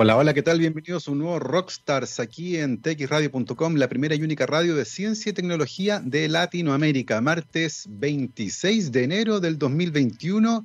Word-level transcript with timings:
Hola, 0.00 0.16
hola, 0.16 0.32
¿qué 0.32 0.44
tal? 0.44 0.60
Bienvenidos 0.60 1.08
a 1.08 1.10
un 1.10 1.18
nuevo 1.18 1.40
Rockstars 1.40 2.20
aquí 2.20 2.56
en 2.56 2.80
txradio.com, 2.80 3.74
la 3.74 3.88
primera 3.88 4.14
y 4.14 4.22
única 4.22 4.46
radio 4.46 4.76
de 4.76 4.84
ciencia 4.84 5.30
y 5.30 5.32
tecnología 5.32 5.98
de 5.98 6.28
Latinoamérica. 6.28 7.20
Martes 7.20 7.84
26 7.90 8.92
de 8.92 9.02
enero 9.02 9.40
del 9.40 9.58
2021 9.58 10.64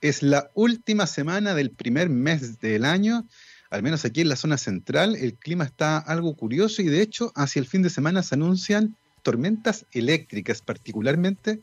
es 0.00 0.22
la 0.22 0.50
última 0.54 1.06
semana 1.06 1.54
del 1.54 1.72
primer 1.72 2.08
mes 2.08 2.58
del 2.58 2.86
año, 2.86 3.28
al 3.68 3.82
menos 3.82 4.06
aquí 4.06 4.22
en 4.22 4.30
la 4.30 4.36
zona 4.36 4.56
central. 4.56 5.14
El 5.14 5.34
clima 5.34 5.64
está 5.64 5.98
algo 5.98 6.34
curioso 6.34 6.80
y 6.80 6.86
de 6.86 7.02
hecho 7.02 7.32
hacia 7.34 7.60
el 7.60 7.66
fin 7.66 7.82
de 7.82 7.90
semana 7.90 8.22
se 8.22 8.34
anuncian 8.34 8.96
tormentas 9.22 9.84
eléctricas, 9.92 10.62
particularmente 10.62 11.60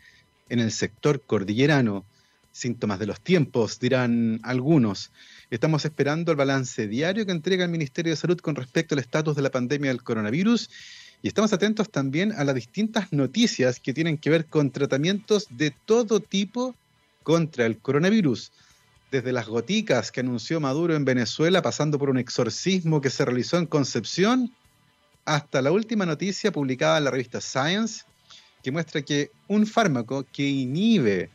en 0.49 0.59
el 0.59 0.71
sector 0.71 1.19
cordillerano. 1.25 2.05
Síntomas 2.51 2.99
de 2.99 3.07
los 3.07 3.21
tiempos, 3.21 3.79
dirán 3.79 4.39
algunos. 4.43 5.11
Estamos 5.49 5.85
esperando 5.85 6.31
el 6.31 6.37
balance 6.37 6.89
diario 6.89 7.25
que 7.25 7.31
entrega 7.31 7.63
el 7.63 7.71
Ministerio 7.71 8.11
de 8.11 8.17
Salud 8.17 8.37
con 8.39 8.55
respecto 8.55 8.95
al 8.95 8.99
estatus 8.99 9.33
de 9.33 9.41
la 9.41 9.49
pandemia 9.49 9.91
del 9.91 10.03
coronavirus 10.03 10.69
y 11.21 11.29
estamos 11.29 11.53
atentos 11.53 11.89
también 11.89 12.33
a 12.33 12.43
las 12.43 12.53
distintas 12.53 13.13
noticias 13.13 13.79
que 13.79 13.93
tienen 13.93 14.17
que 14.17 14.29
ver 14.29 14.47
con 14.47 14.71
tratamientos 14.71 15.47
de 15.49 15.71
todo 15.71 16.19
tipo 16.19 16.75
contra 17.23 17.65
el 17.65 17.77
coronavirus. 17.77 18.51
Desde 19.09 19.31
las 19.31 19.47
goticas 19.47 20.11
que 20.11 20.19
anunció 20.19 20.59
Maduro 20.59 20.97
en 20.97 21.05
Venezuela, 21.05 21.61
pasando 21.61 21.97
por 21.97 22.09
un 22.09 22.17
exorcismo 22.17 22.99
que 22.99 23.09
se 23.09 23.23
realizó 23.23 23.57
en 23.57 23.67
Concepción, 23.67 24.53
hasta 25.23 25.61
la 25.61 25.71
última 25.71 26.05
noticia 26.05 26.51
publicada 26.51 26.97
en 26.97 27.05
la 27.05 27.11
revista 27.11 27.39
Science, 27.39 28.03
que 28.61 28.71
muestra 28.73 29.01
que 29.01 29.31
un 29.47 29.65
fármaco 29.65 30.25
que 30.29 30.45
inhibe 30.45 31.29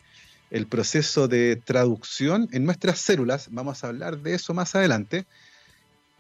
el 0.53 0.67
proceso 0.67 1.29
de 1.29 1.57
traducción 1.57 2.47
en 2.53 2.67
nuestras 2.67 3.01
células, 3.01 3.49
vamos 3.51 3.83
a 3.83 3.89
hablar 3.89 4.19
de 4.19 4.35
eso 4.35 4.53
más 4.53 4.75
adelante, 4.75 5.25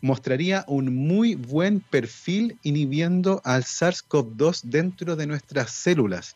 mostraría 0.01 0.65
un 0.69 0.97
muy 0.97 1.35
buen 1.35 1.81
perfil 1.81 2.59
inhibiendo 2.63 3.43
al 3.45 3.65
SARS-CoV-2 3.65 4.63
dentro 4.65 5.17
de 5.17 5.27
nuestras 5.27 5.71
células. 5.71 6.35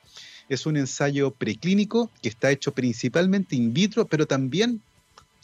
Es 0.51 0.67
un 0.67 0.77
ensayo 0.77 1.31
preclínico 1.31 2.11
que 2.21 2.29
está 2.29 2.51
hecho 2.51 2.73
principalmente 2.73 3.57
in 3.57 3.73
vitro, 3.73 4.07
pero 4.07 4.27
también 4.27 4.83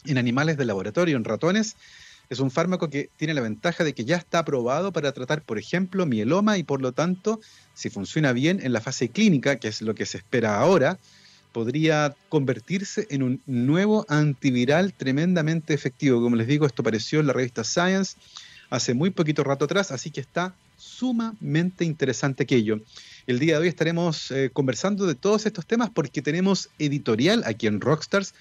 en 0.05 0.19
animales 0.19 0.55
de 0.55 0.65
laboratorio, 0.65 1.17
en 1.17 1.23
ratones. 1.23 1.75
Es 2.29 2.39
un 2.39 2.51
fármaco 2.51 2.87
que 2.87 3.09
tiene 3.17 3.33
la 3.33 3.41
ventaja 3.41 3.83
de 3.83 3.93
que 3.93 4.05
ya 4.05 4.17
está 4.17 4.39
aprobado 4.39 4.93
para 4.93 5.11
tratar, 5.11 5.41
por 5.41 5.57
ejemplo, 5.57 6.05
mieloma 6.05 6.59
y 6.59 6.63
por 6.63 6.81
lo 6.83 6.91
tanto, 6.91 7.41
si 7.73 7.89
funciona 7.89 8.31
bien 8.31 8.59
en 8.63 8.73
la 8.73 8.79
fase 8.79 9.09
clínica, 9.09 9.55
que 9.55 9.69
es 9.69 9.81
lo 9.81 9.95
que 9.95 10.05
se 10.05 10.19
espera 10.19 10.59
ahora, 10.59 10.99
podría 11.53 12.15
convertirse 12.27 13.07
en 13.09 13.23
un 13.23 13.41
nuevo 13.45 14.05
antiviral 14.09 14.91
tremendamente 14.91 15.73
efectivo. 15.73 16.21
Como 16.21 16.35
les 16.35 16.47
digo, 16.47 16.65
esto 16.65 16.81
apareció 16.81 17.21
en 17.21 17.27
la 17.27 17.33
revista 17.33 17.63
Science 17.63 18.17
hace 18.69 18.93
muy 18.93 19.11
poquito 19.11 19.43
rato 19.43 19.65
atrás, 19.65 19.91
así 19.91 20.09
que 20.09 20.19
está 20.19 20.55
sumamente 20.77 21.85
interesante 21.85 22.43
aquello. 22.43 22.81
El 23.27 23.39
día 23.39 23.55
de 23.55 23.61
hoy 23.61 23.67
estaremos 23.67 24.31
eh, 24.31 24.49
conversando 24.51 25.05
de 25.05 25.15
todos 25.15 25.45
estos 25.45 25.65
temas 25.65 25.89
porque 25.91 26.21
tenemos 26.21 26.69
editorial 26.79 27.43
aquí 27.45 27.67
en 27.67 27.79
Rockstars. 27.79 28.33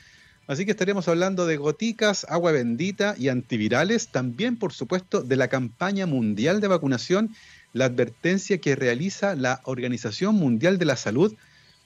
Así 0.49 0.65
que 0.65 0.73
estaremos 0.73 1.07
hablando 1.07 1.47
de 1.47 1.57
goticas, 1.57 2.27
agua 2.29 2.51
bendita 2.51 3.15
y 3.17 3.29
antivirales. 3.29 4.09
También, 4.09 4.57
por 4.57 4.73
supuesto, 4.73 5.23
de 5.23 5.37
la 5.37 5.49
campaña 5.49 6.07
mundial 6.07 6.61
de 6.61 6.67
vacunación, 6.67 7.31
la 7.75 7.85
advertencia 7.85 8.59
que 8.59 8.75
realiza 8.75 9.37
la 9.37 9.61
Organización 9.65 10.35
Mundial 10.35 10.79
de 10.79 10.87
la 10.87 10.97
Salud 10.97 11.35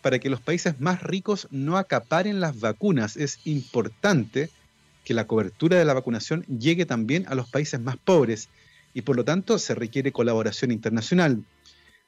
para 0.06 0.20
que 0.20 0.30
los 0.30 0.40
países 0.40 0.78
más 0.78 1.02
ricos 1.02 1.48
no 1.50 1.76
acaparen 1.76 2.38
las 2.38 2.60
vacunas. 2.60 3.16
Es 3.16 3.40
importante 3.44 4.50
que 5.04 5.14
la 5.14 5.26
cobertura 5.26 5.78
de 5.78 5.84
la 5.84 5.94
vacunación 5.94 6.44
llegue 6.44 6.86
también 6.86 7.24
a 7.26 7.34
los 7.34 7.50
países 7.50 7.80
más 7.80 7.96
pobres 7.96 8.48
y 8.94 9.02
por 9.02 9.16
lo 9.16 9.24
tanto 9.24 9.58
se 9.58 9.74
requiere 9.74 10.12
colaboración 10.12 10.70
internacional. 10.70 11.42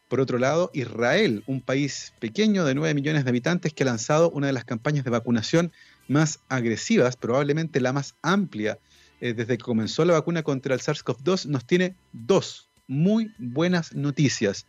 Por 0.06 0.20
otro 0.20 0.38
lado, 0.38 0.70
Israel, 0.74 1.42
un 1.48 1.60
país 1.60 2.12
pequeño 2.20 2.64
de 2.64 2.76
9 2.76 2.94
millones 2.94 3.24
de 3.24 3.30
habitantes 3.30 3.74
que 3.74 3.82
ha 3.82 3.86
lanzado 3.86 4.30
una 4.30 4.46
de 4.46 4.52
las 4.52 4.64
campañas 4.64 5.02
de 5.02 5.10
vacunación 5.10 5.72
más 6.06 6.38
agresivas, 6.48 7.16
probablemente 7.16 7.80
la 7.80 7.92
más 7.92 8.14
amplia 8.22 8.78
eh, 9.20 9.34
desde 9.34 9.58
que 9.58 9.64
comenzó 9.64 10.04
la 10.04 10.12
vacuna 10.12 10.44
contra 10.44 10.72
el 10.72 10.80
SARS-CoV-2, 10.80 11.46
nos 11.46 11.64
tiene 11.64 11.96
dos 12.12 12.68
muy 12.86 13.32
buenas 13.38 13.92
noticias. 13.92 14.66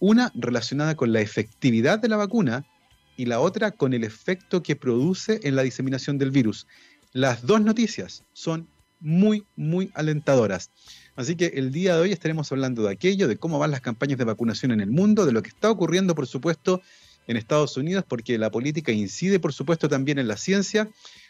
Una 0.00 0.32
relacionada 0.34 0.96
con 0.96 1.12
la 1.12 1.20
efectividad 1.20 2.00
de 2.00 2.08
la 2.08 2.16
vacuna 2.16 2.66
y 3.16 3.26
la 3.26 3.40
otra 3.40 3.70
con 3.70 3.92
el 3.92 4.04
efecto 4.04 4.62
que 4.62 4.76
produce 4.76 5.40
en 5.42 5.56
la 5.56 5.62
diseminación 5.62 6.18
del 6.18 6.30
virus. 6.30 6.66
Las 7.12 7.46
dos 7.46 7.60
noticias 7.60 8.24
son 8.32 8.68
muy, 9.00 9.44
muy 9.56 9.90
alentadoras. 9.94 10.70
Así 11.14 11.36
que 11.36 11.46
el 11.54 11.72
día 11.72 11.94
de 11.94 12.02
hoy 12.02 12.12
estaremos 12.12 12.50
hablando 12.52 12.82
de 12.82 12.92
aquello, 12.92 13.28
de 13.28 13.36
cómo 13.36 13.58
van 13.58 13.70
las 13.70 13.82
campañas 13.82 14.18
de 14.18 14.24
vacunación 14.24 14.72
en 14.72 14.80
el 14.80 14.90
mundo, 14.90 15.26
de 15.26 15.32
lo 15.32 15.42
que 15.42 15.50
está 15.50 15.70
ocurriendo, 15.70 16.14
por 16.14 16.26
supuesto, 16.26 16.80
en 17.26 17.36
Estados 17.36 17.76
Unidos, 17.76 18.04
porque 18.08 18.38
la 18.38 18.50
política 18.50 18.92
incide, 18.92 19.38
por 19.38 19.52
supuesto, 19.52 19.88
también 19.88 20.18
en 20.18 20.28
la 20.28 20.36
ciencia, 20.36 20.88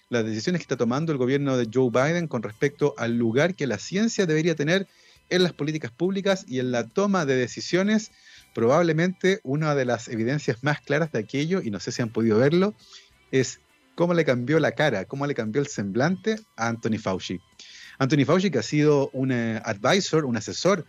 las 0.08 0.24
decisiones 0.24 0.60
que 0.60 0.64
está 0.64 0.76
tomando 0.76 1.12
el 1.12 1.18
gobierno 1.18 1.56
de 1.56 1.68
Joe 1.72 1.90
Biden 1.90 2.28
con 2.28 2.42
respecto 2.42 2.94
al 2.96 3.16
lugar 3.16 3.54
que 3.54 3.66
la 3.66 3.78
ciencia 3.78 4.26
debería 4.26 4.54
tener 4.54 4.86
en 5.30 5.42
las 5.42 5.52
políticas 5.52 5.90
públicas 5.90 6.44
y 6.46 6.58
en 6.58 6.70
la 6.70 6.86
toma 6.86 7.24
de 7.24 7.36
decisiones 7.36 8.10
probablemente 8.54 9.40
una 9.42 9.74
de 9.74 9.84
las 9.84 10.08
evidencias 10.08 10.62
más 10.62 10.80
claras 10.80 11.12
de 11.12 11.20
aquello, 11.20 11.62
y 11.62 11.70
no 11.70 11.80
sé 11.80 11.92
si 11.92 12.02
han 12.02 12.10
podido 12.10 12.38
verlo, 12.38 12.74
es 13.30 13.60
cómo 13.94 14.14
le 14.14 14.24
cambió 14.24 14.58
la 14.58 14.72
cara, 14.72 15.04
cómo 15.04 15.26
le 15.26 15.34
cambió 15.34 15.60
el 15.60 15.68
semblante 15.68 16.36
a 16.56 16.68
Anthony 16.68 16.98
Fauci. 16.98 17.40
Anthony 17.98 18.24
Fauci, 18.24 18.50
que 18.50 18.58
ha 18.58 18.62
sido 18.62 19.10
un 19.12 19.32
eh, 19.32 19.60
advisor, 19.64 20.24
un 20.24 20.36
asesor 20.36 20.84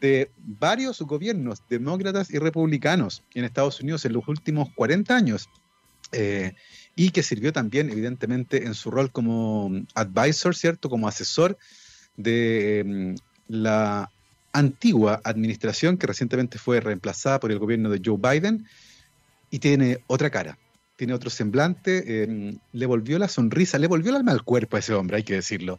de 0.00 0.30
varios 0.38 1.00
gobiernos 1.02 1.62
demócratas 1.68 2.30
y 2.30 2.38
republicanos 2.38 3.22
en 3.34 3.44
Estados 3.44 3.80
Unidos 3.80 4.04
en 4.04 4.12
los 4.12 4.26
últimos 4.28 4.68
40 4.74 5.16
años, 5.16 5.48
eh, 6.12 6.54
y 6.96 7.10
que 7.10 7.22
sirvió 7.22 7.52
también, 7.52 7.90
evidentemente, 7.90 8.64
en 8.64 8.74
su 8.74 8.90
rol 8.90 9.10
como 9.10 9.70
advisor, 9.94 10.54
¿cierto? 10.54 10.88
Como 10.88 11.08
asesor 11.08 11.58
de 12.16 12.82
mm, 12.86 13.14
la 13.48 14.10
antigua 14.54 15.20
administración 15.24 15.98
que 15.98 16.06
recientemente 16.06 16.58
fue 16.58 16.80
reemplazada 16.80 17.40
por 17.40 17.52
el 17.52 17.58
gobierno 17.58 17.90
de 17.90 18.00
Joe 18.02 18.16
Biden 18.18 18.66
y 19.50 19.58
tiene 19.58 19.98
otra 20.06 20.30
cara, 20.30 20.58
tiene 20.96 21.12
otro 21.12 21.28
semblante, 21.28 22.04
eh, 22.06 22.56
le 22.72 22.86
volvió 22.86 23.18
la 23.18 23.28
sonrisa, 23.28 23.78
le 23.78 23.88
volvió 23.88 24.10
el 24.10 24.16
alma 24.16 24.32
al 24.32 24.44
cuerpo 24.44 24.76
a 24.76 24.78
ese 24.78 24.94
hombre, 24.94 25.18
hay 25.18 25.24
que 25.24 25.34
decirlo. 25.34 25.78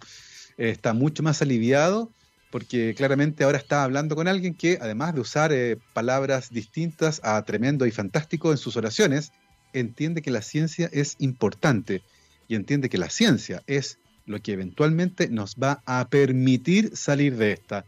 Eh, 0.57 0.69
está 0.69 0.93
mucho 0.93 1.23
más 1.23 1.41
aliviado 1.41 2.11
porque 2.51 2.93
claramente 2.95 3.43
ahora 3.43 3.57
está 3.57 3.83
hablando 3.83 4.15
con 4.15 4.27
alguien 4.27 4.53
que 4.53 4.77
además 4.79 5.15
de 5.15 5.21
usar 5.21 5.51
eh, 5.51 5.77
palabras 5.93 6.51
distintas 6.51 7.21
a 7.23 7.43
tremendo 7.43 7.85
y 7.85 7.91
fantástico 7.91 8.51
en 8.51 8.57
sus 8.57 8.77
oraciones, 8.77 9.31
entiende 9.73 10.21
que 10.21 10.31
la 10.31 10.41
ciencia 10.41 10.89
es 10.91 11.15
importante 11.19 12.03
y 12.47 12.55
entiende 12.55 12.89
que 12.89 12.97
la 12.97 13.09
ciencia 13.09 13.63
es 13.67 13.99
lo 14.25 14.41
que 14.41 14.53
eventualmente 14.53 15.29
nos 15.29 15.55
va 15.55 15.81
a 15.85 16.07
permitir 16.09 16.95
salir 16.95 17.37
de 17.37 17.53
esta. 17.53 17.85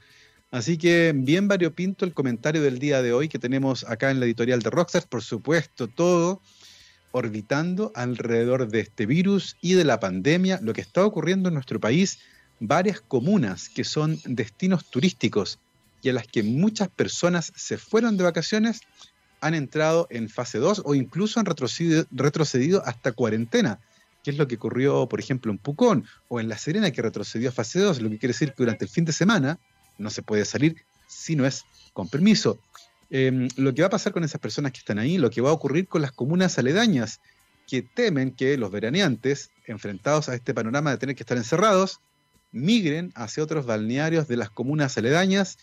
Así 0.49 0.77
que 0.77 1.13
bien 1.13 1.49
variopinto 1.49 2.05
el 2.05 2.13
comentario 2.13 2.61
del 2.61 2.79
día 2.79 3.01
de 3.01 3.11
hoy 3.11 3.27
que 3.27 3.37
tenemos 3.37 3.83
acá 3.83 4.11
en 4.11 4.19
la 4.19 4.25
editorial 4.25 4.61
de 4.61 4.69
Rockstars, 4.69 5.05
por 5.05 5.21
supuesto, 5.21 5.87
todo 5.87 6.41
orbitando 7.11 7.91
alrededor 7.95 8.69
de 8.69 8.79
este 8.81 9.05
virus 9.05 9.57
y 9.61 9.73
de 9.73 9.83
la 9.83 9.99
pandemia, 9.99 10.59
lo 10.61 10.73
que 10.73 10.81
está 10.81 11.05
ocurriendo 11.05 11.49
en 11.49 11.55
nuestro 11.55 11.81
país, 11.81 12.19
varias 12.59 13.01
comunas 13.01 13.67
que 13.67 13.83
son 13.83 14.19
destinos 14.25 14.89
turísticos 14.89 15.59
y 16.01 16.09
a 16.09 16.13
las 16.13 16.27
que 16.27 16.43
muchas 16.43 16.87
personas 16.89 17.51
se 17.55 17.77
fueron 17.77 18.15
de 18.15 18.23
vacaciones, 18.23 18.81
han 19.41 19.53
entrado 19.53 20.07
en 20.09 20.29
fase 20.29 20.59
2 20.59 20.83
o 20.85 20.95
incluso 20.95 21.39
han 21.39 21.45
retrocedido, 21.45 22.05
retrocedido 22.11 22.83
hasta 22.85 23.11
cuarentena, 23.11 23.79
que 24.23 24.31
es 24.31 24.37
lo 24.37 24.47
que 24.47 24.55
ocurrió, 24.55 25.07
por 25.09 25.19
ejemplo, 25.19 25.51
en 25.51 25.57
Pucón 25.57 26.05
o 26.29 26.39
en 26.39 26.47
La 26.47 26.57
Serena, 26.57 26.91
que 26.91 27.01
retrocedió 27.01 27.49
a 27.49 27.51
fase 27.51 27.79
2, 27.79 28.01
lo 28.01 28.09
que 28.09 28.17
quiere 28.17 28.33
decir 28.33 28.49
que 28.49 28.63
durante 28.63 28.85
el 28.85 28.89
fin 28.89 29.05
de 29.05 29.11
semana 29.11 29.59
no 29.97 30.09
se 30.09 30.21
puede 30.21 30.45
salir 30.45 30.83
si 31.07 31.35
no 31.35 31.45
es 31.45 31.65
con 31.93 32.09
permiso. 32.09 32.59
Em, 33.09 33.47
lo 33.55 33.73
que 33.73 33.81
va 33.81 33.87
a 33.87 33.91
pasar 33.91 34.11
con 34.13 34.23
esas 34.23 34.41
personas 34.41 34.71
que 34.71 34.79
están 34.79 34.99
ahí, 34.99 35.17
lo 35.17 35.29
que 35.29 35.41
va 35.41 35.49
a 35.49 35.53
ocurrir 35.53 35.87
con 35.87 36.01
las 36.01 36.11
comunas 36.11 36.57
aledañas, 36.57 37.21
que 37.67 37.81
temen 37.81 38.31
que 38.31 38.57
los 38.57 38.71
veraneantes, 38.71 39.51
enfrentados 39.65 40.29
a 40.29 40.35
este 40.35 40.53
panorama 40.53 40.91
de 40.91 40.97
tener 40.97 41.15
que 41.15 41.23
estar 41.23 41.37
encerrados, 41.37 41.99
migren 42.51 43.11
hacia 43.15 43.43
otros 43.43 43.65
balnearios 43.65 44.27
de 44.27 44.37
las 44.37 44.49
comunas 44.49 44.97
aledañas 44.97 45.57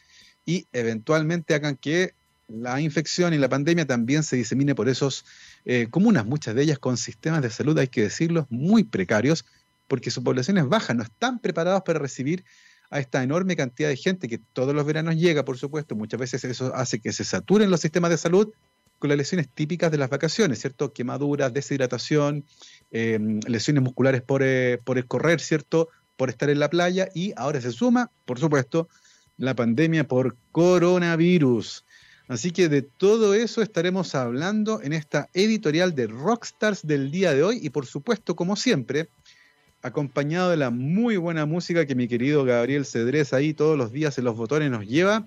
y 0.44 0.66
eventualmente 0.72 1.54
hagan 1.54 1.76
que 1.76 2.14
la 2.48 2.80
infección 2.80 3.32
y 3.32 3.38
la 3.38 3.48
pandemia 3.48 3.86
también 3.86 4.22
se 4.22 4.36
disemine 4.36 4.74
por 4.74 4.88
esas 4.88 5.24
eh, 5.64 5.88
comunas, 5.90 6.26
muchas 6.26 6.54
de 6.54 6.62
ellas 6.62 6.78
con 6.78 6.98
sistemas 6.98 7.40
de 7.40 7.50
salud, 7.50 7.78
hay 7.78 7.88
que 7.88 8.02
decirlo, 8.02 8.46
muy 8.50 8.84
precarios, 8.84 9.46
porque 9.88 10.10
su 10.10 10.22
población 10.22 10.58
es 10.58 10.68
baja, 10.68 10.92
no 10.92 11.02
están 11.02 11.38
preparados 11.38 11.82
para 11.82 11.98
recibir 11.98 12.44
a 12.94 13.00
esta 13.00 13.22
enorme 13.22 13.56
cantidad 13.56 13.88
de 13.88 13.96
gente 13.96 14.28
que 14.28 14.38
todos 14.38 14.74
los 14.74 14.86
veranos 14.86 15.16
llega, 15.16 15.44
por 15.44 15.58
supuesto, 15.58 15.96
muchas 15.96 16.20
veces 16.20 16.44
eso 16.44 16.72
hace 16.74 17.00
que 17.00 17.12
se 17.12 17.24
saturen 17.24 17.68
los 17.70 17.80
sistemas 17.80 18.10
de 18.10 18.18
salud 18.18 18.52
con 19.00 19.08
las 19.08 19.18
lesiones 19.18 19.48
típicas 19.48 19.90
de 19.90 19.98
las 19.98 20.08
vacaciones, 20.08 20.60
¿cierto? 20.60 20.92
Quemaduras, 20.92 21.52
deshidratación, 21.52 22.44
em, 22.92 23.40
lesiones 23.48 23.82
musculares 23.82 24.22
por, 24.22 24.42
eh, 24.44 24.78
por 24.84 24.96
el 24.96 25.06
correr, 25.06 25.40
¿cierto? 25.40 25.88
por 26.16 26.30
estar 26.30 26.50
en 26.50 26.58
la 26.58 26.70
playa 26.70 27.08
y 27.14 27.32
ahora 27.36 27.60
se 27.60 27.72
suma, 27.72 28.10
por 28.24 28.38
supuesto, 28.38 28.88
la 29.36 29.54
pandemia 29.54 30.06
por 30.06 30.36
coronavirus. 30.52 31.84
Así 32.28 32.52
que 32.52 32.68
de 32.68 32.82
todo 32.82 33.34
eso 33.34 33.60
estaremos 33.60 34.14
hablando 34.14 34.80
en 34.80 34.92
esta 34.92 35.28
editorial 35.34 35.94
de 35.94 36.06
Rockstars 36.06 36.86
del 36.86 37.10
día 37.10 37.34
de 37.34 37.42
hoy 37.42 37.58
y 37.60 37.70
por 37.70 37.86
supuesto, 37.86 38.34
como 38.34 38.56
siempre, 38.56 39.08
acompañado 39.84 40.50
de 40.50 40.56
la 40.56 40.70
muy 40.70 41.18
buena 41.18 41.44
música 41.44 41.84
que 41.84 41.94
mi 41.94 42.08
querido 42.08 42.44
Gabriel 42.44 42.86
Cedrés 42.86 43.34
ahí 43.34 43.52
todos 43.52 43.76
los 43.76 43.92
días 43.92 44.16
en 44.16 44.24
los 44.24 44.34
botones 44.34 44.70
nos 44.70 44.86
lleva. 44.86 45.26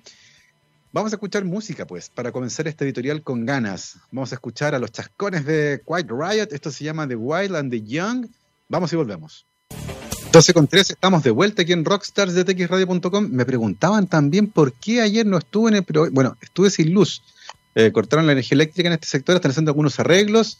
Vamos 0.91 1.13
a 1.13 1.15
escuchar 1.17 1.45
música, 1.45 1.85
pues, 1.85 2.09
para 2.09 2.31
comenzar 2.31 2.67
este 2.67 2.83
editorial 2.83 3.21
con 3.21 3.45
ganas. 3.45 3.97
Vamos 4.11 4.31
a 4.31 4.35
escuchar 4.35 4.73
a 4.73 4.79
los 4.79 4.91
chascones 4.91 5.45
de 5.45 5.83
Quiet 5.85 6.09
Riot. 6.09 6.47
Esto 6.51 6.71
se 6.71 6.83
llama 6.83 7.07
The 7.07 7.15
Wild 7.15 7.55
and 7.55 7.69
the 7.69 7.83
Young. 7.83 8.25
Vamos 8.67 8.91
y 8.93 8.95
volvemos. 8.95 9.45
12 10.31 10.53
con 10.53 10.67
3, 10.67 10.89
estamos 10.89 11.23
de 11.23 11.29
vuelta 11.29 11.61
aquí 11.61 11.73
en 11.73 11.85
Rockstars 11.85 12.33
de 12.33 12.43
txradio.com. 12.43 13.29
Me 13.29 13.45
preguntaban 13.45 14.07
también 14.07 14.47
por 14.47 14.73
qué 14.73 15.01
ayer 15.01 15.25
no 15.27 15.37
estuve 15.37 15.69
en 15.69 15.75
el 15.75 15.83
programa. 15.83 16.13
Bueno, 16.15 16.37
estuve 16.41 16.71
sin 16.71 16.93
luz. 16.93 17.21
Eh, 17.75 17.91
cortaron 17.91 18.25
la 18.25 18.31
energía 18.31 18.55
eléctrica 18.55 18.87
en 18.87 18.93
este 18.93 19.07
sector, 19.07 19.35
están 19.35 19.51
haciendo 19.51 19.69
algunos 19.69 19.99
arreglos. 19.99 20.57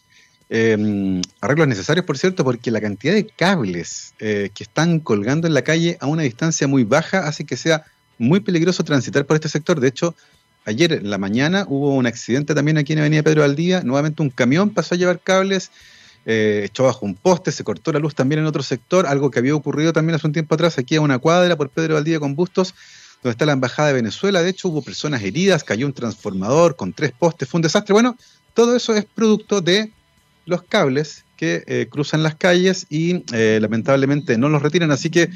Eh, 0.49 1.21
arreglos 1.41 1.67
necesarios, 1.67 2.05
por 2.05 2.17
cierto, 2.17 2.44
porque 2.44 2.71
la 2.71 2.79
cantidad 2.79 3.13
de 3.13 3.27
cables 3.27 4.13
eh, 4.19 4.49
que 4.53 4.63
están 4.63 4.99
colgando 4.99 5.47
en 5.47 5.53
la 5.53 5.61
calle 5.61 5.97
a 5.99 6.07
una 6.07 6.23
distancia 6.23 6.67
muy 6.67 6.83
baja 6.83 7.27
hace 7.27 7.44
que 7.45 7.57
sea 7.57 7.85
muy 8.17 8.39
peligroso 8.39 8.83
transitar 8.83 9.25
por 9.25 9.35
este 9.35 9.49
sector. 9.49 9.79
De 9.79 9.89
hecho, 9.89 10.15
ayer 10.65 10.94
en 10.94 11.09
la 11.09 11.17
mañana 11.17 11.65
hubo 11.67 11.94
un 11.94 12.05
accidente 12.05 12.55
también 12.55 12.77
aquí 12.77 12.94
en 12.94 12.99
Avenida 12.99 13.23
Pedro 13.23 13.41
Valdía. 13.41 13.81
Nuevamente 13.83 14.21
un 14.21 14.29
camión 14.29 14.69
pasó 14.69 14.95
a 14.95 14.97
llevar 14.97 15.19
cables, 15.19 15.71
eh, 16.25 16.63
echó 16.65 16.83
bajo 16.83 17.05
un 17.05 17.15
poste, 17.15 17.51
se 17.51 17.63
cortó 17.63 17.91
la 17.91 17.99
luz 17.99 18.15
también 18.15 18.39
en 18.39 18.45
otro 18.45 18.63
sector, 18.63 19.05
algo 19.05 19.31
que 19.31 19.39
había 19.39 19.55
ocurrido 19.55 19.91
también 19.94 20.15
hace 20.15 20.27
un 20.27 20.33
tiempo 20.33 20.55
atrás 20.55 20.77
aquí 20.77 20.95
a 20.95 21.01
una 21.01 21.19
cuadra 21.19 21.55
por 21.57 21.69
Pedro 21.69 21.95
Valdía 21.95 22.19
con 22.19 22.35
Bustos, 22.35 22.73
donde 23.21 23.31
está 23.31 23.45
la 23.45 23.53
Embajada 23.53 23.89
de 23.89 23.95
Venezuela. 23.95 24.41
De 24.41 24.49
hecho, 24.49 24.69
hubo 24.69 24.81
personas 24.81 25.21
heridas, 25.23 25.63
cayó 25.63 25.85
un 25.85 25.94
transformador 25.94 26.77
con 26.77 26.94
tres 26.94 27.11
postes, 27.11 27.49
fue 27.49 27.59
un 27.59 27.63
desastre. 27.63 27.94
Bueno, 27.94 28.17
todo 28.53 28.75
eso 28.75 28.95
es 28.95 29.05
producto 29.05 29.61
de 29.61 29.91
los 30.47 30.63
cables 30.63 31.25
que 31.35 31.63
eh, 31.67 31.88
cruzan 31.89 32.23
las 32.23 32.35
calles 32.35 32.88
y 32.89 33.23
eh, 33.33 33.59
lamentablemente 33.61 34.38
no 34.38 34.49
los 34.49 34.61
retiran, 34.61 34.91
así 34.91 35.11
que 35.11 35.29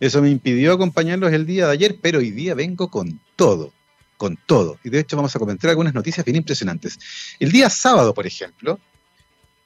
eso 0.00 0.20
me 0.20 0.30
impidió 0.30 0.72
acompañarlos 0.72 1.32
el 1.32 1.46
día 1.46 1.66
de 1.66 1.72
ayer, 1.72 1.98
pero 2.02 2.18
hoy 2.18 2.32
día 2.32 2.54
vengo 2.54 2.90
con 2.90 3.20
todo, 3.36 3.72
con 4.16 4.36
todo. 4.46 4.78
Y 4.82 4.90
de 4.90 4.98
hecho 5.00 5.16
vamos 5.16 5.36
a 5.36 5.38
comentar 5.38 5.70
algunas 5.70 5.94
noticias 5.94 6.24
bien 6.24 6.36
impresionantes. 6.36 6.98
El 7.38 7.52
día 7.52 7.70
sábado, 7.70 8.12
por 8.12 8.26
ejemplo, 8.26 8.80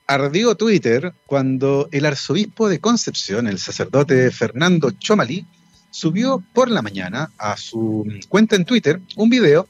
ardió 0.06 0.54
Twitter 0.56 1.14
cuando 1.26 1.88
el 1.92 2.04
arzobispo 2.04 2.68
de 2.68 2.80
Concepción, 2.80 3.46
el 3.46 3.58
sacerdote 3.58 4.30
Fernando 4.30 4.90
Chomalí, 4.90 5.46
subió 5.90 6.42
por 6.52 6.70
la 6.70 6.82
mañana 6.82 7.30
a 7.38 7.56
su 7.56 8.06
cuenta 8.28 8.56
en 8.56 8.64
Twitter 8.64 9.00
un 9.16 9.30
video 9.30 9.68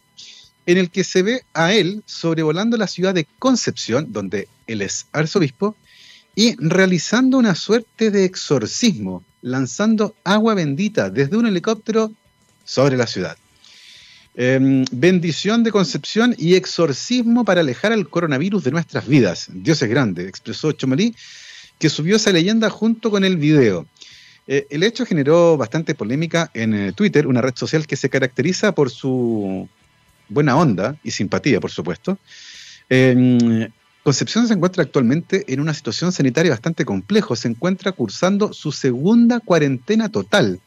en 0.67 0.79
el 0.79 0.91
que 0.91 1.05
se 1.05 1.23
ve 1.23 1.45
a 1.55 1.73
él 1.73 2.03
sobrevolando 2.07 2.77
la 2.77 2.89
ciudad 2.89 3.15
de 3.15 3.27
Concepción, 3.39 4.13
donde 4.13 4.49
él 4.69 4.83
es 4.83 5.07
arzobispo, 5.13 5.75
y 6.37 6.55
realizando 6.59 7.37
una 7.37 7.57
suerte 7.57 8.13
de 8.13 8.25
exorcismo, 8.25 9.25
lanzando 9.43 10.15
agua 10.23 10.55
bendita 10.55 11.11
desde 11.11 11.37
un 11.37 11.47
helicóptero 11.47 12.13
sobre 12.65 12.97
la 12.97 13.09
ciudad. 13.09 13.37
Em, 14.41 14.85
bendición 14.93 15.65
de 15.65 15.73
concepción 15.73 16.33
y 16.39 16.55
exorcismo 16.55 17.45
para 17.45 17.63
alejar 17.63 17.93
al 17.93 18.09
coronavirus 18.09 18.63
de 18.63 18.71
nuestras 18.71 19.09
vidas. 19.09 19.49
Dios 19.53 19.83
es 19.83 19.89
grande, 19.89 20.29
expresó 20.29 20.71
Chomalí, 20.71 21.13
que 21.77 21.91
subió 21.91 22.15
esa 22.15 22.31
leyenda 22.31 22.71
junto 22.71 23.11
con 23.11 23.25
el 23.25 23.37
video. 23.37 23.87
Eh, 24.47 24.69
el 24.71 24.85
hecho 24.85 25.05
generó 25.05 25.57
bastante 25.57 25.97
polémica 25.97 26.53
en 26.55 26.73
eh, 26.73 26.93
Twitter, 26.93 27.27
una 27.27 27.41
red 27.41 27.55
social 27.57 27.85
que 27.85 27.97
se 27.97 28.09
caracteriza 28.09 28.71
por 28.73 28.91
su 28.91 29.69
buena 30.29 30.57
onda 30.57 30.95
y 31.03 31.11
simpatía, 31.11 31.59
por 31.59 31.73
supuesto. 31.73 32.17
Concepción 34.09 34.49
se 34.49 34.55
encuentra 34.55 34.83
actualmente 34.83 35.45
en 35.53 35.61
una 35.61 35.75
situación 35.75 36.13
sanitaria 36.13 36.53
bastante 36.53 36.87
compleja. 36.87 37.37
Se 37.37 37.47
encuentra 37.47 37.93
cursando 37.93 38.55
su 38.55 38.73
segunda 38.73 39.39
cuarentena 39.39 40.09
total. 40.09 40.61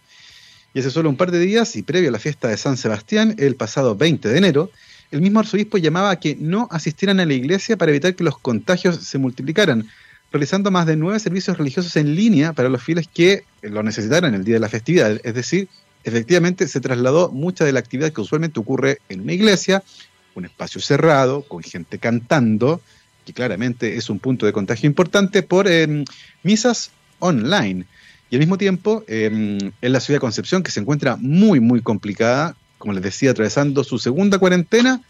Y 0.76 0.80
hace 0.80 0.92
solo 0.92 1.10
un 1.10 1.18
par 1.18 1.32
de 1.32 1.40
días, 1.40 1.76
y 1.76 1.82
previo 1.82 2.10
a 2.10 2.12
la 2.12 2.20
fiesta 2.20 2.50
de 2.50 2.58
San 2.58 2.78
Sebastián, 2.78 3.34
el 3.40 3.56
pasado 3.56 3.96
20 3.96 4.30
de 4.30 4.38
enero, 4.38 4.70
el 5.10 5.22
mismo 5.22 5.40
arzobispo 5.40 5.80
llamaba 5.80 6.12
a 6.12 6.20
que 6.20 6.38
no 6.40 6.68
asistieran 6.70 7.20
a 7.20 7.26
la 7.26 7.34
iglesia 7.34 7.78
para 7.78 7.90
evitar 7.90 8.16
que 8.16 8.24
los 8.24 8.38
contagios 8.38 8.98
se 8.98 9.18
multiplicaran, 9.18 9.90
realizando 10.32 10.70
más 10.70 10.86
de 10.86 10.96
nueve 10.96 11.20
servicios 11.20 11.58
religiosos 11.58 11.96
en 11.96 12.14
línea 12.14 12.54
para 12.54 12.70
los 12.70 12.84
fieles 12.84 13.08
que 13.12 13.46
lo 13.64 13.82
necesitaran 13.82 14.36
el 14.36 14.44
día 14.44 14.58
de 14.58 14.60
la 14.60 14.70
festividad. 14.70 15.20
Es 15.24 15.34
decir, 15.34 15.68
efectivamente 16.04 16.68
se 16.68 16.80
trasladó 16.80 17.32
mucha 17.32 17.66
de 17.66 17.72
la 17.72 17.80
actividad 17.80 18.14
que 18.14 18.22
usualmente 18.22 18.60
ocurre 18.60 19.00
en 19.10 19.22
una 19.22 19.34
iglesia, 19.34 19.82
un 20.36 20.46
espacio 20.46 20.80
cerrado, 20.80 21.42
con 21.42 21.64
gente 21.64 21.98
cantando, 21.98 22.82
claramente 23.33 23.98
es 23.98 24.10
un 24.10 24.19
punto 24.19 24.45
de 24.45 24.54
contagio 24.54 24.88
importante, 24.88 25.44
por 25.44 25.68
em, 25.68 26.06
misas 26.44 26.92
online. 27.19 27.86
Y 28.30 28.36
al 28.36 28.39
mismo 28.39 28.57
tiempo, 28.57 29.04
em, 29.07 29.72
en 29.81 29.94
la 29.94 30.00
ciudad 30.00 30.18
de 30.18 30.22
Concepción, 30.22 30.63
que 30.63 30.72
se 30.72 30.80
encuentra 30.80 31.18
muy, 31.18 31.60
muy 31.60 31.81
complicada, 31.81 32.56
como 32.78 32.94
les 32.94 33.04
decía, 33.04 33.31
atravesando 33.31 33.83
su 33.83 34.00
segunda 34.00 34.39
cuarentena, 34.39 35.01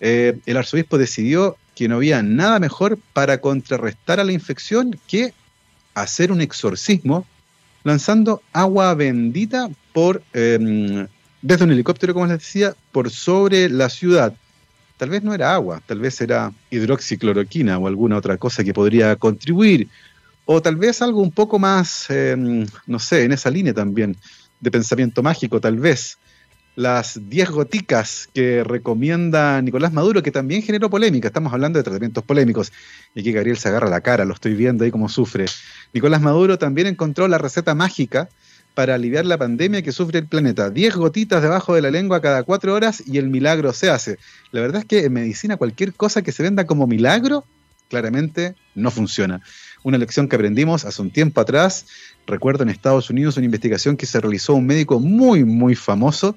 eh, 0.00 0.38
el 0.46 0.56
arzobispo 0.56 0.98
decidió 0.98 1.56
que 1.74 1.88
no 1.88 1.96
había 1.96 2.22
nada 2.22 2.58
mejor 2.58 2.98
para 3.12 3.40
contrarrestar 3.40 4.20
a 4.20 4.24
la 4.24 4.32
infección 4.32 4.98
que 5.06 5.32
hacer 5.94 6.32
un 6.32 6.40
exorcismo 6.40 7.26
lanzando 7.84 8.42
agua 8.52 8.94
bendita 8.94 9.70
por 9.92 10.22
em, 10.32 11.06
desde 11.42 11.64
un 11.64 11.70
helicóptero, 11.70 12.12
como 12.12 12.26
les 12.26 12.38
decía, 12.38 12.74
por 12.90 13.10
sobre 13.10 13.68
la 13.68 13.88
ciudad. 13.88 14.34
Tal 14.96 15.10
vez 15.10 15.22
no 15.22 15.34
era 15.34 15.54
agua, 15.54 15.82
tal 15.84 16.00
vez 16.00 16.20
era 16.20 16.52
hidroxicloroquina 16.70 17.78
o 17.78 17.86
alguna 17.86 18.16
otra 18.16 18.38
cosa 18.38 18.64
que 18.64 18.72
podría 18.72 19.16
contribuir. 19.16 19.88
O 20.46 20.62
tal 20.62 20.76
vez 20.76 21.02
algo 21.02 21.20
un 21.20 21.32
poco 21.32 21.58
más, 21.58 22.08
em, 22.08 22.66
no 22.86 22.98
sé, 22.98 23.24
en 23.24 23.32
esa 23.32 23.50
línea 23.50 23.74
también, 23.74 24.16
de 24.60 24.70
pensamiento 24.70 25.22
mágico, 25.22 25.60
tal 25.60 25.78
vez. 25.78 26.18
Las 26.76 27.18
10 27.28 27.50
goticas 27.50 28.28
que 28.32 28.62
recomienda 28.62 29.60
Nicolás 29.62 29.92
Maduro, 29.92 30.22
que 30.22 30.30
también 30.30 30.62
generó 30.62 30.88
polémica. 30.90 31.28
Estamos 31.28 31.52
hablando 31.52 31.78
de 31.78 31.82
tratamientos 31.82 32.22
polémicos. 32.22 32.72
Y 33.14 33.20
aquí 33.20 33.32
Gabriel 33.32 33.56
se 33.56 33.68
agarra 33.68 33.88
la 33.88 34.02
cara, 34.02 34.24
lo 34.24 34.34
estoy 34.34 34.54
viendo 34.54 34.84
ahí 34.84 34.90
como 34.90 35.08
sufre. 35.08 35.46
Nicolás 35.92 36.20
Maduro 36.20 36.58
también 36.58 36.86
encontró 36.86 37.28
la 37.28 37.38
receta 37.38 37.74
mágica 37.74 38.28
para 38.76 38.94
aliviar 38.94 39.24
la 39.24 39.38
pandemia 39.38 39.80
que 39.80 39.90
sufre 39.90 40.18
el 40.18 40.26
planeta. 40.26 40.68
Diez 40.68 40.94
gotitas 40.94 41.40
debajo 41.40 41.74
de 41.74 41.80
la 41.80 41.90
lengua 41.90 42.20
cada 42.20 42.42
cuatro 42.42 42.74
horas 42.74 43.02
y 43.06 43.16
el 43.16 43.30
milagro 43.30 43.72
se 43.72 43.88
hace. 43.88 44.18
La 44.50 44.60
verdad 44.60 44.82
es 44.82 44.84
que 44.84 45.06
en 45.06 45.14
medicina 45.14 45.56
cualquier 45.56 45.94
cosa 45.94 46.20
que 46.20 46.30
se 46.30 46.42
venda 46.42 46.66
como 46.66 46.86
milagro, 46.86 47.42
claramente 47.88 48.54
no 48.74 48.90
funciona. 48.90 49.40
Una 49.82 49.96
lección 49.96 50.28
que 50.28 50.36
aprendimos 50.36 50.84
hace 50.84 51.00
un 51.00 51.10
tiempo 51.10 51.40
atrás, 51.40 51.86
recuerdo 52.26 52.64
en 52.64 52.68
Estados 52.68 53.08
Unidos 53.08 53.38
una 53.38 53.46
investigación 53.46 53.96
que 53.96 54.04
se 54.04 54.20
realizó 54.20 54.52
un 54.52 54.66
médico 54.66 55.00
muy, 55.00 55.42
muy 55.42 55.74
famoso 55.74 56.36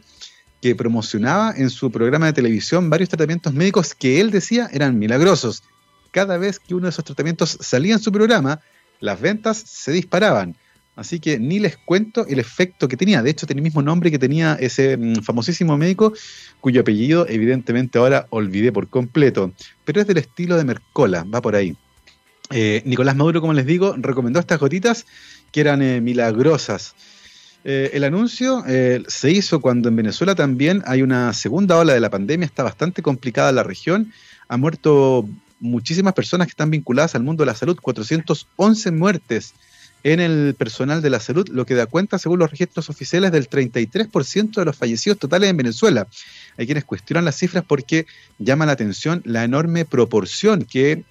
que 0.61 0.75
promocionaba 0.75 1.53
en 1.57 1.69
su 1.69 1.91
programa 1.91 2.27
de 2.27 2.33
televisión 2.33 2.89
varios 2.89 3.09
tratamientos 3.09 3.53
médicos 3.53 3.93
que 3.93 4.21
él 4.21 4.31
decía 4.31 4.69
eran 4.71 4.97
milagrosos. 4.97 5.61
Cada 6.11 6.37
vez 6.37 6.57
que 6.57 6.73
uno 6.73 6.85
de 6.85 6.91
esos 6.91 7.03
tratamientos 7.03 7.57
salía 7.59 7.95
en 7.95 7.99
su 7.99 8.13
programa, 8.13 8.61
las 9.01 9.19
ventas 9.19 9.57
se 9.57 9.91
disparaban. 9.91 10.55
Así 10.99 11.21
que 11.21 11.39
ni 11.39 11.59
les 11.59 11.77
cuento 11.77 12.27
el 12.27 12.39
efecto 12.39 12.89
que 12.89 12.97
tenía. 12.97 13.23
De 13.23 13.29
hecho, 13.29 13.47
tenía 13.47 13.61
el 13.61 13.63
mismo 13.63 13.81
nombre 13.81 14.11
que 14.11 14.19
tenía 14.19 14.57
ese 14.59 14.97
mm, 14.97 15.21
famosísimo 15.21 15.77
médico, 15.77 16.11
cuyo 16.59 16.81
apellido 16.81 17.25
evidentemente 17.29 17.97
ahora 17.97 18.27
olvidé 18.31 18.73
por 18.73 18.89
completo. 18.89 19.53
Pero 19.85 20.01
es 20.01 20.07
del 20.07 20.17
estilo 20.17 20.57
de 20.57 20.65
Mercola, 20.65 21.23
va 21.23 21.41
por 21.41 21.55
ahí. 21.55 21.77
Eh, 22.51 22.81
Nicolás 22.83 23.15
Maduro, 23.15 23.39
como 23.39 23.53
les 23.53 23.65
digo, 23.65 23.95
recomendó 23.97 24.41
estas 24.41 24.59
gotitas 24.59 25.05
que 25.53 25.61
eran 25.61 25.81
eh, 25.81 26.01
milagrosas. 26.01 26.95
Eh, 27.63 27.91
el 27.93 28.03
anuncio 28.03 28.63
se 29.07 29.31
hizo 29.31 29.61
cuando 29.61 29.87
en 29.87 29.95
Venezuela 29.95 30.35
también 30.35 30.81
hay 30.85 31.01
una 31.01 31.31
segunda 31.31 31.77
ola 31.77 31.93
de 31.93 31.99
la 32.01 32.09
pandemia, 32.09 32.45
está 32.45 32.63
bastante 32.63 33.01
complicada 33.01 33.53
la 33.53 33.63
región, 33.63 34.11
ha 34.49 34.57
muerto 34.57 35.27
muchísimas 35.61 36.13
personas 36.13 36.47
que 36.47 36.51
están 36.51 36.71
vinculadas 36.71 37.15
al 37.15 37.23
mundo 37.23 37.43
de 37.43 37.47
la 37.47 37.55
salud, 37.55 37.77
411 37.81 38.91
muertes 38.91 39.53
en 40.03 40.19
el 40.19 40.55
personal 40.57 41.01
de 41.01 41.09
la 41.09 41.19
salud, 41.19 41.47
lo 41.49 41.65
que 41.65 41.75
da 41.75 41.85
cuenta, 41.85 42.17
según 42.17 42.39
los 42.39 42.51
registros 42.51 42.89
oficiales, 42.89 43.31
del 43.31 43.49
33% 43.49 44.55
de 44.55 44.65
los 44.65 44.75
fallecidos 44.75 45.19
totales 45.19 45.49
en 45.49 45.57
Venezuela. 45.57 46.07
Hay 46.57 46.65
quienes 46.65 46.85
cuestionan 46.85 47.25
las 47.25 47.35
cifras 47.35 47.63
porque 47.67 48.05
llama 48.37 48.65
la 48.65 48.73
atención 48.73 49.21
la 49.25 49.43
enorme 49.43 49.85
proporción 49.85 50.63
que 50.63 51.03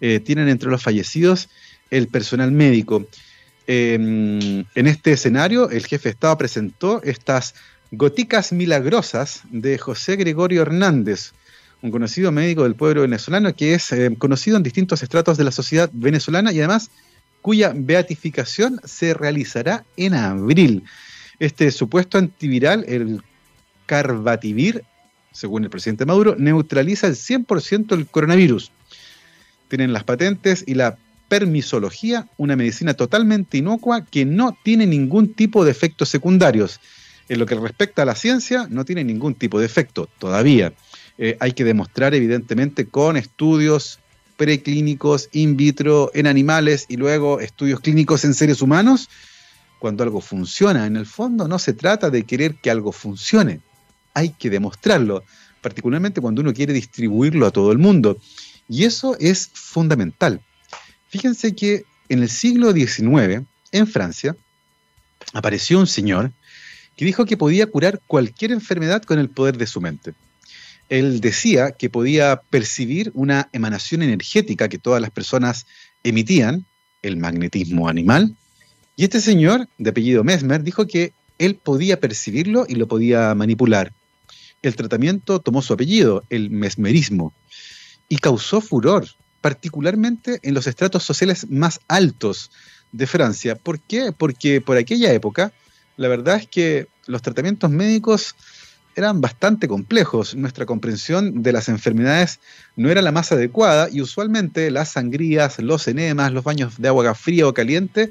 eh, 0.00 0.20
tienen 0.20 0.48
entre 0.48 0.70
los 0.70 0.82
fallecidos 0.82 1.48
el 1.90 2.08
personal 2.08 2.52
médico. 2.52 3.06
Em, 3.66 4.64
en 4.74 4.86
este 4.86 5.12
escenario, 5.12 5.70
el 5.70 5.86
jefe 5.86 6.04
de 6.04 6.12
Estado 6.12 6.38
presentó 6.38 7.02
estas 7.02 7.54
goticas 7.90 8.52
milagrosas 8.52 9.42
de 9.50 9.78
José 9.78 10.16
Gregorio 10.16 10.62
Hernández, 10.62 11.32
un 11.82 11.90
conocido 11.90 12.32
médico 12.32 12.62
del 12.62 12.74
pueblo 12.74 13.02
venezolano 13.02 13.54
que 13.54 13.74
es 13.74 13.92
eh, 13.92 14.14
conocido 14.18 14.56
en 14.56 14.62
distintos 14.62 15.02
estratos 15.02 15.36
de 15.36 15.44
la 15.44 15.50
sociedad 15.50 15.90
venezolana 15.92 16.52
y 16.52 16.58
además 16.58 16.90
cuya 17.46 17.72
beatificación 17.72 18.80
se 18.82 19.14
realizará 19.14 19.84
en 19.96 20.14
abril. 20.14 20.82
Este 21.38 21.70
supuesto 21.70 22.18
antiviral, 22.18 22.84
el 22.88 23.22
Carbativir, 23.86 24.82
según 25.30 25.62
el 25.62 25.70
presidente 25.70 26.04
Maduro, 26.06 26.34
neutraliza 26.36 27.06
el 27.06 27.14
100% 27.14 27.94
el 27.94 28.08
coronavirus. 28.08 28.72
Tienen 29.68 29.92
las 29.92 30.02
patentes 30.02 30.64
y 30.66 30.74
la 30.74 30.98
permisología, 31.28 32.26
una 32.36 32.56
medicina 32.56 32.94
totalmente 32.94 33.58
inocua 33.58 34.04
que 34.04 34.24
no 34.24 34.58
tiene 34.64 34.84
ningún 34.84 35.32
tipo 35.32 35.64
de 35.64 35.70
efectos 35.70 36.08
secundarios. 36.08 36.80
En 37.28 37.38
lo 37.38 37.46
que 37.46 37.54
respecta 37.54 38.02
a 38.02 38.06
la 38.06 38.16
ciencia, 38.16 38.66
no 38.68 38.84
tiene 38.84 39.04
ningún 39.04 39.36
tipo 39.36 39.60
de 39.60 39.66
efecto 39.66 40.08
todavía. 40.18 40.72
Eh, 41.16 41.36
hay 41.38 41.52
que 41.52 41.62
demostrar 41.62 42.12
evidentemente 42.12 42.88
con 42.88 43.16
estudios 43.16 44.00
preclínicos, 44.36 45.28
in 45.32 45.56
vitro, 45.56 46.10
en 46.14 46.26
animales 46.26 46.86
y 46.88 46.96
luego 46.96 47.40
estudios 47.40 47.80
clínicos 47.80 48.24
en 48.24 48.34
seres 48.34 48.62
humanos. 48.62 49.08
Cuando 49.78 50.02
algo 50.02 50.20
funciona, 50.20 50.86
en 50.86 50.96
el 50.96 51.06
fondo 51.06 51.48
no 51.48 51.58
se 51.58 51.72
trata 51.72 52.10
de 52.10 52.24
querer 52.24 52.56
que 52.56 52.70
algo 52.70 52.92
funcione, 52.92 53.60
hay 54.14 54.30
que 54.30 54.48
demostrarlo, 54.48 55.22
particularmente 55.60 56.20
cuando 56.20 56.40
uno 56.40 56.54
quiere 56.54 56.72
distribuirlo 56.72 57.46
a 57.46 57.50
todo 57.50 57.72
el 57.72 57.78
mundo. 57.78 58.18
Y 58.68 58.84
eso 58.84 59.16
es 59.20 59.50
fundamental. 59.52 60.40
Fíjense 61.08 61.54
que 61.54 61.84
en 62.08 62.22
el 62.22 62.30
siglo 62.30 62.72
XIX, 62.72 63.46
en 63.72 63.86
Francia, 63.86 64.36
apareció 65.32 65.78
un 65.78 65.86
señor 65.86 66.32
que 66.96 67.04
dijo 67.04 67.26
que 67.26 67.36
podía 67.36 67.66
curar 67.66 68.00
cualquier 68.06 68.52
enfermedad 68.52 69.02
con 69.02 69.18
el 69.18 69.28
poder 69.28 69.58
de 69.58 69.66
su 69.66 69.80
mente. 69.80 70.14
Él 70.88 71.20
decía 71.20 71.72
que 71.72 71.90
podía 71.90 72.40
percibir 72.50 73.10
una 73.14 73.48
emanación 73.52 74.02
energética 74.02 74.68
que 74.68 74.78
todas 74.78 75.00
las 75.00 75.10
personas 75.10 75.66
emitían, 76.04 76.64
el 77.02 77.16
magnetismo 77.16 77.88
animal, 77.88 78.36
y 78.96 79.04
este 79.04 79.20
señor, 79.20 79.68
de 79.76 79.90
apellido 79.90 80.24
Mesmer, 80.24 80.62
dijo 80.62 80.86
que 80.86 81.12
él 81.38 81.56
podía 81.56 82.00
percibirlo 82.00 82.64
y 82.66 82.76
lo 82.76 82.88
podía 82.88 83.34
manipular. 83.34 83.92
El 84.62 84.74
tratamiento 84.74 85.38
tomó 85.38 85.60
su 85.60 85.74
apellido, 85.74 86.24
el 86.30 86.48
mesmerismo, 86.50 87.34
y 88.08 88.16
causó 88.16 88.62
furor, 88.62 89.06
particularmente 89.42 90.40
en 90.42 90.54
los 90.54 90.66
estratos 90.66 91.02
sociales 91.02 91.46
más 91.50 91.80
altos 91.88 92.50
de 92.90 93.06
Francia. 93.06 93.54
¿Por 93.54 93.80
qué? 93.80 94.12
Porque 94.16 94.62
por 94.62 94.78
aquella 94.78 95.12
época 95.12 95.52
la 95.96 96.08
verdad 96.08 96.36
es 96.36 96.46
que 96.46 96.88
los 97.06 97.22
tratamientos 97.22 97.70
médicos 97.70 98.34
eran 98.96 99.20
bastante 99.20 99.68
complejos. 99.68 100.34
Nuestra 100.34 100.64
comprensión 100.64 101.42
de 101.42 101.52
las 101.52 101.68
enfermedades 101.68 102.40
no 102.74 102.90
era 102.90 103.02
la 103.02 103.12
más 103.12 103.30
adecuada 103.30 103.88
y 103.92 104.00
usualmente 104.00 104.70
las 104.70 104.88
sangrías, 104.88 105.58
los 105.58 105.86
enemas, 105.86 106.32
los 106.32 106.42
baños 106.42 106.78
de 106.78 106.88
agua 106.88 107.14
fría 107.14 107.46
o 107.46 107.54
caliente 107.54 108.10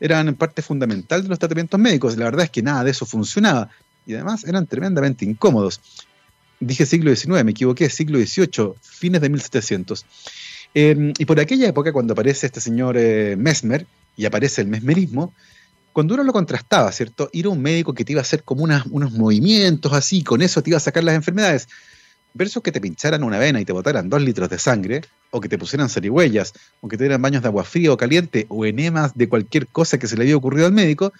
eran 0.00 0.34
parte 0.34 0.60
fundamental 0.62 1.22
de 1.22 1.28
los 1.28 1.38
tratamientos 1.38 1.78
médicos. 1.78 2.16
La 2.16 2.26
verdad 2.26 2.44
es 2.44 2.50
que 2.50 2.60
nada 2.60 2.82
de 2.82 2.90
eso 2.90 3.06
funcionaba 3.06 3.70
y 4.04 4.14
además 4.14 4.44
eran 4.44 4.66
tremendamente 4.66 5.24
incómodos. 5.24 5.80
Dije 6.58 6.86
siglo 6.86 7.14
XIX, 7.14 7.44
me 7.44 7.52
equivoqué, 7.52 7.88
siglo 7.88 8.18
XVIII, 8.18 8.74
fines 8.82 9.20
de 9.20 9.28
1700. 9.28 10.04
Em, 10.74 11.12
y 11.18 11.24
por 11.24 11.38
aquella 11.38 11.68
época, 11.68 11.92
cuando 11.92 12.14
aparece 12.14 12.46
este 12.46 12.60
señor 12.60 12.96
eh, 12.98 13.36
Mesmer 13.38 13.86
y 14.16 14.26
aparece 14.26 14.62
el 14.62 14.68
mesmerismo, 14.68 15.32
cuando 15.96 16.12
uno 16.12 16.24
lo 16.24 16.34
contrastaba, 16.34 16.92
¿cierto? 16.92 17.30
Ir 17.32 17.46
a 17.46 17.48
un 17.48 17.62
médico 17.62 17.94
que 17.94 18.04
te 18.04 18.12
iba 18.12 18.20
a 18.20 18.28
hacer 18.28 18.42
como 18.42 18.64
unos 18.64 19.12
movimientos 19.12 19.94
así, 19.94 20.22
con 20.22 20.42
eso 20.42 20.62
te 20.62 20.68
iba 20.68 20.76
a 20.76 20.80
sacar 20.80 21.02
las 21.02 21.14
enfermedades, 21.14 21.68
versus 22.34 22.62
que 22.62 22.70
te 22.70 22.82
pincharan 22.82 23.24
una 23.24 23.38
vena 23.38 23.62
y 23.62 23.64
te 23.64 23.72
botaran 23.72 24.10
dos 24.10 24.20
litros 24.20 24.50
de 24.50 24.58
sangre, 24.58 25.00
o 25.30 25.40
que 25.40 25.48
te 25.48 25.56
pusieran 25.56 25.88
zarigüeyas, 25.88 26.52
o 26.82 26.88
que 26.88 26.98
te 26.98 27.04
dieran 27.04 27.22
baños 27.22 27.40
de 27.40 27.48
agua 27.48 27.64
fría 27.64 27.94
o 27.94 27.96
caliente, 27.96 28.44
o 28.50 28.66
enemas 28.66 29.14
de 29.14 29.26
cualquier 29.26 29.68
cosa 29.68 29.96
que 29.96 30.06
se 30.06 30.18
le 30.18 30.24
había 30.24 30.36
ocurrido 30.36 30.66
al 30.66 30.72
médico, 30.72 31.14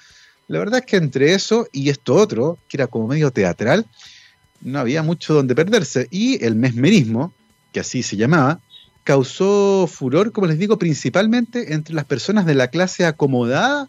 la 0.47 0.59
verdad 0.59 0.81
es 0.81 0.85
que 0.85 0.99
entre 0.99 1.33
eso 1.33 1.67
y 1.73 1.89
esto 1.89 2.15
otro, 2.15 2.59
que 2.69 2.77
era 2.77 2.87
como 2.87 3.09
medio 3.09 3.31
teatral, 3.31 3.87
no 4.61 4.79
había 4.79 5.03
mucho 5.03 5.33
donde 5.33 5.55
perderse. 5.55 6.07
Y 6.11 6.45
el 6.45 6.55
mesmerismo, 6.55 7.33
que 7.73 7.81
así 7.81 8.03
se 8.03 8.19
llamaba, 8.19 8.61
causó 9.05 9.89
furor, 9.91 10.33
como 10.33 10.49
les 10.49 10.59
digo, 10.59 10.79
principalmente 10.79 11.73
entre 11.73 11.95
las 11.95 12.05
personas 12.05 12.45
de 12.45 12.55
la 12.55 12.69
clase 12.69 13.07
acomodada 13.07 13.89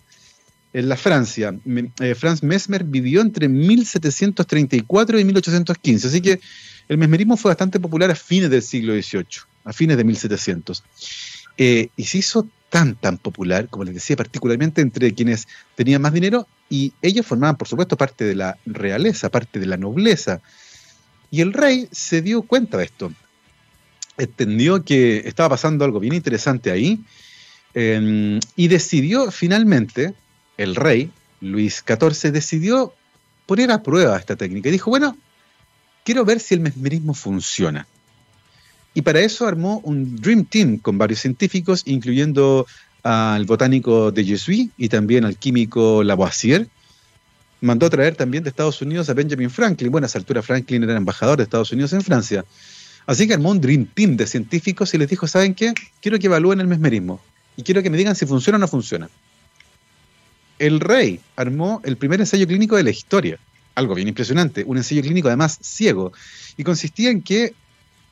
en 0.77 0.89
la 0.89 0.95
Francia. 0.95 1.57
Eh, 1.99 2.13
Franz 2.13 2.43
Mesmer 2.43 2.83
vivió 2.83 3.21
entre 3.21 3.47
1734 3.49 5.19
y 5.19 5.25
1815, 5.25 6.07
así 6.07 6.21
que 6.21 6.39
el 6.87 6.99
mesmerismo 6.99 7.35
fue 7.35 7.49
bastante 7.49 7.79
popular 7.79 8.11
a 8.11 8.15
fines 8.15 8.51
del 8.51 8.61
siglo 8.61 8.93
XVIII, 8.93 9.25
a 9.63 9.73
fines 9.73 9.97
de 9.97 10.03
1700. 10.03 10.83
Eh, 11.57 11.89
y 11.97 12.03
se 12.03 12.19
hizo 12.19 12.47
tan, 12.69 12.93
tan 12.93 13.17
popular, 13.17 13.69
como 13.69 13.85
les 13.85 13.95
decía, 13.95 14.15
particularmente 14.15 14.81
entre 14.81 15.15
quienes 15.15 15.47
tenían 15.73 15.99
más 15.99 16.13
dinero, 16.13 16.47
y 16.69 16.93
ellos 17.01 17.25
formaban, 17.25 17.57
por 17.57 17.67
supuesto, 17.67 17.97
parte 17.97 18.25
de 18.25 18.35
la 18.35 18.59
realeza, 18.67 19.29
parte 19.31 19.59
de 19.59 19.65
la 19.65 19.77
nobleza. 19.77 20.41
Y 21.31 21.41
el 21.41 21.53
rey 21.53 21.87
se 21.91 22.21
dio 22.21 22.43
cuenta 22.43 22.77
de 22.77 22.85
esto. 22.85 23.11
Entendió 24.15 24.83
que 24.83 25.23
estaba 25.25 25.49
pasando 25.49 25.85
algo 25.85 25.99
bien 25.99 26.13
interesante 26.13 26.69
ahí, 26.69 27.03
eh, 27.73 28.39
y 28.55 28.67
decidió 28.67 29.31
finalmente 29.31 30.13
el 30.57 30.75
rey, 30.75 31.11
Luis 31.39 31.83
XIV, 31.87 32.31
decidió 32.31 32.93
poner 33.45 33.71
a 33.71 33.81
prueba 33.81 34.17
esta 34.17 34.35
técnica 34.35 34.69
y 34.69 34.73
dijo, 34.73 34.89
bueno, 34.89 35.17
quiero 36.03 36.25
ver 36.25 36.39
si 36.39 36.55
el 36.55 36.59
mesmerismo 36.59 37.13
funciona. 37.13 37.87
Y 38.93 39.03
para 39.03 39.19
eso 39.19 39.47
armó 39.47 39.79
un 39.83 40.15
Dream 40.15 40.45
Team 40.45 40.79
con 40.79 40.97
varios 40.97 41.19
científicos, 41.19 41.83
incluyendo 41.85 42.65
al 43.03 43.45
botánico 43.45 44.11
de 44.11 44.25
Jesuit 44.25 44.71
y 44.77 44.89
también 44.89 45.23
al 45.23 45.37
químico 45.37 46.03
Lavoisier. 46.03 46.67
Mandó 47.61 47.85
a 47.85 47.89
traer 47.89 48.15
también 48.15 48.43
de 48.43 48.49
Estados 48.49 48.81
Unidos 48.81 49.09
a 49.09 49.13
Benjamin 49.13 49.49
Franklin. 49.49 49.91
Bueno, 49.91 50.05
a 50.05 50.07
esa 50.07 50.17
altura 50.17 50.41
Franklin 50.41 50.83
era 50.83 50.97
embajador 50.97 51.37
de 51.37 51.43
Estados 51.43 51.71
Unidos 51.71 51.93
en 51.93 52.01
Francia. 52.01 52.43
Así 53.05 53.27
que 53.27 53.35
armó 53.35 53.51
un 53.51 53.61
Dream 53.61 53.85
Team 53.85 54.17
de 54.17 54.27
científicos 54.27 54.93
y 54.93 54.97
les 54.97 55.09
dijo, 55.09 55.27
¿saben 55.27 55.53
qué? 55.53 55.73
Quiero 56.01 56.19
que 56.19 56.25
evalúen 56.25 56.59
el 56.59 56.67
mesmerismo. 56.67 57.21
Y 57.55 57.63
quiero 57.63 57.81
que 57.81 57.89
me 57.89 57.97
digan 57.97 58.15
si 58.15 58.25
funciona 58.25 58.57
o 58.57 58.59
no 58.59 58.67
funciona 58.67 59.09
el 60.59 60.79
rey 60.79 61.19
armó 61.35 61.81
el 61.83 61.97
primer 61.97 62.19
ensayo 62.19 62.47
clínico 62.47 62.75
de 62.75 62.83
la 62.83 62.89
historia. 62.89 63.39
Algo 63.75 63.95
bien 63.95 64.07
impresionante, 64.07 64.63
un 64.65 64.77
ensayo 64.77 65.01
clínico 65.01 65.27
además 65.27 65.59
ciego. 65.61 66.11
Y 66.57 66.63
consistía 66.63 67.09
en 67.09 67.21
que 67.21 67.53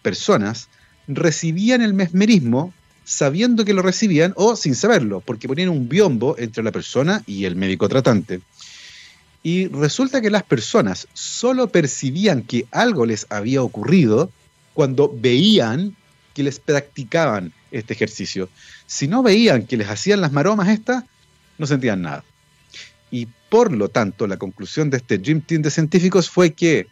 personas 0.02 0.68
recibían 1.08 1.82
el 1.82 1.94
mesmerismo 1.94 2.74
sabiendo 3.04 3.66
que 3.66 3.74
lo 3.74 3.82
recibían 3.82 4.34
o 4.36 4.56
sin 4.56 4.76
saberlo, 4.76 5.22
porque 5.22 5.48
ponían 5.48 5.70
un 5.70 5.88
biombo 5.88 6.36
entre 6.38 6.64
la 6.64 6.72
persona 6.72 7.24
y 7.26 7.46
el 7.46 7.56
médico 7.56 7.88
tratante. 7.88 8.42
Y 9.44 9.68
resulta 9.68 10.22
que 10.22 10.32
las 10.32 10.44
personas 10.44 11.08
solo 11.14 11.68
percibían 11.68 12.42
que 12.42 12.66
algo 12.72 13.06
les 13.06 13.28
había 13.30 13.62
ocurrido 13.62 14.32
cuando 14.74 15.14
veían 15.16 15.96
que 16.34 16.44
les 16.44 16.60
practicaban 16.60 17.54
este 17.72 17.94
ejercicio. 17.94 18.50
Si 18.88 19.08
no 19.08 19.22
veían 19.22 19.68
que 19.68 19.78
les 19.78 19.88
hacían 19.88 20.22
las 20.22 20.32
maromas 20.32 20.70
estas, 20.70 21.04
no 21.60 21.68
sentían 21.68 22.02
nada. 22.02 22.24
Y 23.16 23.30
por 23.50 23.72
lo 23.72 23.88
tanto, 23.88 24.28
la 24.28 24.36
conclusión 24.36 24.90
de 24.90 24.98
este 24.98 25.18
Dream 25.18 25.40
Team 25.40 25.62
de 25.62 25.72
científicos 25.72 26.30
fue 26.30 26.52
que 26.52 26.88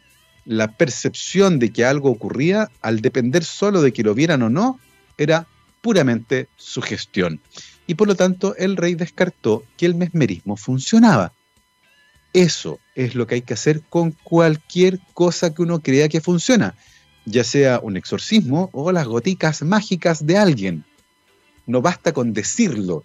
la 0.46 0.72
percepción 0.72 1.60
de 1.60 1.74
que 1.74 1.84
algo 1.84 2.10
ocurría, 2.10 2.72
al 2.80 3.02
depender 3.02 3.44
solo 3.44 3.82
de 3.82 3.92
que 3.92 4.04
lo 4.04 4.16
vieran 4.16 4.42
o 4.42 4.50
no, 4.50 4.80
era 5.18 5.48
puramente 5.82 6.48
sugestión. 6.56 7.42
Y 7.88 7.96
por 7.96 8.08
lo 8.08 8.16
tanto, 8.16 8.56
el 8.56 8.78
rey 8.78 8.96
descartó 8.96 9.66
que 9.76 9.86
el 9.86 9.96
mesmerismo 9.96 10.56
funcionaba. 10.56 11.34
Eso 12.32 12.80
es 12.96 13.16
lo 13.16 13.28
que 13.28 13.36
hay 13.36 13.42
que 13.42 13.56
hacer 13.56 13.82
con 13.82 14.12
cualquier 14.24 15.02
cosa 15.14 15.54
que 15.54 15.62
uno 15.62 15.82
crea 15.82 16.08
que 16.08 16.22
funciona, 16.22 16.74
ya 17.26 17.44
sea 17.44 17.82
un 17.84 17.98
exorcismo 17.98 18.70
o 18.72 18.94
las 18.94 19.08
goticas 19.08 19.62
mágicas 19.62 20.26
de 20.26 20.38
alguien. 20.38 20.86
No 21.66 21.82
basta 21.82 22.14
con 22.14 22.32
decirlo, 22.32 23.04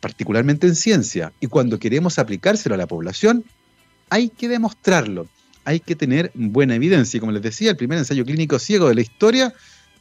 particularmente 0.00 0.66
en 0.66 0.74
ciencia, 0.74 1.32
y 1.40 1.46
cuando 1.46 1.78
queremos 1.78 2.18
aplicárselo 2.18 2.74
a 2.74 2.78
la 2.78 2.86
población, 2.86 3.44
hay 4.10 4.28
que 4.28 4.48
demostrarlo, 4.48 5.26
hay 5.64 5.80
que 5.80 5.96
tener 5.96 6.30
buena 6.34 6.74
evidencia. 6.74 7.18
Y 7.18 7.20
como 7.20 7.32
les 7.32 7.42
decía, 7.42 7.70
el 7.70 7.76
primer 7.76 7.98
ensayo 7.98 8.24
clínico 8.24 8.58
ciego 8.58 8.88
de 8.88 8.94
la 8.94 9.00
historia 9.00 9.52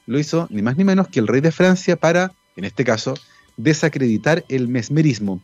lo 0.05 0.19
hizo 0.19 0.47
ni 0.51 0.61
más 0.61 0.77
ni 0.77 0.83
menos 0.83 1.07
que 1.07 1.19
el 1.19 1.27
rey 1.27 1.41
de 1.41 1.51
Francia 1.51 1.95
para, 1.95 2.31
en 2.55 2.65
este 2.65 2.83
caso, 2.83 3.15
desacreditar 3.57 4.45
el 4.49 4.67
mesmerismo. 4.67 5.41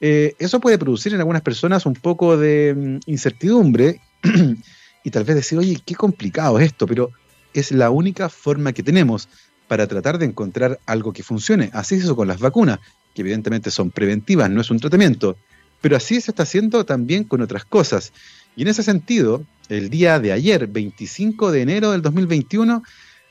Eh, 0.00 0.34
eso 0.38 0.60
puede 0.60 0.78
producir 0.78 1.14
en 1.14 1.20
algunas 1.20 1.42
personas 1.42 1.86
un 1.86 1.94
poco 1.94 2.36
de 2.36 2.74
mm, 2.76 3.10
incertidumbre 3.10 4.00
y 5.04 5.10
tal 5.10 5.24
vez 5.24 5.36
decir, 5.36 5.58
oye, 5.58 5.80
qué 5.84 5.94
complicado 5.94 6.58
es 6.58 6.66
esto, 6.66 6.86
pero 6.86 7.10
es 7.54 7.70
la 7.70 7.90
única 7.90 8.28
forma 8.28 8.72
que 8.72 8.82
tenemos 8.82 9.28
para 9.68 9.86
tratar 9.86 10.18
de 10.18 10.26
encontrar 10.26 10.80
algo 10.86 11.12
que 11.12 11.22
funcione. 11.22 11.70
Así 11.72 11.94
es 11.94 12.04
eso 12.04 12.16
con 12.16 12.28
las 12.28 12.40
vacunas 12.40 12.80
que 13.14 13.22
evidentemente 13.22 13.70
son 13.70 13.90
preventivas, 13.90 14.50
no 14.50 14.60
es 14.60 14.70
un 14.70 14.78
tratamiento, 14.78 15.36
pero 15.80 15.96
así 15.96 16.20
se 16.20 16.30
está 16.30 16.44
haciendo 16.44 16.84
también 16.84 17.24
con 17.24 17.40
otras 17.40 17.64
cosas. 17.64 18.12
Y 18.56 18.62
en 18.62 18.68
ese 18.68 18.82
sentido, 18.82 19.44
el 19.68 19.90
día 19.90 20.20
de 20.20 20.32
ayer, 20.32 20.66
25 20.66 21.50
de 21.50 21.62
enero 21.62 21.92
del 21.92 22.02
2021, 22.02 22.82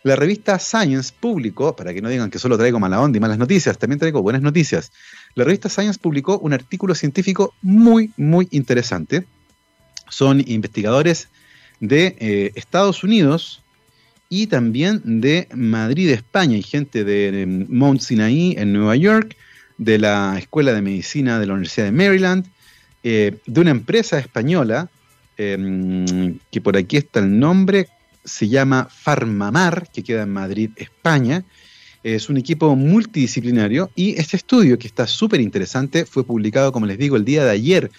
La 0.04 0.16
revista 0.16 0.58
Science 0.58 1.14
publicó, 1.20 1.76
para 1.76 1.94
que 1.94 2.02
no 2.02 2.10
digan 2.10 2.32
que 2.32 2.40
solo 2.40 2.58
traigo 2.58 2.80
mala 2.80 3.00
onda 3.00 3.18
y 3.18 3.22
malas 3.22 3.38
noticias, 3.38 3.78
también 3.78 4.00
traigo 4.00 4.24
buenas 4.24 4.42
noticias. 4.42 4.92
La 5.36 5.44
revista 5.44 5.70
Science 5.70 6.00
publicó 6.00 6.40
un 6.40 6.54
artículo 6.54 6.96
científico 6.96 7.54
muy, 7.62 8.12
muy 8.18 8.48
interesante. 8.50 9.26
Son 10.10 10.44
investigadores 10.48 11.30
de 11.80 12.16
eh, 12.20 12.52
Estados 12.56 13.04
Unidos 13.04 13.62
y 14.30 14.48
también 14.48 15.02
de 15.20 15.50
Madrid, 15.54 16.10
España, 16.10 16.56
y 16.56 16.64
gente 16.64 17.04
de, 17.04 17.46
Mount 17.68 18.00
Sinai 18.00 18.56
en 18.58 18.72
Nueva 18.72 18.96
York, 18.96 19.36
de 19.82 19.98
la 19.98 20.38
Escuela 20.38 20.74
de 20.74 20.82
Medicina 20.84 21.40
de 21.40 21.48
la 21.48 21.54
Universidad 21.54 21.88
de 21.88 21.92
Maryland, 21.92 22.46
eh, 23.02 23.40
de 23.48 23.62
una 23.62 23.72
empresa 23.72 24.20
española, 24.20 24.92
em, 25.38 26.38
que 26.52 26.62
por 26.62 26.78
aquí 26.78 26.98
está 26.98 27.20
el 27.20 27.40
nombre, 27.40 27.88
se 28.24 28.48
llama 28.48 28.88
Farmamar, 28.92 29.90
que 29.92 30.04
queda 30.04 30.22
en 30.22 30.30
Madrid, 30.30 30.70
España. 30.76 31.44
Es 32.04 32.30
un 32.30 32.38
equipo 32.38 32.76
multidisciplinario 32.76 33.90
y 33.96 34.20
este 34.20 34.38
estudio, 34.38 34.78
que 34.78 34.86
está 34.86 35.08
súper 35.08 35.42
interesante, 35.42 36.06
fue 36.06 36.24
publicado, 36.24 36.72
como 36.72 36.86
les 36.86 37.00
digo, 37.00 37.16
el 37.16 37.26
día 37.26 37.44
de 37.44 37.50
ayer 37.50 37.90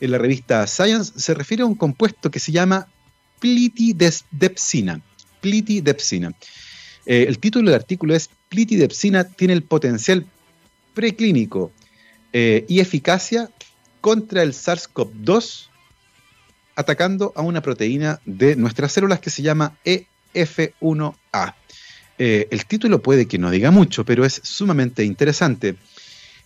en 0.00 0.12
la 0.12 0.18
revista 0.18 0.64
Science. 0.68 1.14
Se 1.16 1.34
refiere 1.34 1.64
a 1.64 1.66
un 1.66 1.74
compuesto 1.74 2.30
que 2.30 2.38
se 2.38 2.52
llama 2.52 2.86
plitidepsina. 3.40 5.00
Plitidepsina. 5.40 6.32
Eh, 7.06 7.24
el 7.26 7.40
título 7.40 7.70
del 7.70 7.80
artículo 7.80 8.14
es 8.14 8.30
Plitidepsina 8.48 9.24
tiene 9.24 9.52
el 9.52 9.64
potencial 9.64 10.24
preclínico 10.94 11.72
eh, 12.32 12.64
y 12.68 12.80
eficacia 12.80 13.50
contra 14.00 14.42
el 14.42 14.52
SARS-CoV-2 14.52 15.68
atacando 16.76 17.32
a 17.36 17.42
una 17.42 17.60
proteína 17.60 18.20
de 18.24 18.56
nuestras 18.56 18.92
células 18.92 19.20
que 19.20 19.30
se 19.30 19.42
llama 19.42 19.76
EF1A. 19.84 21.54
Eh, 22.18 22.48
el 22.50 22.66
título 22.66 23.02
puede 23.02 23.26
que 23.26 23.38
no 23.38 23.50
diga 23.50 23.70
mucho, 23.70 24.04
pero 24.04 24.24
es 24.24 24.40
sumamente 24.44 25.04
interesante. 25.04 25.76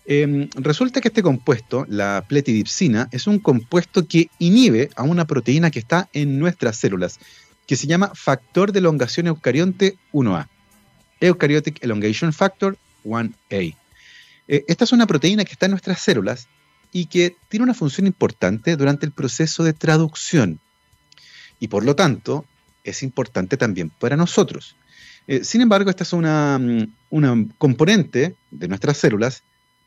Em, 0.07 0.49
resulta 0.55 1.01
que 1.01 1.09
este 1.09 1.23
compuesto, 1.23 1.85
la 1.89 2.25
pletidipsina, 2.27 3.09
es 3.13 3.27
un 3.27 3.39
compuesto 3.39 4.07
que 4.07 4.31
inhibe 4.39 4.89
a 4.97 5.03
una 5.03 5.27
proteína 5.27 5.71
que 5.71 5.79
está 5.79 6.09
en 6.15 6.39
nuestras 6.39 6.79
células, 6.79 7.19
que 7.67 7.77
se 7.77 7.87
llama 7.87 8.13
factor 8.15 8.73
de 8.73 8.79
elongación 8.79 9.27
eucarionte 9.27 9.99
1A. 10.13 10.49
Eukaryotic 11.21 11.83
Elongation 11.85 12.33
Factor 12.33 12.79
1A. 13.05 13.77
Eh, 14.49 14.65
esta 14.67 14.85
es 14.85 14.93
una 14.93 15.07
proteína 15.07 15.45
que 15.45 15.53
está 15.53 15.67
en 15.67 15.73
nuestras 15.73 16.01
células 16.01 16.49
y 16.91 17.07
que 17.07 17.37
tiene 17.49 17.65
una 17.65 17.75
función 17.75 18.07
importante 18.07 18.77
durante 18.77 19.07
el 19.07 19.13
proceso 19.13 19.63
de 19.63 19.75
traducción. 19.75 20.59
Y 21.61 21.69
por 21.69 21.85
lo 21.85 21.95
tanto, 21.95 22.47
es 22.83 23.03
importante 23.03 23.57
también 23.57 23.91
para 23.91 24.17
nosotros. 24.17 24.75
Eh, 25.27 25.45
sin 25.45 25.61
embargo, 25.61 25.91
esta 25.91 26.05
es 26.05 26.13
mm, 26.13 26.83
una 27.11 27.47
componente 27.59 28.35
de 28.51 28.69
nuestras 28.69 28.97
células 28.97 29.43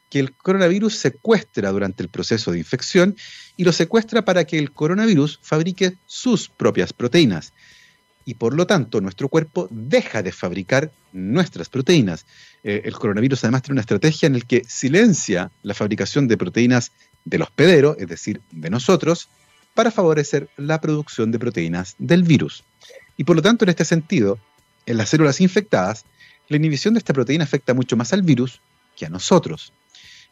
que 0.09 0.19
el 0.19 0.33
coronavirus 0.33 0.95
secuestra 0.95 1.71
durante 1.71 2.03
el 2.03 2.09
proceso 2.09 2.51
de 2.51 2.59
infección 2.59 3.15
y 3.57 3.63
lo 3.63 3.71
secuestra 3.71 4.23
para 4.25 4.43
que 4.43 4.59
el 4.59 4.71
coronavirus 4.71 5.39
fabrique 5.41 5.97
sus 6.05 6.49
propias 6.49 6.93
proteínas. 6.93 7.53
Y 8.25 8.35
por 8.35 8.53
lo 8.53 8.67
tanto, 8.67 9.01
nuestro 9.01 9.29
cuerpo 9.29 9.67
deja 9.71 10.21
de 10.21 10.31
fabricar 10.31 10.91
nuestras 11.11 11.69
proteínas. 11.69 12.25
Eh, 12.63 12.81
el 12.85 12.93
coronavirus 12.93 13.43
además 13.43 13.63
tiene 13.63 13.73
una 13.73 13.81
estrategia 13.81 14.27
en 14.27 14.33
la 14.33 14.39
que 14.41 14.63
silencia 14.67 15.51
la 15.63 15.73
fabricación 15.73 16.27
de 16.27 16.37
proteínas 16.37 16.91
del 17.25 17.41
hospedero, 17.41 17.95
es 17.97 18.07
decir, 18.07 18.41
de 18.51 18.69
nosotros, 18.69 19.29
para 19.73 19.91
favorecer 19.91 20.49
la 20.57 20.81
producción 20.81 21.31
de 21.31 21.39
proteínas 21.39 21.95
del 21.97 22.23
virus. 22.23 22.63
Y 23.17 23.23
por 23.23 23.35
lo 23.35 23.41
tanto, 23.41 23.65
en 23.65 23.69
este 23.69 23.85
sentido, 23.85 24.39
en 24.85 24.97
las 24.97 25.09
células 25.09 25.41
infectadas, 25.41 26.05
la 26.47 26.57
inhibición 26.57 26.93
de 26.93 26.99
esta 26.99 27.13
proteína 27.13 27.43
afecta 27.43 27.73
mucho 27.73 27.95
más 27.95 28.13
al 28.13 28.23
virus 28.23 28.61
que 28.95 29.05
a 29.05 29.09
nosotros. 29.09 29.73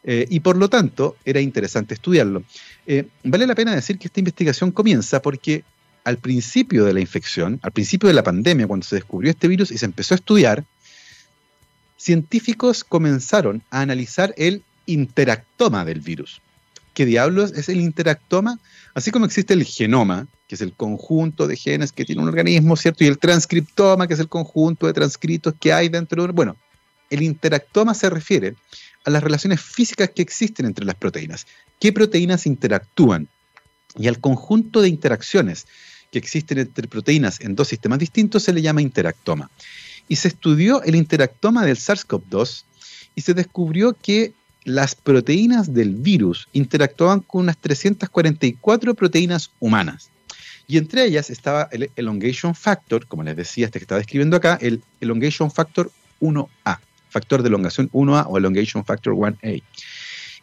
Eh, 0.02 0.26
y 0.30 0.40
por 0.40 0.56
lo 0.56 0.68
tanto, 0.68 1.16
era 1.24 1.40
interesante 1.40 1.94
estudiarlo. 1.94 2.42
Eh, 2.86 3.06
vale 3.24 3.46
la 3.46 3.54
pena 3.54 3.74
decir 3.74 3.98
que 3.98 4.08
esta 4.08 4.20
investigación 4.20 4.72
comienza 4.72 5.20
porque 5.20 5.64
al 6.04 6.18
principio 6.18 6.84
de 6.84 6.92
la 6.92 7.00
infección, 7.00 7.60
al 7.62 7.72
principio 7.72 8.08
de 8.08 8.14
la 8.14 8.22
pandemia, 8.22 8.66
cuando 8.66 8.86
se 8.86 8.96
descubrió 8.96 9.30
este 9.30 9.48
virus 9.48 9.70
y 9.70 9.78
se 9.78 9.86
empezó 9.86 10.14
a 10.14 10.16
estudiar, 10.16 10.64
científicos 11.96 12.84
comenzaron 12.84 13.62
a 13.70 13.80
analizar 13.82 14.34
el 14.36 14.62
interactoma 14.86 15.84
del 15.84 16.00
virus. 16.00 16.40
¿Qué 16.94 17.04
diablos 17.04 17.52
es 17.52 17.68
el 17.68 17.80
interactoma? 17.80 18.58
Así 18.94 19.10
como 19.10 19.26
existe 19.26 19.54
el 19.54 19.64
genoma, 19.64 20.26
que 20.48 20.56
es 20.56 20.60
el 20.60 20.72
conjunto 20.72 21.46
de 21.46 21.56
genes 21.56 21.92
que 21.92 22.04
tiene 22.04 22.22
un 22.22 22.28
organismo, 22.28 22.76
¿cierto? 22.76 23.04
Y 23.04 23.06
el 23.06 23.18
transcriptoma, 23.18 24.08
que 24.08 24.14
es 24.14 24.20
el 24.20 24.28
conjunto 24.28 24.86
de 24.86 24.92
transcritos 24.92 25.54
que 25.60 25.72
hay 25.72 25.88
dentro 25.88 26.22
de 26.22 26.30
un... 26.30 26.34
Bueno, 26.34 26.56
el 27.08 27.22
interactoma 27.22 27.94
se 27.94 28.10
refiere 28.10 28.56
a 29.04 29.10
las 29.10 29.22
relaciones 29.22 29.60
físicas 29.60 30.10
que 30.10 30.22
existen 30.22 30.66
entre 30.66 30.84
las 30.84 30.96
proteínas. 30.96 31.46
¿Qué 31.78 31.92
proteínas 31.92 32.46
interactúan? 32.46 33.28
Y 33.96 34.08
al 34.08 34.20
conjunto 34.20 34.80
de 34.80 34.88
interacciones 34.88 35.66
que 36.10 36.18
existen 36.18 36.58
entre 36.58 36.88
proteínas 36.88 37.40
en 37.40 37.54
dos 37.54 37.68
sistemas 37.68 37.98
distintos 37.98 38.42
se 38.42 38.52
le 38.52 38.62
llama 38.62 38.82
interactoma 38.82 39.50
y 40.08 40.16
se 40.16 40.28
estudió 40.28 40.82
el 40.82 40.96
interactoma 40.96 41.64
del 41.64 41.76
SARS-CoV-2 41.76 42.64
y 43.14 43.20
se 43.20 43.32
descubrió 43.32 43.94
que 43.94 44.32
las 44.64 44.94
proteínas 44.94 45.72
del 45.72 45.94
virus 45.94 46.48
interactuaban 46.52 47.20
con 47.20 47.42
unas 47.42 47.56
344 47.58 48.94
proteínas 48.94 49.52
humanas. 49.60 50.10
Y 50.66 50.78
entre 50.78 51.04
ellas 51.04 51.30
estaba 51.30 51.68
el 51.72 51.90
elongation 51.96 52.54
factor, 52.54 53.06
como 53.06 53.22
les 53.22 53.36
decía 53.36 53.66
este 53.66 53.78
que 53.78 53.84
estaba 53.84 54.00
describiendo 54.00 54.36
acá, 54.36 54.58
el 54.60 54.82
elongation 55.00 55.50
factor 55.50 55.90
1A, 56.20 56.78
factor 57.08 57.42
de 57.42 57.48
elongación 57.48 57.90
1A 57.90 58.26
o 58.28 58.36
elongation 58.36 58.84
factor 58.84 59.14
1A. 59.14 59.62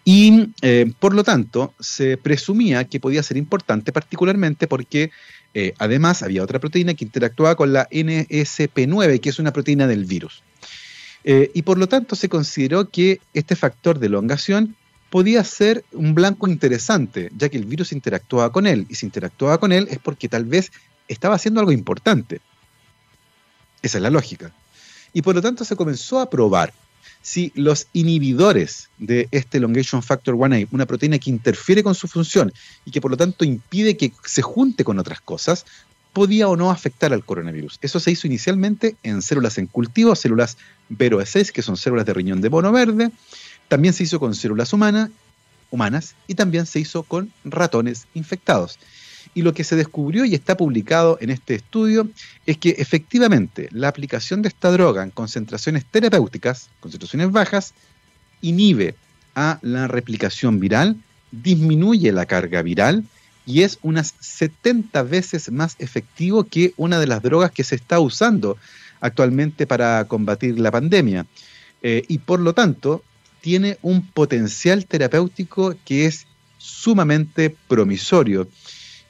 Y 0.10 0.54
eh, 0.62 0.94
por 1.02 1.14
lo 1.14 1.26
tanto, 1.26 1.74
se 1.82 2.16
presumía 2.16 2.86
que 2.86 3.02
podía 3.02 3.22
ser 3.22 3.36
importante, 3.36 3.92
particularmente 3.92 4.66
porque 4.66 5.12
eh, 5.54 5.74
además, 5.80 6.24
había 6.24 6.44
otra 6.44 6.60
proteína 6.60 6.94
que 6.94 7.04
interactuaba 7.04 7.58
con 7.58 7.74
la 7.74 7.90
NSP9, 7.90 9.20
que 9.20 9.28
es 9.28 9.38
una 9.38 9.52
proteína 9.52 9.86
del 9.86 10.06
virus. 10.06 10.44
Eh, 11.26 11.52
y 11.54 11.64
por 11.64 11.78
lo 11.78 11.88
tanto 11.88 12.16
se 12.16 12.30
consideró 12.30 12.90
que 12.90 13.20
este 13.34 13.58
factor 13.58 14.00
de 14.00 14.08
elongación 14.08 14.78
podía 15.10 15.44
ser 15.44 15.84
un 15.92 16.16
blanco 16.16 16.48
interesante, 16.48 17.30
ya 17.36 17.50
que 17.50 17.58
el 17.58 17.66
virus 17.66 17.92
interactuaba 17.92 18.50
con 18.54 18.66
él. 18.66 18.86
Y 18.88 18.96
si 18.96 19.06
interactuaba 19.06 19.58
con 19.58 19.74
él 19.74 19.90
es 19.92 20.00
porque 20.00 20.30
tal 20.30 20.46
vez 20.46 20.72
estaba 21.10 21.36
haciendo 21.36 21.60
algo 21.60 21.74
importante. 21.74 22.40
Esa 23.82 23.98
es 23.98 24.02
la 24.02 24.10
lógica. 24.10 24.54
Y 25.12 25.22
por 25.22 25.36
lo 25.36 25.42
tanto 25.42 25.66
se 25.66 25.76
comenzó 25.76 26.22
a 26.22 26.30
probar 26.30 26.72
si 27.22 27.52
los 27.56 27.88
inhibidores 27.94 28.90
de 28.98 29.28
este 29.32 29.58
elongation 29.58 30.02
factor 30.04 30.36
1A, 30.36 30.68
una 30.72 30.86
proteína 30.86 31.20
que 31.20 31.30
interfiere 31.30 31.84
con 31.84 31.96
su 31.96 32.08
función 32.08 32.52
y 32.86 32.92
que 32.92 33.02
por 33.02 33.12
lo 33.12 33.18
tanto 33.18 33.46
impide 33.46 33.98
que 33.98 34.14
se 34.26 34.42
junte 34.42 34.84
con 34.84 35.00
otras 35.00 35.22
cosas, 35.22 35.66
podía 36.14 36.48
o 36.48 36.56
no 36.56 36.72
afectar 36.72 37.14
al 37.14 37.24
coronavirus. 37.24 37.78
Eso 37.82 38.00
se 38.00 38.12
hizo 38.12 38.26
inicialmente 38.26 38.96
en 39.04 39.22
células 39.22 39.58
en 39.58 39.68
cultivo, 39.68 40.16
células 40.16 40.58
Vero 40.90 41.24
6 41.24 41.52
que 41.52 41.62
son 41.62 41.78
células 41.78 42.06
de 42.06 42.14
riñón 42.14 42.42
de 42.42 42.50
mono 42.50 42.72
verde. 42.72 43.12
También 43.68 43.94
se 43.94 44.04
hizo 44.04 44.20
con 44.20 44.34
células 44.34 44.74
humanas 44.74 46.16
y 46.28 46.36
también 46.36 46.66
se 46.66 46.80
hizo 46.80 47.04
con 47.04 47.32
ratones 47.44 48.08
infectados. 48.14 48.80
Y 49.38 49.44
lo 49.44 49.54
que 49.54 49.64
se 49.64 49.76
descubrió 49.76 50.26
y 50.26 50.34
está 50.34 50.58
publicado 50.58 51.20
en 51.22 51.30
este 51.30 51.54
estudio 51.54 52.10
es 52.48 52.58
que 52.58 52.70
efectivamente 52.80 53.70
la 53.72 53.88
aplicación 53.88 54.42
de 54.42 54.48
esta 54.48 54.72
droga 54.72 55.04
en 55.04 55.12
concentraciones 55.12 55.86
terapéuticas, 55.86 56.72
concentraciones 56.80 57.32
bajas, 57.32 57.76
inhibe 58.42 58.96
a 59.36 59.60
la 59.62 59.88
replicación 59.88 60.60
viral, 60.60 60.96
disminuye 61.32 62.12
la 62.12 62.26
carga 62.26 62.64
viral 62.64 63.04
y 63.46 63.62
es 63.62 63.78
unas 63.84 64.16
70 64.20 65.04
veces 65.04 65.52
más 65.52 65.76
efectivo 65.78 66.44
que 66.46 66.74
una 66.76 67.00
de 67.00 67.06
las 67.06 67.22
drogas 67.22 67.52
que 67.52 67.64
se 67.64 67.76
está 67.76 68.00
usando 68.00 68.58
actualmente 69.02 69.68
para 69.68 70.04
combatir 70.06 70.60
la 70.60 70.72
pandemia. 70.72 71.28
Eh, 71.84 72.02
y 72.08 72.18
por 72.18 72.40
lo 72.40 72.54
tanto, 72.54 73.04
tiene 73.42 73.78
un 73.84 74.04
potencial 74.04 74.88
terapéutico 74.88 75.76
que 75.86 76.08
es 76.08 76.26
sumamente 76.58 77.56
promisorio. 77.68 78.48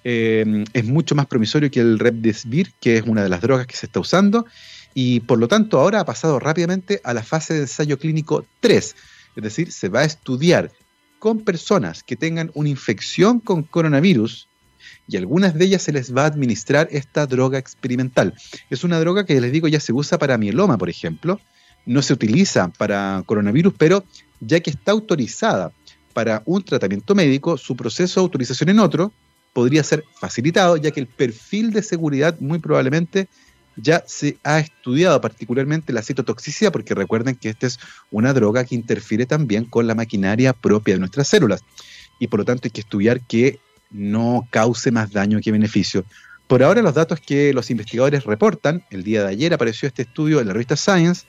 Em, 0.09 0.63
es 0.71 0.85
mucho 0.85 1.15
más 1.15 1.25
promisorio 1.25 1.69
que 1.69 1.81
el 1.81 1.99
Remdesivir, 1.99 2.71
que 2.79 2.95
es 2.95 3.03
una 3.03 3.23
de 3.23 3.27
las 3.27 3.41
drogas 3.41 3.67
que 3.67 3.75
se 3.75 3.87
está 3.87 3.99
usando, 3.99 4.45
y 4.93 5.19
por 5.19 5.37
lo 5.37 5.49
tanto 5.49 5.81
ahora 5.81 5.99
ha 5.99 6.05
pasado 6.05 6.39
rápidamente 6.39 7.01
a 7.03 7.13
la 7.13 7.23
fase 7.23 7.55
de 7.55 7.59
ensayo 7.59 7.99
clínico 7.99 8.45
3, 8.61 8.95
es 9.35 9.43
decir, 9.43 9.69
se 9.73 9.89
va 9.89 9.99
a 9.99 10.05
estudiar 10.05 10.71
con 11.19 11.41
personas 11.41 12.03
que 12.03 12.15
tengan 12.15 12.51
una 12.53 12.69
infección 12.69 13.41
con 13.41 13.63
coronavirus 13.63 14.47
y 15.09 15.17
algunas 15.17 15.55
de 15.55 15.65
ellas 15.65 15.81
se 15.81 15.91
les 15.91 16.15
va 16.15 16.23
a 16.23 16.27
administrar 16.27 16.87
esta 16.89 17.27
droga 17.27 17.57
experimental. 17.57 18.33
Es 18.69 18.85
una 18.85 19.01
droga 19.01 19.25
que 19.25 19.41
les 19.41 19.51
digo 19.51 19.67
ya 19.67 19.81
se 19.81 19.91
usa 19.91 20.17
para 20.17 20.37
mieloma, 20.37 20.77
por 20.77 20.89
ejemplo, 20.89 21.41
no 21.85 22.01
se 22.01 22.13
utiliza 22.13 22.69
para 22.69 23.23
coronavirus, 23.25 23.73
pero 23.77 24.05
ya 24.39 24.61
que 24.61 24.69
está 24.69 24.93
autorizada 24.93 25.73
para 26.13 26.43
un 26.45 26.63
tratamiento 26.63 27.13
médico, 27.13 27.57
su 27.57 27.75
proceso 27.75 28.21
de 28.21 28.23
autorización 28.23 28.69
en 28.69 28.79
otro 28.79 29.11
podría 29.57 29.83
ser 29.83 30.05
facilitado, 30.13 30.77
ya 30.77 30.91
que 30.91 30.99
el 30.99 31.07
perfil 31.07 31.71
de 31.71 31.81
seguridad 31.81 32.39
muy 32.39 32.59
probablemente 32.59 33.27
ya 33.75 34.03
se 34.05 34.37
ha 34.43 34.59
estudiado 34.59 35.19
particularmente 35.19 35.91
la 35.93 36.03
citotoxicidad, 36.03 36.71
porque 36.71 36.93
recuerden 36.93 37.35
que 37.35 37.49
esta 37.49 37.65
es 37.65 37.79
una 38.11 38.33
droga 38.33 38.65
que 38.65 38.75
interfiere 38.75 39.25
también 39.25 39.65
con 39.65 39.87
la 39.87 39.95
maquinaria 39.95 40.53
propia 40.53 40.93
de 40.93 40.99
nuestras 40.99 41.27
células. 41.27 41.63
Y 42.19 42.27
por 42.27 42.41
lo 42.41 42.45
tanto 42.45 42.67
hay 42.67 42.69
que 42.69 42.81
estudiar 42.81 43.21
que 43.21 43.59
no 43.89 44.47
cause 44.51 44.91
más 44.91 45.11
daño 45.11 45.39
que 45.41 45.51
beneficio. 45.51 46.05
Por 46.45 46.61
ahora 46.61 46.83
los 46.83 46.93
datos 46.93 47.19
que 47.19 47.51
los 47.51 47.71
investigadores 47.71 48.25
reportan, 48.25 48.83
el 48.91 49.03
día 49.03 49.23
de 49.23 49.29
ayer 49.29 49.55
apareció 49.55 49.87
este 49.87 50.03
estudio 50.03 50.39
en 50.39 50.45
la 50.45 50.53
revista 50.53 50.75
Science, 50.77 51.25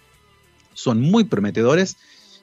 son 0.75 1.01
muy 1.01 1.25
prometedores. 1.25 1.97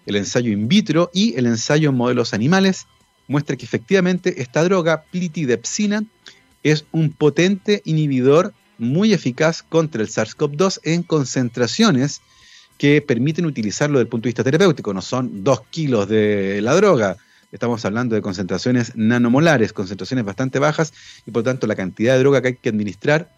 El 0.08 0.16
ensayo 0.16 0.52
in 0.52 0.68
vitro 0.68 1.12
y 1.14 1.36
el 1.38 1.46
ensayo 1.46 1.92
en 1.92 1.96
modelos 1.96 2.34
animales 2.34 2.88
muestra 3.28 3.56
que 3.56 3.66
efectivamente 3.66 4.42
esta 4.42 4.64
droga, 4.64 5.04
plitidepsina, 5.12 6.04
es 6.64 6.86
un 6.92 7.12
potente 7.12 7.82
inhibidor 7.86 8.54
muy 8.78 9.14
eficaz 9.14 9.64
contra 9.64 10.02
el 10.02 10.10
SARS-CoV-2 10.10 10.80
en 10.84 11.04
concentraciones 11.04 12.22
que 12.78 13.02
permiten 13.02 13.46
utilizarlo 13.46 14.00
desde 14.00 14.06
el 14.06 14.10
punto 14.10 14.24
de 14.24 14.30
vista 14.30 14.44
terapéutico. 14.44 14.94
No 14.94 15.02
son 15.02 15.44
dos 15.44 15.62
kilos 15.70 16.10
de 16.10 16.60
la 16.62 16.76
droga, 16.76 17.18
estamos 17.52 17.86
hablando 17.86 18.16
de 18.16 18.22
concentraciones 18.22 18.96
nanomolares, 18.96 19.74
concentraciones 19.74 20.26
bastante 20.26 20.60
bajas, 20.60 20.94
y 21.26 21.32
por 21.32 21.42
lo 21.42 21.52
tanto 21.52 21.68
la 21.68 21.76
cantidad 21.76 22.14
de 22.14 22.20
droga 22.20 22.42
que 22.42 22.48
hay 22.50 22.56
que 22.56 22.70
administrar 22.70 23.32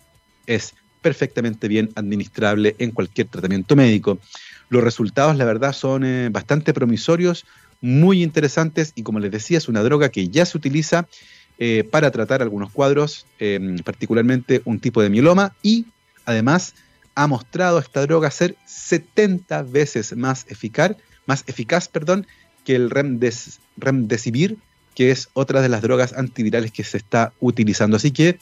es 0.48 0.74
perfectamente 1.02 1.68
bien 1.68 1.90
administrable 1.96 2.76
en 2.80 2.92
cualquier 2.92 3.28
tratamiento 3.28 3.76
médico. 3.76 4.20
Los 4.70 4.84
resultados, 4.84 5.38
la 5.38 5.46
verdad, 5.46 5.74
son 5.74 6.04
eh, 6.04 6.30
bastante 6.32 6.74
promisorios, 6.74 7.46
muy 7.82 8.24
interesantes, 8.24 8.92
y 8.96 9.04
como 9.04 9.20
les 9.20 9.32
decía, 9.32 9.58
es 9.58 9.68
una 9.68 9.84
droga 9.84 10.10
que 10.10 10.30
ya 10.30 10.46
se 10.46 10.58
utiliza 10.58 11.08
eh, 11.60 11.84
para 11.90 12.12
tratar 12.12 12.42
algunos 12.42 12.72
cuadros, 12.72 13.26
em, 13.40 13.78
particularmente 13.80 14.62
un 14.66 14.80
tipo 14.80 15.02
de 15.02 15.10
mieloma, 15.10 15.56
y 15.64 15.88
además 16.26 16.76
ha 17.16 17.26
mostrado 17.26 17.80
esta 17.80 18.02
droga 18.02 18.30
ser 18.30 18.56
70 18.68 19.64
veces 19.64 20.16
más 20.16 20.46
eficaz, 20.50 20.96
más 21.26 21.44
eficaz 21.48 21.88
perdón, 21.88 22.28
que 22.64 22.76
el 22.76 22.92
remdesivir, 23.78 24.58
que 24.94 25.10
es 25.10 25.30
otra 25.34 25.62
de 25.62 25.70
las 25.70 25.82
drogas 25.82 26.14
antivirales 26.14 26.72
que 26.72 26.84
se 26.84 26.98
está 26.98 27.34
utilizando. 27.40 27.98
Así 27.98 28.12
que 28.12 28.40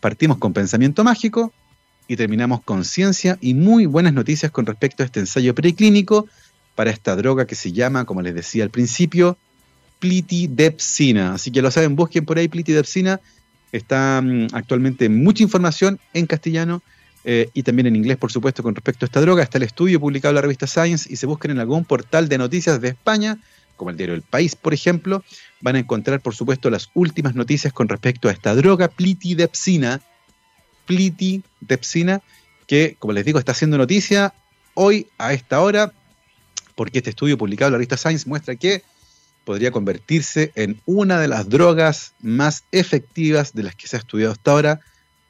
partimos 0.00 0.38
con 0.38 0.52
pensamiento 0.52 1.04
mágico 1.04 1.52
y 2.06 2.16
terminamos 2.16 2.62
con 2.62 2.84
ciencia 2.84 3.36
y 3.40 3.52
muy 3.54 3.84
buenas 3.84 4.14
noticias 4.14 4.50
con 4.50 4.64
respecto 4.64 5.02
a 5.02 5.06
este 5.06 5.20
ensayo 5.20 5.54
preclínico 5.54 6.26
para 6.78 6.92
esta 6.92 7.16
droga 7.16 7.44
que 7.44 7.56
se 7.56 7.72
llama, 7.72 8.04
como 8.04 8.22
les 8.22 8.36
decía 8.36 8.62
al 8.62 8.70
principio, 8.70 9.36
plitidepsina. 9.98 11.34
Así 11.34 11.50
que 11.50 11.60
lo 11.60 11.72
saben, 11.72 11.96
busquen 11.96 12.24
por 12.24 12.38
ahí 12.38 12.46
plitidepsina. 12.46 13.20
Está 13.72 14.20
mm, 14.22 14.50
actualmente 14.52 15.08
mucha 15.08 15.42
información 15.42 15.98
en 16.14 16.26
castellano 16.26 16.80
eh, 17.24 17.50
y 17.52 17.64
también 17.64 17.88
en 17.88 17.96
inglés, 17.96 18.16
por 18.16 18.30
supuesto, 18.30 18.62
con 18.62 18.76
respecto 18.76 19.04
a 19.04 19.06
esta 19.06 19.20
droga. 19.20 19.42
Está 19.42 19.58
el 19.58 19.64
estudio 19.64 19.98
publicado 19.98 20.30
en 20.30 20.34
la 20.36 20.42
revista 20.42 20.68
Science 20.68 21.12
y 21.12 21.16
se 21.16 21.26
buscan 21.26 21.50
en 21.50 21.58
algún 21.58 21.84
portal 21.84 22.28
de 22.28 22.38
noticias 22.38 22.80
de 22.80 22.90
España, 22.90 23.38
como 23.76 23.90
el 23.90 23.96
diario 23.96 24.14
El 24.14 24.22
País, 24.22 24.54
por 24.54 24.72
ejemplo, 24.72 25.24
van 25.60 25.74
a 25.74 25.80
encontrar, 25.80 26.20
por 26.20 26.36
supuesto, 26.36 26.70
las 26.70 26.90
últimas 26.94 27.34
noticias 27.34 27.72
con 27.72 27.88
respecto 27.88 28.28
a 28.28 28.30
esta 28.30 28.54
droga, 28.54 28.86
plitidepsina. 28.86 30.00
Plitidepsina, 30.86 32.22
que, 32.68 32.94
como 33.00 33.14
les 33.14 33.24
digo, 33.24 33.40
está 33.40 33.50
haciendo 33.50 33.78
noticia 33.78 34.32
hoy 34.74 35.08
a 35.18 35.32
esta 35.32 35.60
hora, 35.60 35.92
porque 36.78 36.98
este 36.98 37.10
estudio 37.10 37.36
publicado 37.36 37.70
en 37.70 37.72
la 37.72 37.78
revista 37.78 37.96
Science 37.96 38.28
muestra 38.28 38.54
que 38.54 38.84
podría 39.44 39.72
convertirse 39.72 40.52
en 40.54 40.80
una 40.86 41.18
de 41.18 41.26
las 41.26 41.48
drogas 41.48 42.12
más 42.20 42.62
efectivas 42.70 43.52
de 43.52 43.64
las 43.64 43.74
que 43.74 43.88
se 43.88 43.96
ha 43.96 43.98
estudiado 43.98 44.30
hasta 44.30 44.52
ahora 44.52 44.80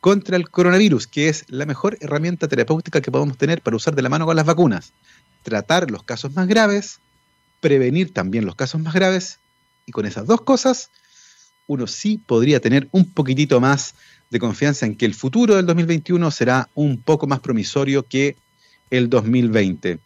contra 0.00 0.36
el 0.36 0.50
coronavirus, 0.50 1.06
que 1.06 1.30
es 1.30 1.46
la 1.48 1.64
mejor 1.64 1.96
herramienta 2.02 2.48
terapéutica 2.48 3.00
que 3.00 3.10
podemos 3.10 3.38
tener 3.38 3.62
para 3.62 3.76
usar 3.76 3.94
de 3.94 4.02
la 4.02 4.10
mano 4.10 4.26
con 4.26 4.36
las 4.36 4.44
vacunas. 4.44 4.92
Tratar 5.42 5.90
los 5.90 6.02
casos 6.02 6.34
más 6.34 6.46
graves, 6.48 6.98
prevenir 7.60 8.12
también 8.12 8.44
los 8.44 8.54
casos 8.54 8.82
más 8.82 8.92
graves, 8.92 9.38
y 9.86 9.92
con 9.92 10.04
esas 10.04 10.26
dos 10.26 10.42
cosas, 10.42 10.90
uno 11.66 11.86
sí 11.86 12.20
podría 12.26 12.60
tener 12.60 12.88
un 12.92 13.10
poquitito 13.10 13.58
más 13.58 13.94
de 14.28 14.38
confianza 14.38 14.84
en 14.84 14.96
que 14.96 15.06
el 15.06 15.14
futuro 15.14 15.56
del 15.56 15.64
2021 15.64 16.30
será 16.30 16.68
un 16.74 17.00
poco 17.00 17.26
más 17.26 17.40
promisorio 17.40 18.02
que 18.02 18.36
el 18.90 19.08
2020. 19.08 19.98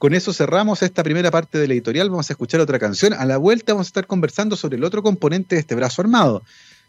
Con 0.00 0.14
eso 0.14 0.32
cerramos 0.32 0.82
esta 0.82 1.02
primera 1.02 1.30
parte 1.30 1.58
del 1.58 1.72
editorial. 1.72 2.08
Vamos 2.08 2.30
a 2.30 2.32
escuchar 2.32 2.58
otra 2.62 2.78
canción. 2.78 3.12
A 3.12 3.26
la 3.26 3.36
vuelta 3.36 3.74
vamos 3.74 3.88
a 3.88 3.90
estar 3.90 4.06
conversando 4.06 4.56
sobre 4.56 4.78
el 4.78 4.84
otro 4.84 5.02
componente 5.02 5.56
de 5.56 5.60
este 5.60 5.74
brazo 5.74 6.00
armado. 6.00 6.42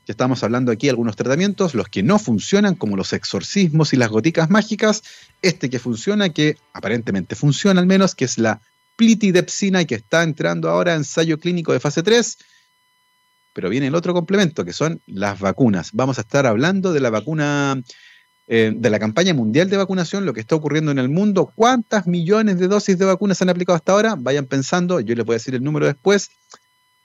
Ya 0.07 0.13
estamos 0.13 0.45
hablando 0.45 0.71
aquí 0.71 0.87
de 0.87 0.91
algunos 0.91 1.17
tratamientos, 1.17 1.75
los 1.75 1.89
que 1.89 2.03
no 2.03 2.19
funcionan, 2.19 2.75
como 2.75 2.95
los 2.95 3.11
exorcismos 3.11 3.91
y 3.91 3.97
las 3.97 4.07
goticas 4.07 4.49
mágicas. 4.49 5.03
Este 5.41 5.69
que 5.69 5.77
funciona, 5.77 6.29
que 6.29 6.55
aparentemente 6.71 7.35
funciona 7.35 7.81
al 7.81 7.85
menos, 7.85 8.15
que 8.15 8.23
es 8.23 8.37
la 8.37 8.61
plitidepsina 8.95 9.81
y 9.81 9.85
que 9.87 9.95
está 9.95 10.23
entrando 10.23 10.69
ahora 10.69 10.93
en 10.93 10.99
ensayo 10.99 11.37
clínico 11.37 11.73
de 11.73 11.81
fase 11.81 12.03
3. 12.03 12.37
Pero 13.51 13.67
viene 13.67 13.87
el 13.87 13.95
otro 13.95 14.13
complemento, 14.13 14.63
que 14.63 14.71
son 14.71 15.01
las 15.05 15.37
vacunas. 15.37 15.89
Vamos 15.91 16.17
a 16.17 16.21
estar 16.21 16.45
hablando 16.47 16.93
de 16.93 17.01
la 17.01 17.09
vacuna 17.09 17.75
eh, 18.53 18.73
de 18.75 18.89
la 18.89 18.99
campaña 18.99 19.33
mundial 19.33 19.69
de 19.69 19.77
vacunación, 19.77 20.25
lo 20.25 20.33
que 20.33 20.41
está 20.41 20.55
ocurriendo 20.55 20.91
en 20.91 20.99
el 20.99 21.07
mundo, 21.07 21.53
cuántas 21.55 22.05
millones 22.05 22.59
de 22.59 22.67
dosis 22.67 22.97
de 22.97 23.05
vacunas 23.05 23.37
se 23.37 23.45
han 23.45 23.49
aplicado 23.49 23.77
hasta 23.77 23.93
ahora, 23.93 24.15
vayan 24.19 24.45
pensando, 24.45 24.99
yo 24.99 25.15
les 25.15 25.25
voy 25.25 25.35
a 25.35 25.37
decir 25.37 25.55
el 25.55 25.63
número 25.63 25.85
después, 25.85 26.31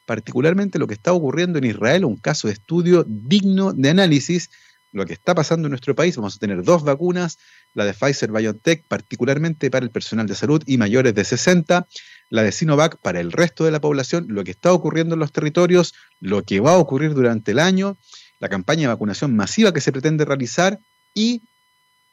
particularmente 0.06 0.80
lo 0.80 0.88
que 0.88 0.94
está 0.94 1.12
ocurriendo 1.12 1.59
en 1.59 1.64
Israel, 1.66 2.04
un 2.04 2.16
caso 2.16 2.48
de 2.48 2.54
estudio 2.54 3.04
digno 3.06 3.72
de 3.72 3.90
análisis, 3.90 4.50
lo 4.90 5.06
que 5.06 5.12
está 5.12 5.37
pasando 5.37 5.68
en 5.68 5.70
nuestro 5.70 5.94
país, 5.94 6.16
vamos 6.16 6.35
a 6.35 6.38
tener 6.40 6.64
dos 6.64 6.82
vacunas, 6.82 7.38
la 7.74 7.85
de 7.85 7.94
Pfizer 7.94 8.32
BioNTech 8.32 8.85
particularmente 8.88 9.70
para 9.70 9.85
el 9.85 9.92
personal 9.92 10.26
de 10.26 10.35
salud 10.35 10.64
y 10.66 10.78
mayores 10.78 11.14
de 11.14 11.22
60, 11.22 11.87
la 12.28 12.42
de 12.42 12.50
Sinovac 12.50 12.96
para 12.96 13.20
el 13.20 13.30
resto 13.30 13.64
de 13.64 13.70
la 13.70 13.80
población, 13.80 14.26
lo 14.30 14.42
que 14.42 14.50
está 14.50 14.72
ocurriendo 14.72 15.14
en 15.14 15.20
los 15.20 15.30
territorios, 15.30 15.94
lo 16.18 16.42
que 16.42 16.59
va 16.59 16.72
a 16.72 16.78
ocurrir 16.78 17.14
durante 17.14 17.52
el 17.52 17.61
año, 17.61 17.96
la 18.40 18.48
campaña 18.48 18.80
de 18.80 18.88
vacunación 18.88 19.37
masiva 19.37 19.72
que 19.72 19.80
se 19.80 19.92
pretende 19.92 20.24
realizar 20.24 20.80
y 21.16 21.42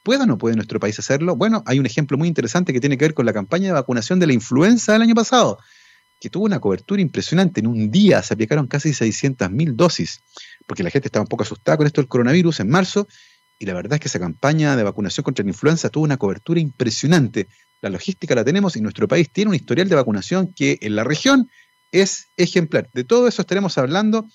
¿Puede 0.04 0.24
o 0.24 0.26
no 0.26 0.38
puede 0.38 0.56
nuestro 0.56 0.82
país 0.82 1.00
hacerlo? 1.00 1.38
Bueno, 1.38 1.64
hay 1.66 1.80
un 1.80 1.86
ejemplo 1.86 2.18
muy 2.18 2.28
interesante 2.28 2.74
que 2.74 2.82
tiene 2.82 2.98
que 2.98 3.06
ver 3.06 3.14
con 3.14 3.26
la 3.26 3.32
campaña 3.32 3.68
de 3.68 3.72
vacunación 3.72 4.20
de 4.20 4.28
la 4.28 4.34
influenza 4.34 4.92
del 4.92 5.02
año 5.02 5.16
pasado, 5.16 5.60
que 6.20 6.30
tuvo 6.30 6.44
una 6.44 6.60
cobertura 6.60 7.02
impresionante. 7.02 7.62
En 7.62 7.68
un 7.68 7.90
día 7.90 8.22
se 8.22 8.34
aplicaron 8.34 8.68
casi 8.68 8.90
600.000 8.90 9.76
dosis, 9.76 10.20
porque 10.68 10.84
la 10.84 10.90
gente 10.90 11.08
estaba 11.08 11.24
un 11.24 11.30
poco 11.30 11.44
asustada 11.44 11.78
con 11.78 11.88
esto 11.88 12.02
del 12.02 12.10
coronavirus 12.10 12.60
en 12.60 12.70
marzo, 12.70 13.08
y 13.58 13.66
la 13.66 13.74
verdad 13.74 13.94
es 13.94 14.00
que 14.02 14.10
esa 14.10 14.20
campaña 14.20 14.76
de 14.76 14.84
vacunación 14.84 15.24
contra 15.24 15.44
la 15.46 15.52
influenza 15.52 15.88
tuvo 15.88 16.04
una 16.04 16.18
cobertura 16.18 16.60
impresionante. 16.60 17.48
La 17.82 17.90
logística 17.90 18.36
la 18.36 18.44
tenemos 18.44 18.76
y 18.76 18.82
nuestro 18.82 19.08
país 19.08 19.30
tiene 19.32 19.50
un 19.50 19.56
historial 19.56 19.88
de 19.88 19.96
vacunación 19.96 20.54
que 20.54 20.80
en 20.82 20.98
la 20.98 21.06
región 21.06 21.50
es 21.94 22.28
ejemplar. 22.36 22.90
De 22.94 23.06
todo 23.06 23.30
eso 23.30 23.42
estaremos 23.42 23.78
hablando, 23.78 24.28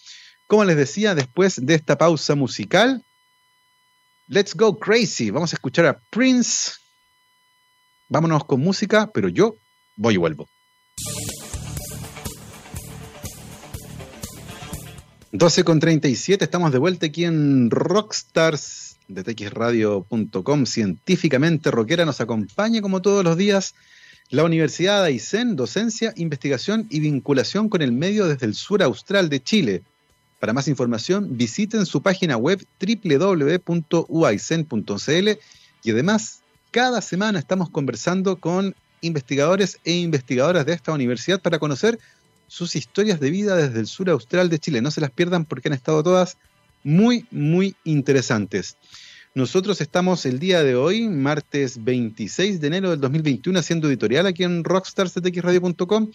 como 0.46 0.64
les 0.64 0.78
decía, 0.78 1.14
después 1.14 1.56
de 1.60 1.74
esta 1.74 1.98
pausa 1.98 2.34
musical 2.36 3.04
Let's 4.30 4.54
Go 4.54 4.78
Crazy. 4.78 5.30
Vamos 5.30 5.52
a 5.54 5.56
escuchar 5.56 5.86
a 5.86 5.98
Prince. 6.10 6.72
Vámonos 8.10 8.44
con 8.44 8.60
música, 8.60 9.10
pero 9.12 9.28
yo 9.28 9.54
voy 9.96 10.14
y 10.14 10.16
vuelvo. 10.18 10.46
12 15.32 15.64
con 15.64 15.78
37, 15.78 16.44
estamos 16.44 16.72
de 16.72 16.78
vuelta 16.78 17.06
aquí 17.06 17.24
en 17.24 17.70
Rockstars 17.70 18.98
de 19.08 19.22
txradio.com. 19.24 20.66
Científicamente 20.66 21.70
rockera 21.70 22.04
nos 22.04 22.20
acompaña 22.20 22.82
como 22.82 23.02
todos 23.02 23.24
los 23.24 23.36
días 23.36 23.74
la 24.30 24.44
Universidad 24.44 25.02
de 25.02 25.08
Aysén, 25.08 25.56
docencia, 25.56 26.12
investigación 26.16 26.86
y 26.90 27.00
vinculación 27.00 27.70
con 27.70 27.80
el 27.80 27.92
medio 27.92 28.26
desde 28.26 28.46
el 28.46 28.54
sur 28.54 28.82
austral 28.82 29.30
de 29.30 29.42
Chile. 29.42 29.82
Para 30.38 30.52
más 30.52 30.68
información, 30.68 31.36
visiten 31.36 31.84
su 31.84 32.02
página 32.02 32.36
web 32.36 32.64
www.uaicen.cl 32.80 35.28
y 35.82 35.90
además, 35.90 36.42
cada 36.70 37.00
semana 37.00 37.38
estamos 37.38 37.70
conversando 37.70 38.36
con 38.36 38.74
investigadores 39.00 39.78
e 39.84 39.92
investigadoras 39.92 40.66
de 40.66 40.74
esta 40.74 40.92
universidad 40.92 41.40
para 41.40 41.58
conocer 41.58 41.98
sus 42.46 42.76
historias 42.76 43.20
de 43.20 43.30
vida 43.30 43.56
desde 43.56 43.80
el 43.80 43.86
sur 43.86 44.08
austral 44.10 44.48
de 44.48 44.58
Chile. 44.58 44.80
No 44.80 44.90
se 44.90 45.00
las 45.00 45.10
pierdan 45.10 45.44
porque 45.44 45.68
han 45.68 45.74
estado 45.74 46.02
todas 46.02 46.36
muy, 46.84 47.26
muy 47.30 47.74
interesantes. 47.84 48.76
Nosotros 49.34 49.80
estamos 49.80 50.26
el 50.26 50.38
día 50.38 50.62
de 50.62 50.74
hoy, 50.74 51.08
martes 51.08 51.84
26 51.84 52.60
de 52.60 52.66
enero 52.66 52.90
del 52.90 53.00
2021, 53.00 53.58
haciendo 53.58 53.88
editorial 53.88 54.26
aquí 54.26 54.44
en 54.44 54.64
rockstarctxradio.com 54.64 56.10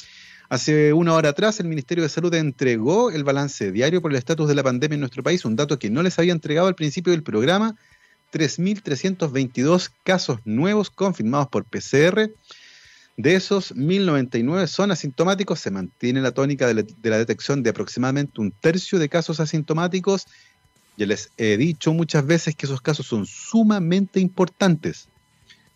Hace 0.54 0.94
una 0.94 1.13
hora 1.13 1.30
atrás, 1.30 1.60
el 1.60 1.68
Ministerio 1.68 2.04
de 2.04 2.10
Salud 2.10 2.32
entregó 2.36 3.10
el 3.10 3.24
balance 3.24 3.72
diario 3.72 4.04
por 4.04 4.12
el 4.12 4.20
estatus 4.20 4.48
de 4.48 4.54
la 4.54 4.62
pandemia 4.62 4.94
en 4.94 5.00
nuestro 5.00 5.24
país, 5.24 5.46
un 5.46 5.56
dato 5.56 5.80
que 5.80 5.89
no 5.89 6.04
les 6.04 6.20
había 6.20 6.32
entregado 6.32 6.68
al 6.68 6.76
principio 6.76 7.10
del 7.10 7.24
programa. 7.24 7.76
3.322 8.32 9.89
casos 10.04 10.38
nuevos 10.46 10.92
confirmados 10.92 11.48
por 11.48 11.66
PCR. 11.66 12.30
De 13.18 13.34
esos, 13.34 13.74
1.099 13.74 14.68
son 14.68 14.92
asintomáticos. 14.92 15.60
Se 15.60 15.72
mantiene 15.72 16.22
la 16.22 16.34
tónica 16.34 16.68
de 16.68 16.86
la, 17.02 17.18
detección 17.18 17.63
de 17.63 17.72
aproximadamente 17.72 18.39
un 18.39 18.52
tercio 18.52 19.00
de 19.00 19.10
casos 19.10 19.39
asintomáticos 19.39 20.28
Ya 20.98 21.08
les 21.08 21.32
he 21.38 21.58
dicho 21.58 21.94
muchas 21.94 22.28
veces 22.28 22.56
que 22.56 22.68
esos 22.68 22.80
casos 22.80 23.08
son 23.08 23.26
sumamente 23.26 24.20
importantes, 24.20 25.08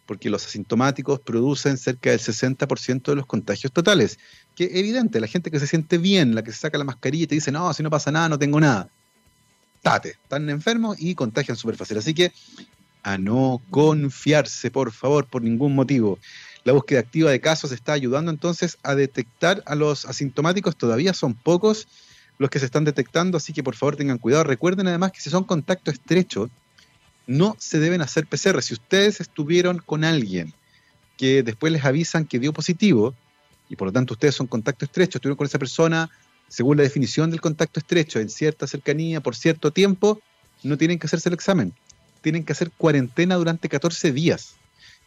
porque 0.08 0.32
los 0.32 0.46
asintomáticos 0.46 1.20
producen 1.20 1.78
cerca 1.78 2.10
del 2.10 2.20
60% 2.20 3.04
de 3.04 3.16
los 3.16 3.28
contagios 3.28 3.72
totales. 3.72 4.18
Que 4.56 4.80
evidente, 4.80 5.20
la 5.20 5.28
gente 5.28 5.52
que 5.52 5.60
se 5.60 5.68
siente 5.68 6.00
bien, 6.00 6.34
la 6.34 6.42
que 6.42 6.52
se 6.52 6.58
saca 6.58 6.80
la 6.80 6.84
mascarilla 6.86 7.26
y 7.26 7.28
te 7.28 7.36
dice, 7.36 7.52
no, 7.52 7.72
si 7.74 7.84
no 7.84 7.92
pasa 7.92 8.12
nada, 8.12 8.30
no 8.30 8.40
tengo 8.40 8.60
nada. 8.60 8.90
Tate, 9.84 10.12
están 10.12 10.50
enfermos 10.50 11.00
y 11.00 11.14
contagian 11.14 11.58
súper 11.58 11.76
fácil. 11.76 11.98
Así 11.98 12.16
que 12.16 12.32
a 13.04 13.18
no 13.18 13.62
confiarse, 13.70 14.72
por 14.72 14.92
favor, 14.92 15.26
por 15.28 15.42
ningún 15.44 15.76
motivo. 15.76 16.18
La 16.64 16.74
búsqueda 16.74 17.00
activa 17.00 17.32
de 17.32 17.40
casos 17.40 17.72
está 17.72 17.94
ayudando 17.94 18.32
entonces 18.32 18.78
a 18.84 18.96
detectar 18.96 19.62
a 19.66 19.76
los 19.76 20.06
asintomáticos. 20.06 20.76
Todavía 20.76 21.14
son 21.14 21.34
pocos 21.34 21.88
los 22.38 22.50
que 22.50 22.60
se 22.60 22.66
están 22.66 22.84
detectando, 22.84 23.38
así 23.38 23.54
que 23.54 23.64
por 23.64 23.76
favor 23.76 23.96
tengan 23.96 24.18
cuidado. 24.18 24.44
Recuerden 24.44 24.88
además 24.88 25.12
que 25.12 25.22
si 25.22 25.30
son 25.30 25.44
contacto 25.44 25.92
estrecho, 25.92 26.50
no 27.28 27.56
se 27.60 27.80
deben 27.80 28.02
hacer 28.02 28.26
PCR. 28.26 28.62
Si 28.62 28.74
ustedes 28.74 29.22
estuvieron 29.22 29.80
con 29.80 30.04
alguien 30.04 30.54
que 31.18 31.44
después 31.44 31.72
les 31.74 31.86
avisan 31.86 32.26
que 32.26 32.40
dio 32.40 32.54
positivo, 32.54 33.14
y 33.70 33.76
por 33.76 33.88
lo 33.88 33.92
tanto 33.92 34.14
ustedes 34.14 34.36
son 34.36 34.48
contacto 34.48 34.86
estrecho, 34.86 35.18
estuvieron 35.18 35.38
con 35.38 35.46
esa 35.48 35.60
persona, 35.60 36.10
según 36.48 36.78
la 36.78 36.84
definición 36.84 37.30
del 37.30 37.42
contacto 37.42 37.80
estrecho, 37.80 38.20
en 38.20 38.30
cierta 38.30 38.66
cercanía, 38.66 39.20
por 39.22 39.36
cierto 39.36 39.72
tiempo, 39.72 40.22
no 40.64 40.78
tienen 40.78 40.98
que 40.98 41.08
hacerse 41.08 41.30
el 41.30 41.36
examen. 41.36 41.74
Tienen 42.22 42.44
que 42.44 42.54
hacer 42.54 42.72
cuarentena 42.72 43.36
durante 43.36 43.70
14 43.70 44.12
días. 44.12 44.56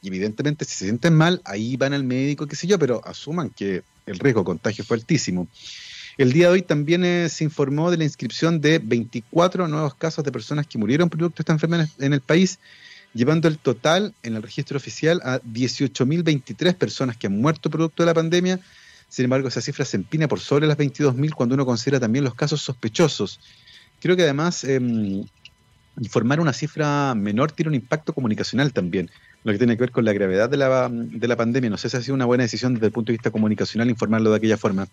Y 0.03 0.09
evidentemente, 0.09 0.65
si 0.65 0.73
se 0.73 0.85
sienten 0.85 1.15
mal, 1.15 1.41
ahí 1.45 1.77
van 1.77 1.93
al 1.93 2.05
médico, 2.05 2.47
qué 2.47 2.57
sé 2.57 2.67
yo, 2.67 2.79
pero 2.79 3.03
asuman 3.07 3.51
que 3.51 3.83
el 4.07 4.19
riesgo 4.19 4.41
de 4.41 4.47
contagio 4.47 4.85
fue 4.85 4.97
altísimo. 4.97 5.49
El 6.19 6.33
día 6.33 6.47
de 6.47 6.53
hoy 6.53 6.63
también 6.63 7.05
eh, 7.05 7.29
se 7.29 7.45
informó 7.45 7.91
de 7.91 7.97
la 7.97 8.05
inscripción 8.05 8.61
de 8.61 8.79
24 8.79 9.69
nuevos 9.69 9.95
casos 9.95 10.25
de 10.25 10.33
personas 10.33 10.67
que 10.67 10.79
murieron 10.79 11.09
producto 11.09 11.39
de 11.39 11.43
esta 11.43 11.53
enfermedad 11.53 11.89
en 11.99 12.13
el 12.13 12.21
país, 12.21 12.59
llevando 13.15 13.49
el 13.49 13.59
total 13.59 14.15
en 14.23 14.37
el 14.37 14.43
registro 14.43 14.77
oficial 14.77 15.21
a 15.25 15.41
18.023 15.41 16.75
personas 16.75 17.17
que 17.17 17.27
han 17.27 17.41
muerto 17.41 17.71
producto 17.71 18.03
de 18.03 18.07
la 18.07 18.15
pandemia. 18.15 18.61
Sin 19.09 19.25
embargo, 19.25 19.49
esa 19.49 19.61
cifra 19.61 19.85
se 19.85 19.97
empina 19.97 20.29
por 20.29 20.41
sobre 20.41 20.67
las 20.67 20.79
22.000 20.79 21.33
cuando 21.33 21.55
uno 21.55 21.67
considera 21.67 21.99
también 21.99 22.25
los 22.25 22.35
casos 22.35 22.61
sospechosos. 22.61 23.41
Creo 24.01 24.17
que 24.17 24.23
además 24.23 24.65
em, 24.65 25.25
informar 26.01 26.41
una 26.41 26.53
cifra 26.53 27.15
menor 27.15 27.53
tiene 27.53 27.69
un 27.69 27.75
impacto 27.75 28.13
comunicacional 28.13 28.73
también, 28.73 29.11
lo 29.45 29.53
que 29.53 29.59
tiene 29.59 29.77
que 29.77 29.81
ver 29.81 29.91
con 29.91 30.05
la 30.05 30.13
gravedad 30.13 30.49
de 30.49 30.57
la, 30.57 30.89
de 30.91 31.29
la 31.29 31.37
pandemia. 31.37 31.71
No 31.71 31.77
sé 31.77 31.89
si 31.91 31.97
ha 31.97 32.01
sido 32.01 32.15
una 32.15 32.25
buena 32.25 32.43
decisión 32.43 32.75
desde 32.75 32.87
el 32.87 32.93
punto 32.93 33.09
de 33.09 33.15
vista 33.15 33.31
comunicacional 33.31 33.91
informarlo 33.91 34.31
de 34.31 34.37
aquella 34.37 34.57
forma. 34.57 34.89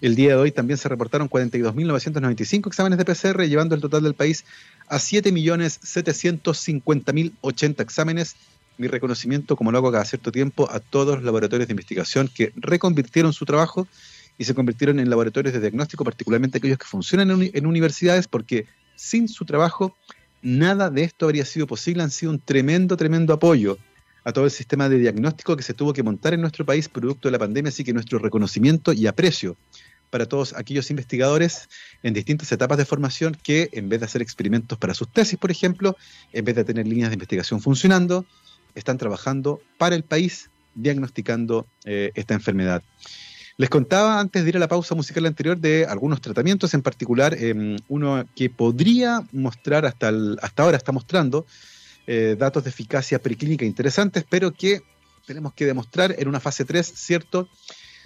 El 0.00 0.14
día 0.14 0.28
de 0.28 0.36
hoy 0.36 0.52
también 0.52 0.78
se 0.78 0.88
reportaron 0.88 1.28
42.995 1.28 2.68
exámenes 2.68 2.98
de 2.98 3.04
PCR, 3.04 3.42
llevando 3.48 3.74
el 3.74 3.80
total 3.80 4.04
del 4.04 4.14
país 4.14 4.44
a 4.86 4.98
7.750.080 4.98 7.80
exámenes. 7.80 8.36
Mi 8.76 8.86
reconocimiento, 8.86 9.56
como 9.56 9.72
lo 9.72 9.78
hago 9.78 9.90
cada 9.90 10.04
cierto 10.04 10.30
tiempo, 10.30 10.70
a 10.70 10.78
todos 10.78 11.16
los 11.16 11.24
laboratorios 11.24 11.66
de 11.66 11.72
investigación 11.72 12.30
que 12.32 12.52
reconvirtieron 12.54 13.32
su 13.32 13.44
trabajo 13.44 13.88
y 14.38 14.44
se 14.44 14.54
convirtieron 14.54 15.00
en 15.00 15.10
laboratorios 15.10 15.52
de 15.52 15.60
diagnóstico, 15.60 16.04
particularmente 16.04 16.58
aquellos 16.58 16.78
que 16.78 16.86
funcionan 16.86 17.32
en, 17.32 17.50
en 17.52 17.66
universidades, 17.66 18.28
porque 18.28 18.66
sin 18.94 19.26
su 19.26 19.44
trabajo 19.44 19.96
nada 20.42 20.90
de 20.90 21.02
esto 21.02 21.26
habría 21.26 21.44
sido 21.44 21.66
posible. 21.66 22.04
Han 22.04 22.12
sido 22.12 22.30
un 22.30 22.38
tremendo, 22.38 22.96
tremendo 22.96 23.32
apoyo 23.32 23.76
a 24.22 24.32
todo 24.32 24.44
el 24.44 24.52
sistema 24.52 24.88
de 24.88 24.98
diagnóstico 24.98 25.56
que 25.56 25.64
se 25.64 25.74
tuvo 25.74 25.92
que 25.92 26.04
montar 26.04 26.34
en 26.34 26.40
nuestro 26.40 26.64
país 26.64 26.88
producto 26.88 27.26
de 27.26 27.32
la 27.32 27.40
pandemia, 27.40 27.70
así 27.70 27.82
que 27.82 27.92
nuestro 27.92 28.20
reconocimiento 28.20 28.92
y 28.92 29.08
aprecio 29.08 29.56
para 30.10 30.26
todos 30.26 30.54
aquellos 30.54 30.90
investigadores 30.90 31.68
en 32.02 32.14
distintas 32.14 32.50
etapas 32.52 32.78
de 32.78 32.84
formación 32.84 33.36
que, 33.42 33.68
en 33.72 33.88
vez 33.88 34.00
de 34.00 34.06
hacer 34.06 34.22
experimentos 34.22 34.78
para 34.78 34.94
sus 34.94 35.08
tesis, 35.12 35.38
por 35.38 35.50
ejemplo, 35.50 35.96
en 36.32 36.44
vez 36.44 36.56
de 36.56 36.64
tener 36.64 36.86
líneas 36.86 37.10
de 37.10 37.14
investigación 37.14 37.60
funcionando, 37.60 38.24
están 38.74 38.98
trabajando 38.98 39.60
para 39.76 39.96
el 39.96 40.04
país 40.04 40.50
diagnosticando 40.74 41.66
eh, 41.84 42.12
esta 42.14 42.34
enfermedad. 42.34 42.82
Les 43.56 43.68
contaba 43.68 44.20
antes 44.20 44.44
de 44.44 44.50
ir 44.50 44.56
a 44.56 44.60
la 44.60 44.68
pausa 44.68 44.94
musical 44.94 45.26
anterior 45.26 45.58
de 45.58 45.84
algunos 45.84 46.20
tratamientos, 46.20 46.74
en 46.74 46.82
particular 46.82 47.34
em, 47.34 47.76
uno 47.88 48.24
que 48.36 48.50
podría 48.50 49.22
mostrar 49.32 49.84
hasta, 49.84 50.12
hasta 50.40 50.62
ahora, 50.62 50.76
está 50.76 50.92
mostrando 50.92 51.44
eh, 52.06 52.36
datos 52.38 52.62
de 52.62 52.70
eficacia 52.70 53.18
preclínica 53.18 53.64
interesantes, 53.64 54.24
pero 54.28 54.52
que 54.52 54.80
tenemos 55.26 55.52
que 55.54 55.66
demostrar 55.66 56.14
en 56.16 56.28
una 56.28 56.38
fase 56.38 56.64
3, 56.64 56.86
¿cierto? 56.94 57.48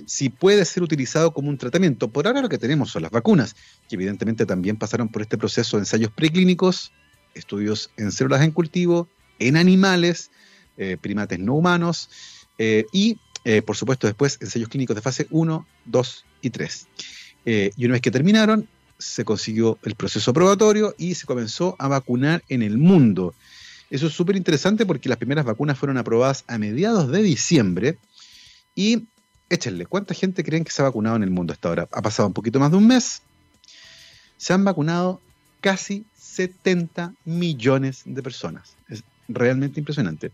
Si 0.07 0.29
puede 0.29 0.65
ser 0.65 0.83
utilizado 0.83 1.33
como 1.33 1.49
un 1.49 1.59
tratamiento. 1.59 2.09
Por 2.09 2.27
ahora 2.27 2.43
lo 2.43 2.49
que 2.49 2.59
tenemos 2.59 2.91
son 2.91 3.03
las 3.03 3.11
vacunas, 3.11 3.55
que 3.89 3.97
evidentemente 3.97 4.47
también 4.47 4.77
pasaron 4.77 5.09
por 5.09 5.23
este 5.23 5.39
proceso 5.39 5.77
de 5.77 5.83
ensayos 5.83 6.11
preclínicos, 6.11 6.93
estudios 7.35 7.91
en 7.97 8.13
células 8.13 8.43
en 8.43 8.51
cultivo, 8.51 9.09
en 9.39 9.57
animales, 9.57 10.31
eh, 10.77 10.97
primates 11.01 11.39
no 11.39 11.55
humanos, 11.55 12.11
eh, 12.59 12.87
y 12.93 13.19
eh, 13.45 13.63
por 13.63 13.77
supuesto 13.77 14.07
después 14.07 14.39
ensayos 14.41 14.69
clínicos 14.69 14.97
de 14.97 15.03
fase 15.03 15.27
1, 15.31 15.67
2 15.87 16.25
y 16.43 16.51
3. 16.51 16.87
y 17.45 17.85
una 17.85 17.93
vez 17.95 18.03
que 18.03 18.11
terminaron, 18.13 18.69
se 18.99 19.25
consiguió 19.25 19.79
el 19.83 19.97
proceso 19.97 20.33
probatorio 20.33 20.95
y 20.97 21.15
se 21.15 21.27
comenzó 21.27 21.75
a 21.79 21.89
vacunar 21.89 22.45
en 22.49 22.63
el 22.63 22.79
mundo. 22.79 23.35
Eso 23.91 24.07
es 24.07 24.15
súper 24.15 24.37
interesante 24.37 24.87
porque 24.87 25.09
las 25.09 25.19
primeras 25.19 25.45
vacunas 25.45 25.77
fueron 25.77 25.99
aprobadas 25.99 26.45
a 26.47 26.57
mediados 26.57 27.11
de 27.11 27.23
diciembre 27.23 27.99
y 28.75 29.09
échenle, 29.53 29.87
¿cuánta 29.87 30.15
gente 30.15 30.43
creen 30.43 30.65
que 30.65 30.73
se 30.73 30.83
ha 30.83 30.87
vacunado 30.87 31.17
en 31.17 31.23
el 31.23 31.31
mundo 31.31 31.53
hasta 31.53 31.69
ahora? 31.69 31.89
Ha 31.93 32.03
pasado 32.03 32.27
un 32.27 32.33
poquito 32.33 32.59
más 32.59 32.71
de 32.71 32.77
un 32.79 32.87
mes. 32.87 33.23
Se 34.37 34.53
han 34.53 34.65
vacunado 34.65 35.21
casi 35.61 36.05
70 36.17 37.15
millones 37.25 38.03
de 38.05 38.23
personas. 38.23 38.75
Es 38.89 39.05
realmente 39.29 39.79
impresionante. 39.79 40.33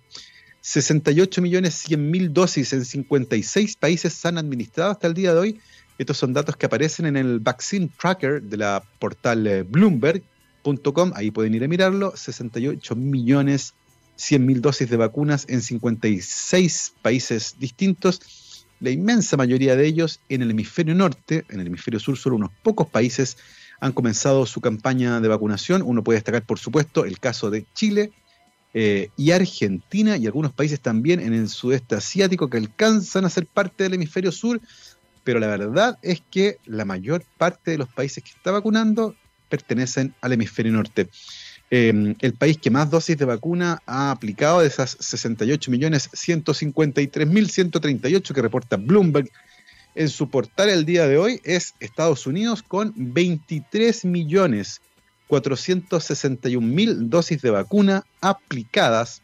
68 0.61 1.43
millones 1.43 1.75
100 1.75 2.11
mil 2.11 2.33
dosis 2.33 2.73
en 2.73 2.85
56 2.85 3.77
países 3.77 4.13
se 4.13 4.29
han 4.29 4.39
administrado 4.39 4.91
hasta 4.93 5.07
el 5.07 5.15
día 5.15 5.33
de 5.33 5.39
hoy. 5.39 5.61
Estos 5.99 6.17
son 6.17 6.33
datos 6.33 6.57
que 6.57 6.67
aparecen 6.67 7.07
en 7.07 7.17
el 7.17 7.41
Vaccine 7.41 7.91
Tracker 8.01 8.43
de 8.43 8.57
la 8.57 8.83
portal 8.99 9.47
eh, 9.47 9.63
Bloomberg.com. 9.63 11.13
Ahí 11.15 11.31
pueden 11.31 11.55
ir 11.55 11.65
a 11.65 11.69
mirarlo. 11.69 12.17
68 12.17 12.95
millones 12.97 13.75
100 14.17 14.47
mil 14.47 14.61
dosis 14.61 14.89
de 14.91 14.97
vacunas 14.97 15.47
en 15.49 15.63
56 15.63 16.95
países 17.03 17.57
distintos 17.59 18.21
la 18.81 18.91
inmensa 18.91 19.37
mayoría 19.37 19.77
de 19.77 19.87
ellos 19.87 20.21
en 20.29 20.43
el 20.43 20.51
hemisferio 20.51 20.95
norte, 20.95 21.45
en 21.49 21.61
el 21.61 21.67
hemisferio 21.67 22.01
sur 22.01 22.17
solo 22.17 22.37
unos 22.37 22.51
pocos 22.63 22.89
países 22.89 23.37
han 23.81 23.93
comenzado 23.93 24.47
su 24.47 24.61
campaña 24.61 25.21
de 25.21 25.29
vacunación. 25.29 25.83
Uno 25.83 26.03
puede 26.03 26.19
destacar, 26.19 26.43
por 26.43 26.59
supuesto, 26.59 27.05
el 27.05 27.21
caso 27.21 27.51
de 27.51 27.67
Chile 27.75 28.13
eh, 28.75 29.11
y 29.17 29.31
Argentina 29.31 30.17
y 30.17 30.27
algunos 30.27 30.53
países 30.53 30.81
también 30.81 31.21
en 31.21 31.33
el 31.33 31.49
sudeste 31.49 31.95
asiático 31.95 32.51
que 32.51 32.59
alcanzan 32.59 33.25
a 33.25 33.31
ser 33.31 33.47
parte 33.47 33.85
del 33.85 33.95
hemisferio 33.95 34.33
sur, 34.33 34.61
pero 35.25 35.39
la 35.39 35.47
verdad 35.47 35.99
es 36.03 36.23
que 36.31 36.59
la 36.67 36.85
mayor 36.85 37.25
parte 37.37 37.73
de 37.73 37.79
los 37.79 37.89
países 37.89 38.23
que 38.23 38.31
está 38.31 38.51
vacunando 38.51 39.15
pertenecen 39.49 40.15
al 40.21 40.33
hemisferio 40.33 40.73
norte. 40.73 41.09
Em, 41.71 42.15
el 42.21 42.33
país 42.33 42.57
que 42.57 42.71
más 42.71 42.91
dosis 42.91 43.19
de 43.19 43.27
vacuna 43.27 43.83
ha 43.85 44.11
aplicado 44.11 44.61
de 44.61 44.69
esas 44.69 44.97
68 45.01 45.71
millones 45.71 46.09
153 46.15 47.29
mil 47.29 47.51
138 47.51 48.35
que 48.35 48.43
reporta 48.43 48.77
Bloomberg 48.77 49.31
en 49.95 50.09
su 50.09 50.31
portal 50.31 50.71
el 50.71 50.87
día 50.87 51.07
de 51.07 51.19
hoy 51.19 51.41
es 51.45 51.75
Estados 51.81 52.27
Unidos 52.27 52.63
con 52.63 52.95
23 52.97 54.07
millones 54.07 54.81
461 55.27 56.67
mil 56.67 57.11
dosis 57.11 57.43
de 57.43 57.51
vacuna 57.51 58.05
aplicadas. 58.23 59.21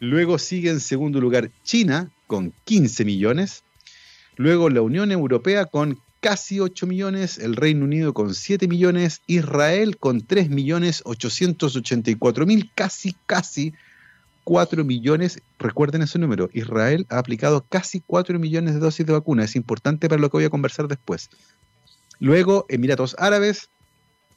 Luego 0.00 0.38
sigue 0.38 0.70
en 0.70 0.80
segundo 0.80 1.20
lugar 1.20 1.50
China 1.62 2.10
con 2.26 2.52
15 2.64 3.04
millones. 3.04 3.62
Luego 4.36 4.70
la 4.70 4.82
Unión 4.82 5.12
Europea 5.12 5.66
con 5.66 6.00
casi 6.20 6.60
8 6.60 6.86
millones, 6.86 7.38
el 7.38 7.56
Reino 7.56 7.84
Unido 7.84 8.12
con 8.12 8.34
7 8.34 8.68
millones, 8.68 9.22
Israel 9.26 9.96
con 9.98 10.20
3 10.20 10.50
millones 10.50 11.02
884 11.04 12.46
mil, 12.46 12.70
casi, 12.74 13.16
casi 13.26 13.72
4 14.44 14.84
millones. 14.84 15.40
Recuerden 15.58 16.02
ese 16.02 16.18
número, 16.18 16.50
Israel 16.52 17.06
ha 17.08 17.18
aplicado 17.18 17.64
casi 17.68 18.00
4 18.00 18.38
millones 18.38 18.74
de 18.74 18.80
dosis 18.80 19.06
de 19.06 19.12
vacuna, 19.12 19.44
es 19.44 19.56
importante 19.56 20.08
para 20.08 20.20
lo 20.20 20.30
que 20.30 20.36
voy 20.36 20.44
a 20.44 20.50
conversar 20.50 20.88
después. 20.88 21.30
Luego, 22.18 22.66
Emiratos 22.68 23.16
Árabes, 23.18 23.70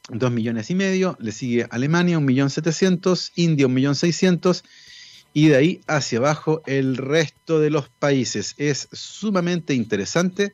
2 0.10 0.32
millones 0.32 0.69
y 0.69 0.76
medio, 0.76 1.17
le 1.19 1.34
sigue 1.34 1.67
Alemania, 1.69 2.17
1 2.17 2.26
millón 2.26 2.50
700, 2.50 3.34
India, 3.36 3.67
1 3.67 3.76
millón 3.76 3.96
600, 3.96 4.63
y 5.34 5.48
de 5.48 5.56
ahí 5.56 5.82
hacia 5.88 6.19
abajo 6.19 6.62
el 6.65 6.96
resto 6.96 7.60
de 7.60 7.72
los 7.72 7.89
países. 7.89 8.56
Es 8.58 8.88
sumamente 8.91 9.74
interesante 9.74 10.54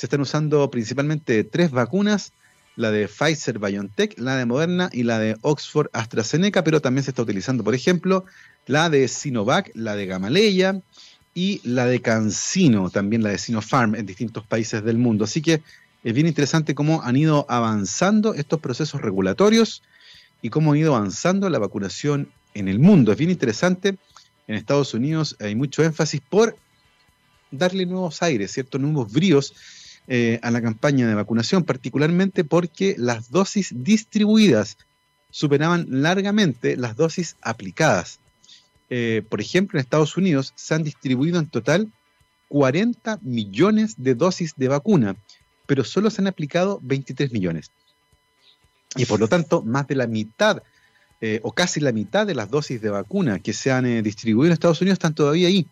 se 0.00 0.06
están 0.06 0.22
usando 0.22 0.70
principalmente 0.70 1.44
tres 1.44 1.70
vacunas, 1.70 2.32
la 2.74 2.90
de 2.90 3.06
Pfizer 3.06 3.58
BioNTech, 3.58 4.18
la 4.18 4.34
de 4.36 4.46
Moderna 4.46 4.88
y 4.94 5.02
la 5.02 5.18
de 5.18 5.36
Oxford 5.42 5.88
AstraZeneca, 5.92 6.64
pero 6.64 6.80
también 6.80 7.04
se 7.04 7.10
está 7.10 7.20
utilizando, 7.20 7.62
por 7.62 7.74
ejemplo, 7.74 8.24
la 8.64 8.88
de 8.88 9.06
Sinovac, 9.08 9.70
la 9.74 9.96
de 9.96 10.06
Gamaleya 10.06 10.80
y 11.34 11.60
la 11.64 11.84
de 11.84 12.00
CanSino, 12.00 12.88
también 12.88 13.22
la 13.22 13.28
de 13.28 13.36
Sinopharm 13.36 13.94
en 13.94 14.06
distintos 14.06 14.46
países 14.46 14.82
del 14.82 14.96
mundo. 14.96 15.24
Así 15.24 15.42
que 15.42 15.62
es 16.02 16.14
bien 16.14 16.26
interesante 16.26 16.74
cómo 16.74 17.02
han 17.02 17.16
ido 17.16 17.44
avanzando 17.50 18.32
estos 18.32 18.58
procesos 18.58 19.02
regulatorios 19.02 19.82
y 20.40 20.48
cómo 20.48 20.72
ha 20.72 20.78
ido 20.78 20.96
avanzando 20.96 21.50
la 21.50 21.58
vacunación 21.58 22.30
en 22.54 22.68
el 22.68 22.78
mundo. 22.78 23.12
Es 23.12 23.18
bien 23.18 23.30
interesante. 23.30 23.98
En 24.48 24.54
Estados 24.54 24.94
Unidos 24.94 25.36
hay 25.40 25.54
mucho 25.54 25.84
énfasis 25.84 26.22
por 26.22 26.56
darle 27.50 27.84
nuevos 27.84 28.22
aires, 28.22 28.50
ciertos 28.52 28.80
nuevos 28.80 29.12
bríos 29.12 29.52
eh, 30.12 30.40
a 30.42 30.50
la 30.50 30.60
campaña 30.60 31.06
de 31.06 31.14
vacunación, 31.14 31.62
particularmente 31.62 32.42
porque 32.42 32.96
las 32.98 33.30
dosis 33.30 33.72
distribuidas 33.72 34.76
superaban 35.30 35.86
largamente 35.88 36.76
las 36.76 36.96
dosis 36.96 37.36
aplicadas. 37.42 38.18
Eh, 38.88 39.22
por 39.28 39.40
ejemplo, 39.40 39.78
en 39.78 39.84
Estados 39.84 40.16
Unidos 40.16 40.52
se 40.56 40.74
han 40.74 40.82
distribuido 40.82 41.38
en 41.38 41.46
total 41.46 41.92
40 42.48 43.20
millones 43.22 44.02
de 44.02 44.16
dosis 44.16 44.54
de 44.56 44.66
vacuna, 44.66 45.14
pero 45.66 45.84
solo 45.84 46.10
se 46.10 46.22
han 46.22 46.26
aplicado 46.26 46.80
23 46.82 47.30
millones. 47.30 47.70
Y 48.96 49.04
por 49.04 49.20
lo 49.20 49.28
tanto, 49.28 49.62
más 49.62 49.86
de 49.86 49.94
la 49.94 50.08
mitad 50.08 50.60
eh, 51.20 51.38
o 51.44 51.52
casi 51.52 51.78
la 51.78 51.92
mitad 51.92 52.26
de 52.26 52.34
las 52.34 52.50
dosis 52.50 52.82
de 52.82 52.90
vacuna 52.90 53.38
que 53.38 53.52
se 53.52 53.70
han 53.70 54.02
distribuido 54.02 54.48
en 54.48 54.54
Estados 54.54 54.80
Unidos 54.80 54.94
están 54.96 55.14
todavía 55.14 55.46
ahí, 55.46 55.68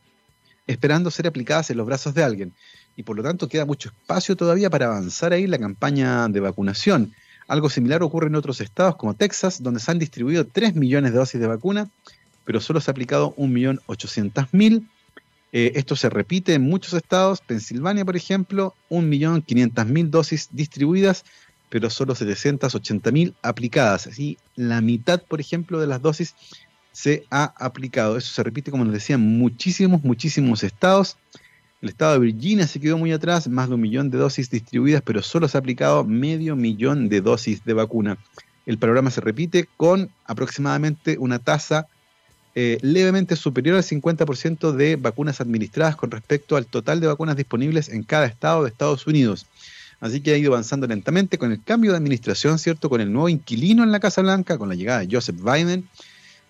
esperando 0.68 1.10
ser 1.10 1.26
aplicadas 1.26 1.70
en 1.70 1.78
los 1.78 1.86
brazos 1.86 2.14
de 2.14 2.22
alguien. 2.22 2.54
Y 2.98 3.04
por 3.04 3.16
lo 3.16 3.22
tanto 3.22 3.48
queda 3.48 3.64
mucho 3.64 3.90
espacio 3.90 4.36
todavía 4.36 4.68
para 4.68 4.86
avanzar 4.86 5.32
ahí 5.32 5.46
la 5.46 5.56
campaña 5.56 6.26
de 6.26 6.40
vacunación. 6.40 7.14
Algo 7.46 7.70
similar 7.70 8.02
ocurre 8.02 8.26
en 8.26 8.34
otros 8.34 8.60
estados 8.60 8.96
como 8.96 9.14
Texas, 9.14 9.62
donde 9.62 9.78
se 9.78 9.90
han 9.90 10.00
distribuido 10.00 10.44
3 10.44 10.74
millones 10.74 11.12
de 11.12 11.18
dosis 11.18 11.40
de 11.40 11.46
vacuna, 11.46 11.88
pero 12.44 12.60
solo 12.60 12.80
se 12.80 12.90
ha 12.90 12.92
aplicado 12.92 13.36
1.800.000 13.36 14.84
eh, 15.52 15.72
esto 15.76 15.96
se 15.96 16.10
repite 16.10 16.54
en 16.54 16.62
muchos 16.62 16.92
estados, 16.92 17.40
Pensilvania, 17.40 18.04
por 18.04 18.16
ejemplo, 18.16 18.74
1.500.000 18.90 20.10
dosis 20.10 20.48
distribuidas, 20.52 21.24
pero 21.70 21.88
solo 21.90 22.14
780.000 22.14 23.34
aplicadas. 23.42 24.06
Así, 24.08 24.38
la 24.56 24.80
mitad, 24.80 25.22
por 25.22 25.40
ejemplo, 25.40 25.80
de 25.80 25.86
las 25.86 26.02
dosis 26.02 26.34
se 26.92 27.24
ha 27.30 27.54
aplicado. 27.64 28.16
Eso 28.16 28.32
se 28.34 28.42
repite, 28.42 28.70
como 28.70 28.84
nos 28.84 28.92
decían, 28.92 29.20
muchísimos, 29.20 30.02
muchísimos 30.02 30.64
estados. 30.64 31.16
El 31.80 31.90
estado 31.90 32.14
de 32.14 32.18
Virginia 32.18 32.66
se 32.66 32.80
quedó 32.80 32.98
muy 32.98 33.12
atrás, 33.12 33.48
más 33.48 33.68
de 33.68 33.76
un 33.76 33.80
millón 33.80 34.10
de 34.10 34.18
dosis 34.18 34.50
distribuidas, 34.50 35.02
pero 35.04 35.22
solo 35.22 35.46
se 35.46 35.56
ha 35.56 35.60
aplicado 35.60 36.04
medio 36.04 36.56
millón 36.56 37.08
de 37.08 37.20
dosis 37.20 37.64
de 37.64 37.72
vacuna. 37.72 38.18
El 38.66 38.78
programa 38.78 39.10
se 39.10 39.20
repite 39.20 39.68
con 39.76 40.10
aproximadamente 40.24 41.16
una 41.18 41.38
tasa 41.38 41.86
eh, 42.56 42.78
levemente 42.82 43.36
superior 43.36 43.76
al 43.76 43.84
50% 43.84 44.72
de 44.72 44.96
vacunas 44.96 45.40
administradas 45.40 45.94
con 45.94 46.10
respecto 46.10 46.56
al 46.56 46.66
total 46.66 46.98
de 46.98 47.06
vacunas 47.06 47.36
disponibles 47.36 47.88
en 47.88 48.02
cada 48.02 48.26
estado 48.26 48.64
de 48.64 48.70
Estados 48.70 49.06
Unidos. 49.06 49.46
Así 50.00 50.20
que 50.20 50.32
ha 50.32 50.36
ido 50.36 50.52
avanzando 50.52 50.88
lentamente 50.88 51.38
con 51.38 51.52
el 51.52 51.62
cambio 51.62 51.92
de 51.92 51.98
administración, 51.98 52.58
¿cierto? 52.58 52.88
Con 52.88 53.00
el 53.00 53.12
nuevo 53.12 53.28
inquilino 53.28 53.84
en 53.84 53.92
la 53.92 54.00
Casa 54.00 54.22
Blanca, 54.22 54.58
con 54.58 54.68
la 54.68 54.74
llegada 54.74 55.00
de 55.00 55.08
Joseph 55.10 55.36
Biden. 55.40 55.88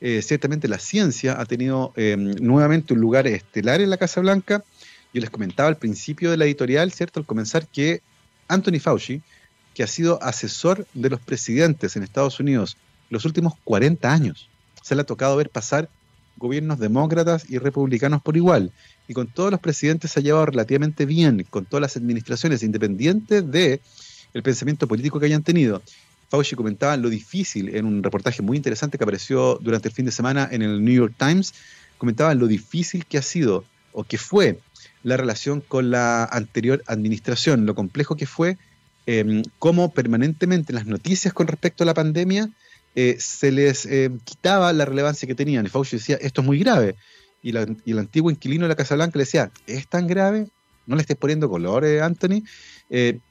Eh, 0.01 0.23
ciertamente 0.23 0.69
la 0.69 0.79
ciencia 0.79 1.41
ha 1.41 1.45
tenido 1.45 1.93
em, 1.97 2.35
nuevamente 2.41 2.95
un 2.95 3.01
lugar 3.01 3.27
estelar 3.27 3.81
en 3.81 3.91
la 3.91 3.97
Casa 3.97 4.21
Blanca. 4.21 4.65
Yo 5.13 5.21
les 5.21 5.31
comentaba 5.31 5.69
al 5.69 5.79
principio 5.79 6.31
de 6.31 6.37
la 6.37 6.45
editorial, 6.45 6.93
¿cierto? 6.93 7.21
Al 7.21 7.27
comenzar 7.27 7.67
que 7.67 8.03
Anthony 8.47 8.81
Fauci, 8.81 9.23
que 9.75 9.83
ha 9.83 9.87
sido 9.87 10.23
asesor 10.23 10.87
de 10.95 11.11
los 11.11 11.21
presidentes 11.21 11.97
en 11.97 12.03
Estados 12.03 12.41
Unidos 12.41 12.77
los 13.11 13.25
últimos 13.25 13.55
40 13.65 14.13
años, 14.13 14.49
se 14.83 14.95
le 14.95 15.03
ha 15.03 15.07
tocado 15.07 15.37
ver 15.37 15.51
pasar 15.51 15.89
gobiernos 16.37 16.79
demócratas 16.79 17.49
y 17.49 17.59
republicanos 17.59 18.23
por 18.23 18.37
igual. 18.37 18.73
Y 19.09 19.15
con 19.15 19.27
todos 19.27 19.51
los 19.51 19.61
presidentes 19.61 20.13
se 20.13 20.21
ha 20.21 20.23
llevado 20.23 20.47
relativamente 20.47 21.07
bien, 21.07 21.47
con 21.51 21.65
todas 21.65 21.83
las 21.83 21.97
administraciones, 21.97 22.63
independientes 22.63 23.51
de 23.51 23.81
el 24.35 24.43
pensamiento 24.43 24.87
político 24.87 25.19
que 25.19 25.27
hayan 25.27 25.43
tenido. 25.43 25.83
Fauci 26.29 26.55
comentaba 26.55 26.97
lo 26.97 27.09
difícil 27.09 27.75
en 27.75 27.87
un 27.87 28.03
reportaje 28.03 28.43
muy 28.43 28.57
interesante 28.57 28.99
que 28.99 29.05
apareció 29.05 29.59
durante 29.63 29.89
el 29.89 29.95
fin 29.95 30.05
de 30.05 30.13
semana 30.13 30.49
en 30.51 30.63
el 30.63 30.85
New 30.85 30.95
York 30.95 31.15
Times, 31.17 31.55
comentaba 31.97 32.35
lo 32.35 32.47
difícil 32.47 33.07
que 33.07 33.19
ha 33.19 33.23
sido 33.23 33.65
o 33.93 34.05
que 34.05 34.19
fue 34.19 34.61
la 35.03 35.17
relación 35.17 35.61
con 35.61 35.91
la 35.91 36.25
anterior 36.25 36.83
administración, 36.87 37.67
lo 37.67 37.75
complejo 37.75 38.17
que 38.17 38.27
fue, 38.27 38.59
eh, 39.07 39.43
cómo 39.59 39.93
permanentemente 39.93 40.73
las 40.73 40.87
noticias 40.87 41.33
con 41.33 41.47
respecto 41.47 41.83
a 41.83 41.87
la 41.87 41.95
pandemia 41.95 42.51
eh, 42.95 43.17
se 43.19 43.53
les 43.53 43.87
eh, 43.87 44.11
quitaba 44.25 44.73
la 44.73 44.85
relevancia 44.85 45.27
que 45.27 45.35
tenían. 45.35 45.65
Y 45.65 45.69
Fauci 45.69 45.97
decía, 45.97 46.19
esto 46.21 46.41
es 46.41 46.47
muy 46.47 46.59
grave. 46.59 46.95
Y, 47.43 47.51
el 47.57 47.99
antiguo 47.99 48.31
inquilino 48.31 48.65
de 48.65 48.69
la 48.69 48.75
Casa 48.75 48.97
Blanca 48.97 49.19
le 49.19 49.25
decía, 49.25 49.51
¿es 49.67 49.87
tan 49.87 50.09
grave? 50.09 50.49
No 50.87 50.97
le 50.97 51.03
estés 51.03 51.17
poniendo 51.17 51.49
color, 51.49 51.85
eh, 51.85 52.03
Anthony. 52.03 52.43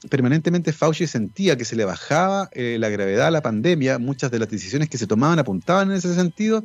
permanentemente 0.10 0.74
Fauci 0.74 1.06
sentía 1.06 1.58
que 1.58 1.66
se 1.66 1.76
le 1.76 1.86
bajaba 1.86 2.50
la 2.54 2.90
gravedad 2.90 3.28
a 3.28 3.32
la 3.32 3.42
pandemia. 3.42 4.00
Muchas 4.00 4.32
de 4.32 4.40
las 4.40 4.50
decisiones 4.50 4.90
que 4.90 4.98
se 4.98 5.06
tomaban 5.06 5.38
apuntaban 5.38 5.92
en 5.92 5.98
ese 5.98 6.16
sentido. 6.16 6.64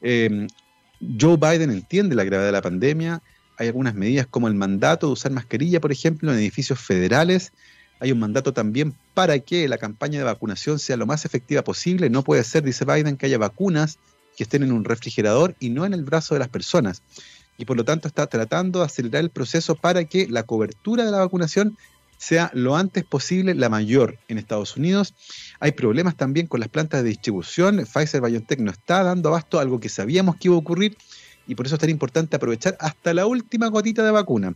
Joe 0.00 1.36
Biden 1.36 1.70
entiende 1.70 2.14
la 2.14 2.24
gravedad 2.24 2.48
de 2.48 2.52
la 2.52 2.62
pandemia. 2.62 3.22
Hay 3.62 3.68
algunas 3.68 3.94
medidas 3.94 4.26
como 4.26 4.48
el 4.48 4.54
mandato 4.54 5.06
de 5.06 5.12
usar 5.12 5.32
mascarilla, 5.32 5.80
por 5.80 5.92
ejemplo, 5.92 6.32
en 6.32 6.38
edificios 6.38 6.78
federales 6.80 7.52
hay 8.02 8.10
un 8.10 8.18
mandato 8.18 8.52
también 8.52 8.96
para 9.14 9.38
que 9.38 9.68
la 9.68 9.78
campaña 9.78 10.18
de 10.18 10.24
vacunación 10.24 10.80
sea 10.80 10.96
lo 10.96 11.06
más 11.06 11.24
efectiva 11.24 11.62
posible. 11.62 12.10
No 12.10 12.24
puede 12.24 12.42
ser, 12.42 12.64
dice 12.64 12.84
Biden, 12.84 13.16
que 13.16 13.26
haya 13.26 13.38
vacunas 13.38 14.00
que 14.36 14.42
estén 14.42 14.64
en 14.64 14.72
un 14.72 14.82
refrigerador 14.82 15.54
y 15.60 15.70
no 15.70 15.86
en 15.86 15.94
el 15.94 16.02
brazo 16.02 16.34
de 16.34 16.40
las 16.40 16.48
personas. 16.48 17.02
Y 17.58 17.64
por 17.64 17.76
lo 17.76 17.84
tanto 17.84 18.08
está 18.08 18.26
tratando 18.26 18.80
de 18.80 18.86
acelerar 18.86 19.22
el 19.22 19.30
proceso 19.30 19.76
para 19.76 20.04
que 20.04 20.26
la 20.26 20.42
cobertura 20.42 21.04
de 21.04 21.12
la 21.12 21.18
vacunación 21.18 21.78
sea 22.18 22.50
lo 22.54 22.74
antes 22.74 23.04
posible 23.04 23.54
la 23.54 23.68
mayor 23.68 24.18
en 24.26 24.38
Estados 24.38 24.76
Unidos. 24.76 25.14
Hay 25.60 25.70
problemas 25.70 26.16
también 26.16 26.48
con 26.48 26.58
las 26.58 26.70
plantas 26.70 27.04
de 27.04 27.08
distribución. 27.08 27.86
Pfizer 27.86 28.20
BioNTech 28.20 28.58
no 28.58 28.72
está 28.72 29.04
dando 29.04 29.28
abasto, 29.28 29.60
algo 29.60 29.78
que 29.78 29.88
sabíamos 29.88 30.34
que 30.34 30.48
iba 30.48 30.56
a 30.56 30.58
ocurrir, 30.58 30.96
y 31.46 31.54
por 31.54 31.66
eso 31.66 31.76
es 31.76 31.80
tan 31.80 31.90
importante 31.90 32.36
aprovechar 32.36 32.76
hasta 32.80 33.14
la 33.14 33.26
última 33.26 33.68
gotita 33.68 34.02
de 34.02 34.10
vacuna. 34.10 34.54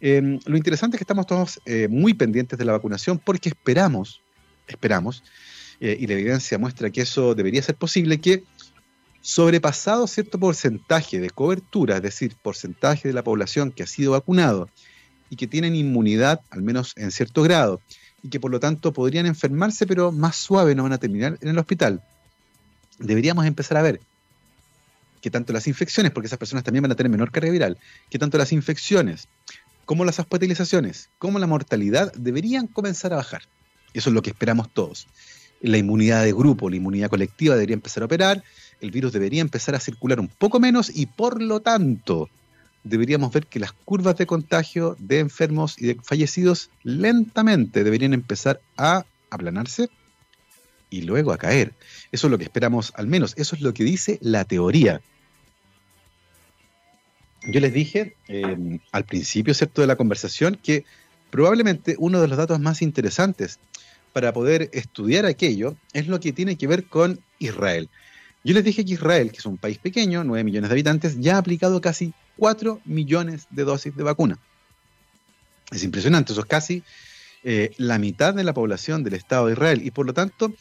Em, 0.00 0.38
lo 0.46 0.56
interesante 0.56 0.96
es 0.96 0.98
que 0.98 1.04
estamos 1.04 1.26
todos 1.26 1.60
eh, 1.66 1.88
muy 1.88 2.14
pendientes 2.14 2.58
de 2.58 2.64
la 2.64 2.72
vacunación 2.72 3.18
porque 3.18 3.50
esperamos, 3.50 4.22
esperamos, 4.66 5.22
eh, 5.80 5.96
y 5.98 6.06
la 6.06 6.14
evidencia 6.14 6.58
muestra 6.58 6.90
que 6.90 7.02
eso 7.02 7.34
debería 7.34 7.62
ser 7.62 7.74
posible, 7.74 8.20
que 8.20 8.44
sobrepasado 9.20 10.06
cierto 10.06 10.38
porcentaje 10.38 11.20
de 11.20 11.30
cobertura, 11.30 11.96
es 11.96 12.02
decir, 12.02 12.36
porcentaje 12.42 13.08
de 13.08 13.14
la 13.14 13.24
población 13.24 13.70
que 13.70 13.82
ha 13.82 13.86
sido 13.86 14.12
vacunado 14.12 14.68
y 15.28 15.36
que 15.36 15.46
tienen 15.46 15.74
inmunidad, 15.74 16.40
al 16.50 16.62
menos 16.62 16.94
en 16.96 17.10
cierto 17.10 17.42
grado, 17.42 17.80
y 18.22 18.28
que 18.28 18.40
por 18.40 18.50
lo 18.50 18.60
tanto 18.60 18.92
podrían 18.92 19.26
enfermarse, 19.26 19.86
pero 19.86 20.12
más 20.12 20.36
suave 20.36 20.74
no 20.74 20.82
van 20.82 20.92
a 20.92 20.98
terminar 20.98 21.38
en 21.40 21.48
el 21.48 21.58
hospital. 21.58 22.02
Deberíamos 22.98 23.46
empezar 23.46 23.76
a 23.76 23.82
ver 23.82 24.00
que 25.20 25.30
tanto 25.30 25.52
las 25.52 25.66
infecciones, 25.66 26.12
porque 26.12 26.26
esas 26.26 26.38
personas 26.38 26.64
también 26.64 26.82
van 26.82 26.92
a 26.92 26.94
tener 26.94 27.10
menor 27.10 27.30
carga 27.30 27.50
viral, 27.50 27.78
que 28.08 28.18
tanto 28.18 28.38
las 28.38 28.52
infecciones 28.52 29.28
como 29.84 30.04
las 30.04 30.18
hospitalizaciones, 30.18 31.10
como 31.18 31.38
la 31.38 31.46
mortalidad 31.46 32.12
deberían 32.14 32.66
comenzar 32.66 33.12
a 33.12 33.16
bajar. 33.16 33.42
Eso 33.92 34.10
es 34.10 34.14
lo 34.14 34.22
que 34.22 34.30
esperamos 34.30 34.72
todos. 34.72 35.08
La 35.60 35.78
inmunidad 35.78 36.24
de 36.24 36.32
grupo, 36.32 36.70
la 36.70 36.76
inmunidad 36.76 37.10
colectiva 37.10 37.54
debería 37.54 37.74
empezar 37.74 38.02
a 38.02 38.06
operar, 38.06 38.44
el 38.80 38.90
virus 38.90 39.12
debería 39.12 39.40
empezar 39.40 39.74
a 39.74 39.80
circular 39.80 40.20
un 40.20 40.28
poco 40.28 40.60
menos 40.60 40.90
y 40.94 41.06
por 41.06 41.42
lo 41.42 41.60
tanto 41.60 42.30
deberíamos 42.84 43.32
ver 43.32 43.46
que 43.46 43.58
las 43.58 43.72
curvas 43.72 44.16
de 44.16 44.26
contagio 44.26 44.96
de 44.98 45.18
enfermos 45.18 45.76
y 45.76 45.86
de 45.86 45.94
fallecidos 46.02 46.70
lentamente 46.82 47.84
deberían 47.84 48.14
empezar 48.14 48.60
a 48.78 49.04
aplanarse 49.28 49.90
y 50.90 51.02
luego 51.02 51.32
a 51.32 51.38
caer. 51.38 51.72
Eso 52.12 52.26
es 52.26 52.30
lo 52.30 52.38
que 52.38 52.44
esperamos 52.44 52.92
al 52.96 53.06
menos, 53.06 53.34
eso 53.36 53.56
es 53.56 53.62
lo 53.62 53.72
que 53.72 53.84
dice 53.84 54.18
la 54.20 54.44
teoría 54.44 55.00
yo 57.46 57.60
les 57.60 57.72
dije 57.72 58.16
em, 58.28 58.80
al 58.92 59.04
principio, 59.04 59.54
¿cierto?, 59.54 59.80
de 59.80 59.86
la 59.86 59.96
conversación 59.96 60.58
que 60.62 60.84
probablemente 61.30 61.96
uno 61.98 62.20
de 62.20 62.28
los 62.28 62.36
datos 62.36 62.60
más 62.60 62.82
interesantes 62.82 63.58
para 64.12 64.32
poder 64.32 64.68
estudiar 64.72 65.24
aquello 65.24 65.76
es 65.92 66.08
lo 66.08 66.20
que 66.20 66.32
tiene 66.32 66.56
que 66.56 66.66
ver 66.66 66.84
con 66.84 67.20
Israel. 67.38 67.88
Yo 68.42 68.54
les 68.54 68.64
dije 68.64 68.84
que 68.84 68.92
Israel, 68.92 69.30
que 69.30 69.38
es 69.38 69.46
un 69.46 69.58
país 69.58 69.78
pequeño, 69.78 70.24
9 70.24 70.44
millones 70.44 70.70
de 70.70 70.74
habitantes, 70.74 71.20
ya 71.20 71.36
ha 71.36 71.38
aplicado 71.38 71.80
casi 71.80 72.12
4 72.36 72.80
millones 72.84 73.46
de 73.50 73.64
dosis 73.64 73.94
de 73.94 74.02
vacuna. 74.02 74.38
Es 75.70 75.84
impresionante, 75.84 76.32
eso 76.32 76.40
es 76.40 76.46
casi 76.46 76.82
eh, 77.44 77.72
la 77.76 77.98
mitad 77.98 78.34
de 78.34 78.44
la 78.44 78.54
población 78.54 79.04
del 79.04 79.14
Estado 79.14 79.46
de 79.46 79.52
Israel. 79.52 79.82
Y 79.84 79.92
por 79.92 80.06
lo 80.06 80.14
tanto, 80.14 80.52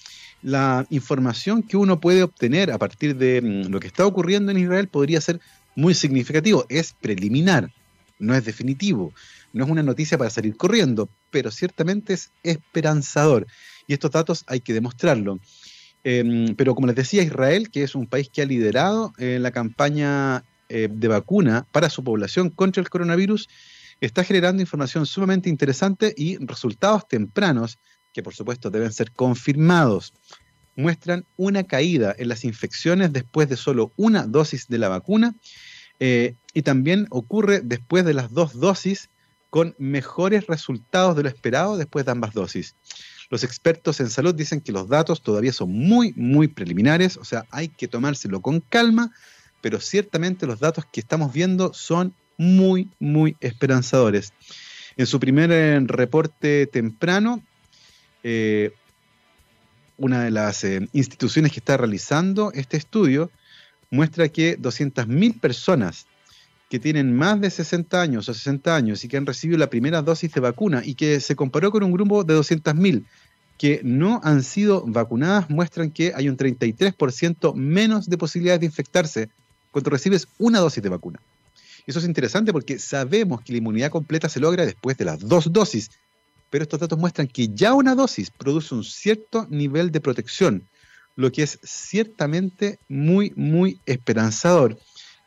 la 0.41 0.85
información 0.89 1.63
que 1.63 1.77
uno 1.77 1.99
puede 1.99 2.23
obtener 2.23 2.71
a 2.71 2.77
partir 2.77 3.15
de 3.15 3.41
mm, 3.41 3.71
lo 3.71 3.79
que 3.79 3.87
está 3.87 4.05
ocurriendo 4.05 4.51
en 4.51 4.57
Israel 4.57 4.87
podría 4.87 5.21
ser 5.21 5.39
muy 5.75 5.93
significativo. 5.93 6.65
Es 6.69 6.93
preliminar, 6.93 7.71
no 8.19 8.35
es 8.35 8.45
definitivo, 8.45 9.13
no 9.53 9.65
es 9.65 9.69
una 9.69 9.83
noticia 9.83 10.17
para 10.17 10.29
salir 10.29 10.55
corriendo, 10.55 11.09
pero 11.31 11.51
ciertamente 11.51 12.13
es 12.13 12.31
esperanzador. 12.43 13.47
Y 13.87 13.93
estos 13.93 14.11
datos 14.11 14.43
hay 14.47 14.61
que 14.61 14.73
demostrarlo. 14.73 15.39
Em, 16.03 16.55
pero 16.55 16.75
como 16.75 16.87
les 16.87 16.95
decía, 16.95 17.23
Israel, 17.23 17.69
que 17.69 17.83
es 17.83 17.95
un 17.95 18.07
país 18.07 18.29
que 18.31 18.41
ha 18.41 18.45
liderado 18.45 19.13
en 19.17 19.43
la 19.43 19.51
campaña 19.51 20.43
eh, 20.69 20.87
de 20.89 21.07
vacuna 21.07 21.67
para 21.71 21.89
su 21.89 22.03
población 22.03 22.49
contra 22.49 22.81
el 22.81 22.89
coronavirus, 22.89 23.49
está 23.99 24.23
generando 24.23 24.61
información 24.61 25.05
sumamente 25.05 25.49
interesante 25.49 26.13
y 26.15 26.37
resultados 26.37 27.07
tempranos 27.07 27.79
que 28.14 28.24
por 28.24 28.34
supuesto 28.34 28.70
deben 28.70 28.93
ser 28.93 29.12
confirmados. 29.12 30.14
muestran 30.76 31.26
una 31.36 31.64
caída 31.64 32.16
en 32.18 32.30
las 32.30 32.45
infecciones 32.45 33.12
después 33.12 33.49
de 33.49 33.57
solo 33.57 33.91
una 33.97 34.26
dosis 34.26 34.68
de 34.70 34.78
la 34.78 34.88
vacuna 34.88 35.36
eh, 35.99 36.36
y 36.53 36.62
también 36.62 37.07
ocurre 37.10 37.60
después 37.62 38.05
de 38.05 38.14
las 38.14 38.32
dos 38.32 38.60
dosis 38.60 39.10
con 39.49 39.76
mejores 39.78 40.47
resultados 40.47 41.16
de 41.16 41.24
lo 41.24 41.30
esperado 41.30 41.78
después 41.78 42.05
de 42.05 42.12
ambas 42.12 42.34
dosis. 42.34 42.76
Los 43.30 43.43
expertos 43.43 43.99
en 43.99 44.10
salud 44.10 44.34
dicen 44.34 44.62
que 44.62 44.72
los 44.72 44.88
datos 44.88 45.22
todavía 45.22 45.53
son 45.53 45.72
muy, 45.72 46.14
muy 46.16 46.47
preliminares, 46.47 47.18
o 47.18 47.26
sea, 47.26 47.45
hay 47.51 47.68
que 47.68 47.88
tomárselo 47.88 48.41
con 48.41 48.60
calma, 48.60 49.12
pero 49.62 49.80
ciertamente 49.80 50.47
los 50.47 50.60
datos 50.60 50.86
que 50.91 50.99
estamos 50.99 51.34
viendo 51.34 51.74
son 51.74 52.14
muy, 52.38 52.89
muy 52.99 53.36
esperanzadores. 53.39 54.34
En 54.97 55.05
su 55.05 55.20
primer 55.20 55.51
eh, 55.51 55.80
reporte 55.82 56.66
temprano, 56.68 57.43
eh, 58.24 58.74
una 59.97 60.24
de 60.24 60.32
las 60.32 60.63
eh, 60.63 60.88
instituciones 60.93 61.51
que 61.51 61.59
está 61.59 61.78
realizando 61.78 62.51
este 62.53 62.78
estudio 62.78 63.32
muestra 63.91 64.30
que 64.30 64.57
200.000 64.57 65.39
personas 65.39 66.05
que 66.70 66.80
tienen 66.80 67.15
más 67.15 67.41
de 67.41 67.49
60 67.49 67.99
años 67.99 68.30
o 68.30 68.34
60 68.34 68.76
años 68.76 69.03
y 69.03 69.07
que 69.07 69.17
han 69.17 69.26
recibido 69.26 69.57
la 69.57 69.70
primera 69.70 70.01
dosis 70.01 70.32
de 70.32 70.39
vacuna 70.39 70.82
y 70.86 70.93
que 70.93 71.20
se 71.20 71.36
comparó 71.36 71.72
con 71.72 71.84
un 71.84 71.91
grupo 71.91 72.24
de 72.24 72.36
200.000 72.36 73.03
que 73.57 73.82
no 73.84 74.22
han 74.24 74.41
sido 74.43 74.86
vacunadas, 74.86 75.49
muestran 75.49 75.91
que 75.91 76.13
hay 76.15 76.30
un 76.30 76.38
33% 76.38 77.53
menos 77.55 78.09
de 78.09 78.17
posibilidades 78.17 78.61
de 78.61 78.67
infectarse 78.67 79.30
cuando 79.72 79.89
recibes 79.89 80.28
una 80.38 80.59
dosis 80.59 80.82
de 80.82 80.89
vacuna. 80.89 81.20
Eso 81.86 81.99
es 81.99 82.05
interesante 82.05 82.53
porque 82.53 82.80
sabemos 82.80 83.41
que 83.41 83.51
la 83.51 83.57
inmunidad 83.57 83.89
completa 83.89 84.30
se 84.30 84.39
logra 84.39 84.65
después 84.65 84.95
de 84.97 85.05
las 85.05 85.20
dos 85.20 85.51
dosis, 85.51 85.89
pero 86.50 86.64
estos 86.64 86.80
datos 86.80 86.97
muestran 86.97 87.28
que 87.28 87.50
ya 87.50 87.74
una 87.74 87.95
dosis 87.95 88.32
produce 88.32 88.74
un 88.76 88.84
cierto 88.84 89.47
nivel 89.50 89.91
de 89.91 90.02
protección, 90.02 90.68
lo 91.16 91.32
que 91.32 91.43
es 91.43 91.60
ciertamente 91.64 92.80
muy, 92.88 93.34
muy 93.36 93.80
esperanzador 93.86 94.78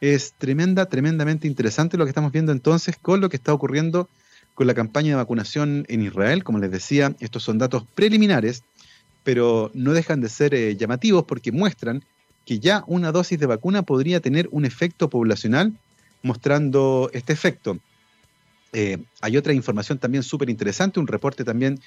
es 0.00 0.32
tremenda, 0.36 0.86
tremendamente 0.86 1.46
interesante 1.46 1.96
lo 1.96 2.04
que 2.04 2.10
estamos 2.10 2.32
viendo 2.32 2.50
entonces 2.50 2.96
con 3.00 3.20
lo 3.20 3.28
que 3.28 3.36
está 3.36 3.52
ocurriendo 3.54 4.08
con 4.54 4.66
la 4.66 4.74
campaña 4.74 5.10
de 5.10 5.14
vacunación 5.16 5.84
en 5.88 6.02
Israel. 6.02 6.42
Como 6.42 6.58
les 6.58 6.70
decía, 6.70 7.14
estos 7.20 7.44
son 7.44 7.58
datos 7.58 7.84
preliminares, 7.94 8.64
pero 9.22 9.70
no 9.74 9.92
dejan 9.92 10.20
de 10.20 10.28
ser 10.28 10.54
eh, 10.54 10.76
llamativos 10.76 11.24
porque 11.24 11.52
muestran 11.52 12.02
que 12.44 12.58
ya 12.58 12.82
una 12.88 13.12
dosis 13.12 13.38
de 13.38 13.46
vacuna 13.46 13.82
podría 13.82 14.20
tener 14.20 14.48
un 14.50 14.64
efecto 14.64 15.08
poblacional 15.08 15.72
mostrando 16.22 17.08
este 17.12 17.32
efecto. 17.32 17.78
Eh, 18.72 18.98
hay 19.20 19.36
otra 19.36 19.52
información 19.52 19.98
también 19.98 20.22
súper 20.22 20.48
interesante, 20.50 21.00
un 21.00 21.06
reporte 21.06 21.44
también 21.44 21.80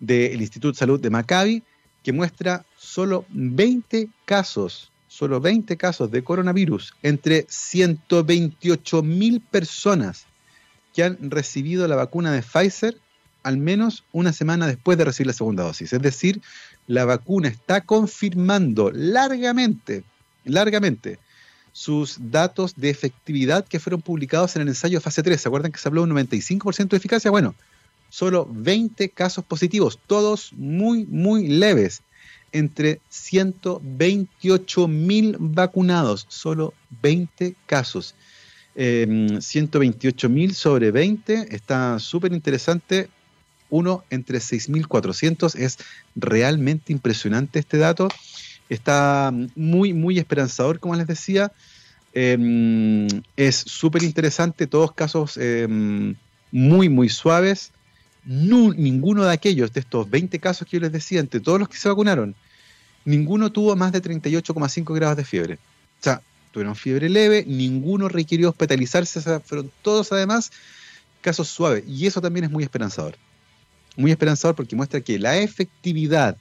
del 0.00 0.40
Instituto 0.40 0.72
de 0.72 0.78
Salud 0.78 1.00
de 1.00 1.10
Maccabi, 1.10 1.62
que 2.02 2.12
muestra 2.12 2.64
solo 2.76 3.24
20 3.30 4.08
casos 4.24 4.92
solo 5.12 5.42
20 5.42 5.76
casos 5.76 6.10
de 6.10 6.24
coronavirus 6.24 6.94
entre 7.02 7.44
128 7.46 9.02
mil 9.02 9.42
personas 9.42 10.24
que 10.94 11.04
han 11.04 11.30
recibido 11.30 11.86
la 11.86 11.96
vacuna 11.96 12.32
de 12.32 12.40
Pfizer 12.40 12.96
al 13.42 13.58
menos 13.58 14.04
una 14.12 14.32
semana 14.32 14.66
después 14.66 14.96
de 14.96 15.04
recibir 15.04 15.26
la 15.26 15.32
segunda 15.34 15.64
dosis. 15.64 15.92
Es 15.92 16.00
decir, 16.00 16.40
la 16.86 17.04
vacuna 17.04 17.48
está 17.48 17.82
confirmando 17.82 18.90
largamente, 18.90 20.02
largamente, 20.44 21.18
sus 21.72 22.18
datos 22.30 22.74
de 22.76 22.90
efectividad 22.90 23.66
que 23.66 23.80
fueron 23.80 24.02
publicados 24.02 24.56
en 24.56 24.62
el 24.62 24.68
ensayo 24.68 25.00
fase 25.00 25.22
3. 25.22 25.40
¿Se 25.40 25.48
acuerdan 25.48 25.72
que 25.72 25.78
se 25.78 25.88
habló 25.88 26.04
de 26.04 26.12
un 26.12 26.18
95% 26.18 26.88
de 26.88 26.96
eficacia? 26.96 27.30
Bueno, 27.30 27.54
solo 28.10 28.46
20 28.50 29.08
casos 29.10 29.44
positivos, 29.44 29.98
todos 30.06 30.52
muy, 30.52 31.06
muy 31.06 31.48
leves 31.48 32.02
entre 32.52 33.00
128 33.08 34.86
mil 34.88 35.36
vacunados, 35.38 36.26
solo 36.28 36.74
20 37.02 37.56
casos. 37.66 38.14
128 38.74 40.26
em, 40.26 40.32
mil 40.32 40.54
sobre 40.54 40.90
20 40.90 41.54
está 41.54 41.98
súper 41.98 42.32
interesante. 42.32 43.08
Uno 43.70 44.04
entre 44.10 44.38
6.400 44.38 45.54
es 45.56 45.78
realmente 46.14 46.92
impresionante 46.92 47.58
este 47.58 47.78
dato. 47.78 48.08
Está 48.72 49.32
muy, 49.54 49.92
muy 49.92 50.18
esperanzador, 50.18 50.78
como 50.78 50.94
les 50.94 51.06
decía. 51.06 51.52
Em, 52.14 53.08
es 53.36 53.56
súper 53.56 54.02
interesante, 54.02 54.66
todos 54.66 54.92
casos 54.92 55.36
em, 55.36 56.14
muy, 56.50 56.88
muy 56.88 57.08
suaves 57.08 57.72
ninguno 58.24 59.24
de 59.24 59.32
aquellos, 59.32 59.72
de 59.72 59.80
estos 59.80 60.08
20 60.08 60.38
casos 60.38 60.66
que 60.66 60.76
yo 60.76 60.80
les 60.80 60.92
decía, 60.92 61.20
entre 61.20 61.40
todos 61.40 61.58
los 61.58 61.68
que 61.68 61.76
se 61.76 61.88
vacunaron, 61.88 62.34
ninguno 63.04 63.50
tuvo 63.50 63.74
más 63.76 63.92
de 63.92 64.00
38,5 64.00 64.94
grados 64.94 65.16
de 65.16 65.24
fiebre. 65.24 65.54
O 65.54 66.04
sea, 66.04 66.22
tuvieron 66.52 66.76
fiebre 66.76 67.08
leve, 67.08 67.44
ninguno 67.46 68.08
requirió 68.08 68.50
hospitalizarse, 68.50 69.40
fueron 69.40 69.70
todos 69.82 70.12
además 70.12 70.52
casos 71.20 71.48
suaves. 71.48 71.84
Y 71.86 72.06
eso 72.06 72.20
también 72.20 72.44
es 72.44 72.50
muy 72.50 72.62
esperanzador. 72.62 73.16
Muy 73.96 74.10
esperanzador 74.10 74.54
porque 74.54 74.76
muestra 74.76 75.00
que 75.00 75.18
la 75.18 75.36
efectividad 75.38 76.36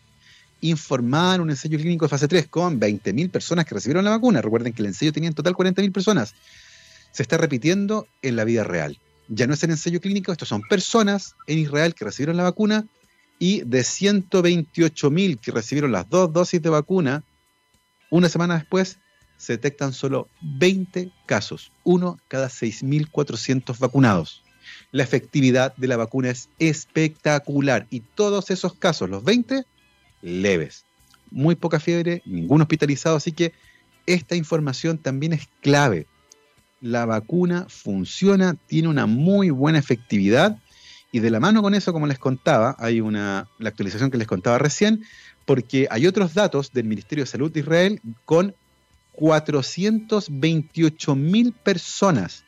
informada 0.62 1.36
en 1.36 1.42
un 1.42 1.50
ensayo 1.50 1.78
clínico 1.78 2.06
de 2.06 2.10
fase 2.10 2.28
3 2.28 2.48
con 2.48 2.80
20.000 2.80 3.30
personas 3.30 3.66
que 3.66 3.76
recibieron 3.76 4.06
la 4.06 4.12
vacuna, 4.12 4.42
recuerden 4.42 4.74
que 4.74 4.82
el 4.82 4.88
ensayo 4.88 5.12
tenía 5.12 5.30
en 5.30 5.36
total 5.36 5.54
40.000 5.54 5.92
personas, 5.92 6.34
se 7.12 7.24
está 7.24 7.38
repitiendo 7.38 8.08
en 8.22 8.36
la 8.36 8.44
vida 8.44 8.64
real. 8.64 9.00
Ya 9.28 9.48
no 9.48 9.54
es 9.54 9.64
el 9.64 9.72
ensayo 9.72 10.00
clínico, 10.02 10.32
estos 10.32 10.48
son 10.48 10.62
personas 10.62 11.36
en 11.48 11.60
Israel 11.60 11.94
que 11.96 12.06
recibieron 12.06 12.38
la 12.38 12.44
vacuna 12.44 12.86
y 13.40 13.62
de 13.62 13.82
128.000 13.82 15.40
que 15.40 15.52
recibieron 15.52 15.92
las 15.92 16.10
dos 16.10 16.32
dosis 16.32 16.62
de 16.62 16.70
vacuna, 16.70 17.24
una 18.10 18.30
semana 18.30 18.56
después 18.56 19.00
se 19.38 19.54
detectan 19.54 19.94
solo 19.94 20.28
20 20.42 21.12
casos, 21.26 21.72
uno 21.84 22.20
cada 22.28 22.48
6.400 22.48 23.80
vacunados. 23.80 24.44
La 24.92 25.02
efectividad 25.02 25.76
de 25.78 25.88
la 25.88 25.98
vacuna 25.98 26.30
es 26.30 26.50
espectacular 26.60 27.88
y 27.90 28.02
todos 28.02 28.52
esos 28.52 28.76
casos, 28.76 29.10
los 29.10 29.24
20, 29.24 29.66
leves. 30.22 30.86
Muy 31.30 31.56
poca 31.56 31.80
fiebre, 31.80 32.22
ningún 32.26 32.62
hospitalizado, 32.62 33.16
así 33.16 33.32
que 33.32 33.54
esta 34.06 34.36
información 34.36 34.98
también 34.98 35.34
es 35.34 35.48
clave 35.62 36.08
la 36.82 37.06
vacuna 37.06 37.68
funciona, 37.70 38.58
tiene 38.68 38.90
una 38.90 39.06
muy 39.06 39.52
buena 39.52 39.80
efectividad 39.80 40.58
y 41.12 41.20
de 41.20 41.30
la 41.30 41.40
mano 41.40 41.62
con 41.62 41.76
eso, 41.76 41.94
como 41.94 42.08
les 42.08 42.20
contaba, 42.20 42.76
hay 42.80 43.00
una, 43.02 43.48
la 43.60 43.70
actualización 43.70 44.12
que 44.12 44.18
les 44.18 44.28
contaba 44.28 44.58
recién, 44.58 45.04
porque 45.46 45.88
hay 45.92 46.08
otros 46.08 46.34
datos 46.34 46.74
del 46.74 46.86
Ministerio 46.86 47.24
de 47.24 47.30
Salud 47.30 47.52
de 47.52 47.60
Israel 47.60 48.02
con 48.26 48.56
428 49.14 51.16
mil 51.16 51.54
personas 51.54 52.44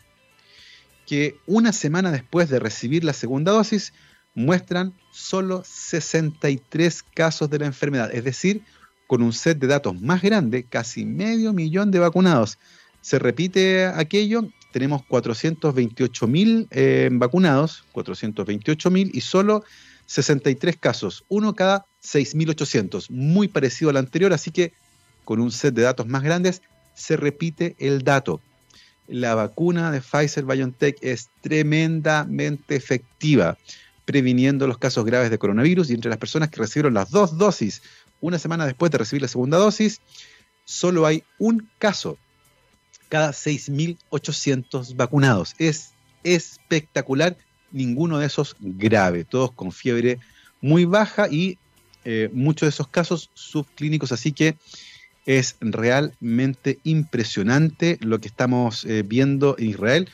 que 1.05 1.35
una 1.45 1.71
semana 1.73 2.11
después 2.11 2.49
de 2.49 2.57
recibir 2.59 3.03
la 3.03 3.13
segunda 3.13 3.51
dosis 3.51 3.93
muestran 4.35 4.93
solo 5.11 5.63
63 5.65 7.03
casos 7.13 7.49
de 7.49 7.59
la 7.59 7.65
enfermedad, 7.65 8.13
es 8.13 8.23
decir, 8.23 8.63
con 9.07 9.21
un 9.21 9.33
set 9.33 9.59
de 9.59 9.67
datos 9.67 9.99
más 10.01 10.21
grande, 10.21 10.63
casi 10.63 11.05
medio 11.05 11.53
millón 11.53 11.91
de 11.91 11.99
vacunados 11.99 12.57
se 13.03 13.19
repite 13.19 13.85
aquello, 13.85 14.47
tenemos 14.71 15.03
428 15.05 16.25
mil 16.25 16.67
eh, 16.71 17.09
vacunados, 17.11 17.83
428 17.91 18.89
mil 18.89 19.11
y 19.13 19.19
solo 19.19 19.65
63 20.05 20.77
casos, 20.77 21.25
uno 21.27 21.53
cada 21.53 21.85
6.800, 22.01 23.09
muy 23.09 23.49
parecido 23.49 23.89
al 23.89 23.97
anterior, 23.97 24.31
así 24.31 24.51
que 24.51 24.71
con 25.25 25.41
un 25.41 25.51
set 25.51 25.73
de 25.75 25.81
datos 25.81 26.07
más 26.07 26.23
grandes 26.23 26.61
se 26.93 27.17
repite 27.17 27.75
el 27.77 28.03
dato. 28.03 28.39
La 29.07 29.35
vacuna 29.35 29.91
de 29.91 29.99
Pfizer 29.99 30.45
BioNTech 30.45 30.97
es 31.01 31.29
tremendamente 31.41 32.77
efectiva, 32.77 33.57
previniendo 34.05 34.67
los 34.67 34.77
casos 34.77 35.05
graves 35.05 35.29
de 35.29 35.37
coronavirus 35.37 35.89
y 35.89 35.93
entre 35.93 36.09
las 36.09 36.17
personas 36.17 36.49
que 36.49 36.59
recibieron 36.59 36.93
las 36.93 37.09
dos 37.09 37.37
dosis 37.37 37.81
una 38.21 38.39
semana 38.39 38.65
después 38.65 38.91
de 38.91 38.97
recibir 38.97 39.21
la 39.21 39.27
segunda 39.27 39.57
dosis, 39.57 40.01
solo 40.63 41.05
hay 41.05 41.23
un 41.39 41.69
caso 41.77 42.17
cada 43.09 43.31
6.800 43.31 44.95
vacunados. 44.95 45.55
Es 45.59 45.91
espectacular, 46.23 47.37
ninguno 47.71 48.19
de 48.19 48.27
esos 48.27 48.55
grave, 48.59 49.25
todos 49.25 49.51
con 49.51 49.71
fiebre 49.71 50.19
muy 50.61 50.85
baja 50.85 51.27
y 51.29 51.57
eh, 52.05 52.29
muchos 52.33 52.67
de 52.67 52.69
esos 52.69 52.87
casos 52.87 53.29
subclínicos, 53.33 54.11
así 54.11 54.31
que 54.31 54.55
es 55.25 55.57
realmente 55.59 56.79
impresionante 56.83 57.97
lo 58.01 58.19
que 58.19 58.27
estamos 58.27 58.85
eh, 58.85 59.03
viendo 59.03 59.55
en 59.57 59.69
Israel. 59.69 60.09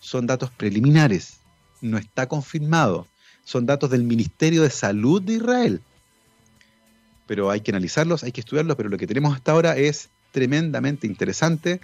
Son 0.00 0.26
datos 0.26 0.50
preliminares, 0.50 1.40
no 1.80 1.98
está 1.98 2.28
confirmado, 2.28 3.08
son 3.48 3.64
datos 3.64 3.88
del 3.88 4.02
Ministerio 4.02 4.62
de 4.62 4.68
Salud 4.68 5.22
de 5.22 5.36
Israel. 5.36 5.80
Pero 7.26 7.50
hay 7.50 7.62
que 7.62 7.70
analizarlos, 7.70 8.22
hay 8.22 8.30
que 8.30 8.42
estudiarlos, 8.42 8.76
pero 8.76 8.90
lo 8.90 8.98
que 8.98 9.06
tenemos 9.06 9.34
hasta 9.34 9.52
ahora 9.52 9.74
es 9.78 10.10
tremendamente 10.32 11.06
interesante 11.06 11.80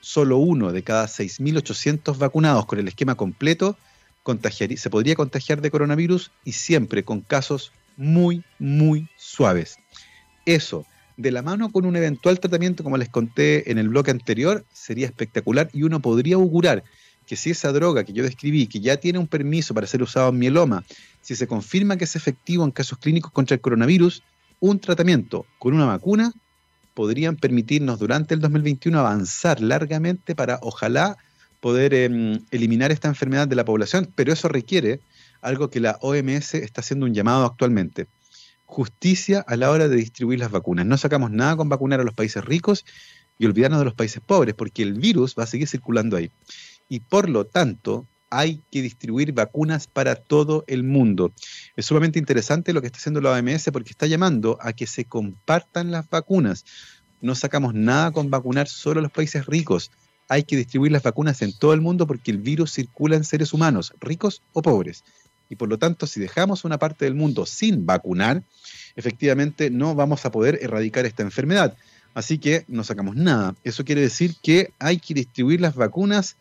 solo 0.00 0.38
uno 0.38 0.72
de 0.72 0.82
cada 0.82 1.04
6.800 1.04 2.16
vacunados 2.16 2.64
con 2.64 2.78
el 2.78 2.88
esquema 2.88 3.14
completo 3.14 3.76
se 4.76 4.88
podría 4.88 5.14
contagiar 5.14 5.60
de 5.60 5.70
coronavirus 5.70 6.30
y 6.46 6.52
siempre 6.52 7.04
con 7.04 7.20
casos 7.20 7.72
muy, 7.98 8.42
muy 8.58 9.06
suaves. 9.18 9.76
Eso, 10.46 10.86
de 11.18 11.30
la 11.30 11.42
mano 11.42 11.70
con 11.70 11.84
un 11.84 11.94
eventual 11.96 12.40
tratamiento, 12.40 12.84
como 12.84 12.96
les 12.96 13.10
conté 13.10 13.70
en 13.70 13.76
el 13.76 13.90
bloque 13.90 14.12
anterior, 14.12 14.64
sería 14.72 15.08
espectacular 15.08 15.68
y 15.74 15.82
uno 15.82 16.00
podría 16.00 16.36
augurar 16.36 16.84
que 17.32 17.36
si 17.36 17.48
esa 17.48 17.72
droga 17.72 18.04
que 18.04 18.12
yo 18.12 18.24
describí, 18.24 18.66
que 18.66 18.78
ya 18.78 18.98
tiene 18.98 19.18
un 19.18 19.26
permiso 19.26 19.72
para 19.72 19.86
ser 19.86 20.02
usado 20.02 20.28
en 20.28 20.38
mieloma, 20.38 20.84
si 21.22 21.34
se 21.34 21.46
confirma 21.46 21.96
que 21.96 22.04
es 22.04 22.14
efectivo 22.14 22.62
en 22.62 22.70
casos 22.70 22.98
clínicos 22.98 23.32
contra 23.32 23.54
el 23.54 23.62
coronavirus, 23.62 24.22
un 24.60 24.78
tratamiento 24.78 25.46
con 25.58 25.72
una 25.72 25.86
vacuna 25.86 26.34
podrían 26.92 27.36
permitirnos 27.36 27.98
durante 27.98 28.34
el 28.34 28.40
2021 28.40 28.98
avanzar 28.98 29.62
largamente 29.62 30.34
para 30.34 30.58
ojalá 30.60 31.16
poder 31.60 31.94
em, 31.94 32.38
eliminar 32.50 32.92
esta 32.92 33.08
enfermedad 33.08 33.48
de 33.48 33.56
la 33.56 33.64
población, 33.64 34.12
pero 34.14 34.30
eso 34.34 34.48
requiere 34.48 35.00
algo 35.40 35.70
que 35.70 35.80
la 35.80 35.96
OMS 36.02 36.52
está 36.56 36.82
haciendo 36.82 37.06
un 37.06 37.14
llamado 37.14 37.46
actualmente. 37.46 38.08
Justicia 38.66 39.42
a 39.48 39.56
la 39.56 39.70
hora 39.70 39.88
de 39.88 39.96
distribuir 39.96 40.38
las 40.38 40.50
vacunas. 40.50 40.84
No 40.84 40.98
sacamos 40.98 41.30
nada 41.30 41.56
con 41.56 41.70
vacunar 41.70 41.98
a 41.98 42.04
los 42.04 42.12
países 42.12 42.44
ricos 42.44 42.84
y 43.38 43.46
olvidarnos 43.46 43.78
de 43.78 43.86
los 43.86 43.94
países 43.94 44.20
pobres, 44.20 44.54
porque 44.54 44.82
el 44.82 44.92
virus 44.92 45.34
va 45.38 45.44
a 45.44 45.46
seguir 45.46 45.66
circulando 45.66 46.18
ahí. 46.18 46.30
Y 46.92 47.00
por 47.00 47.30
lo 47.30 47.46
tanto, 47.46 48.06
hay 48.28 48.60
que 48.70 48.82
distribuir 48.82 49.32
vacunas 49.32 49.86
para 49.86 50.14
todo 50.14 50.62
el 50.66 50.82
mundo. 50.82 51.32
Es 51.74 51.86
sumamente 51.86 52.18
interesante 52.18 52.74
lo 52.74 52.82
que 52.82 52.88
está 52.88 52.98
haciendo 52.98 53.22
la 53.22 53.30
OMS 53.30 53.70
porque 53.72 53.92
está 53.92 54.04
llamando 54.06 54.58
a 54.60 54.74
que 54.74 54.86
se 54.86 55.06
compartan 55.06 55.90
las 55.90 56.10
vacunas. 56.10 56.66
No 57.22 57.34
sacamos 57.34 57.72
nada 57.72 58.10
con 58.10 58.28
vacunar 58.28 58.68
solo 58.68 59.00
a 59.00 59.02
los 59.02 59.10
países 59.10 59.46
ricos 59.46 59.90
hay 60.28 60.44
que 60.44 60.56
distribuir 60.56 60.92
las 60.92 61.02
vacunas 61.02 61.42
en 61.42 61.52
todo 61.52 61.74
el 61.74 61.80
mundo 61.80 62.06
porque 62.06 62.30
el 62.30 62.38
virus 62.38 62.72
circula 62.72 63.16
en 63.16 63.24
seres 63.24 63.52
humanos, 63.52 63.92
ricos 64.00 64.42
o 64.52 64.62
pobres. 64.62 65.04
Y 65.50 65.56
por 65.56 65.68
lo 65.68 65.78
tanto, 65.78 66.06
si 66.06 66.20
dejamos 66.20 66.64
una 66.64 66.78
parte 66.78 67.04
del 67.04 67.14
mundo 67.14 67.44
sin 67.44 67.84
vacunar, 67.84 68.42
efectivamente 68.96 69.68
no 69.68 69.94
vamos 69.94 70.24
a 70.24 70.32
poder 70.32 70.58
erradicar 70.62 71.04
esta 71.04 71.22
enfermedad. 71.22 71.76
Así 72.14 72.38
que 72.38 72.64
no 72.68 72.84
sacamos 72.84 73.16
nada. 73.16 73.54
Eso 73.62 73.84
quiere 73.84 74.00
decir 74.00 74.34
que 74.42 74.72
hay 74.78 74.98
que 74.98 75.12
distribuir 75.12 75.60
las 75.60 75.74
vacunas 75.74 76.36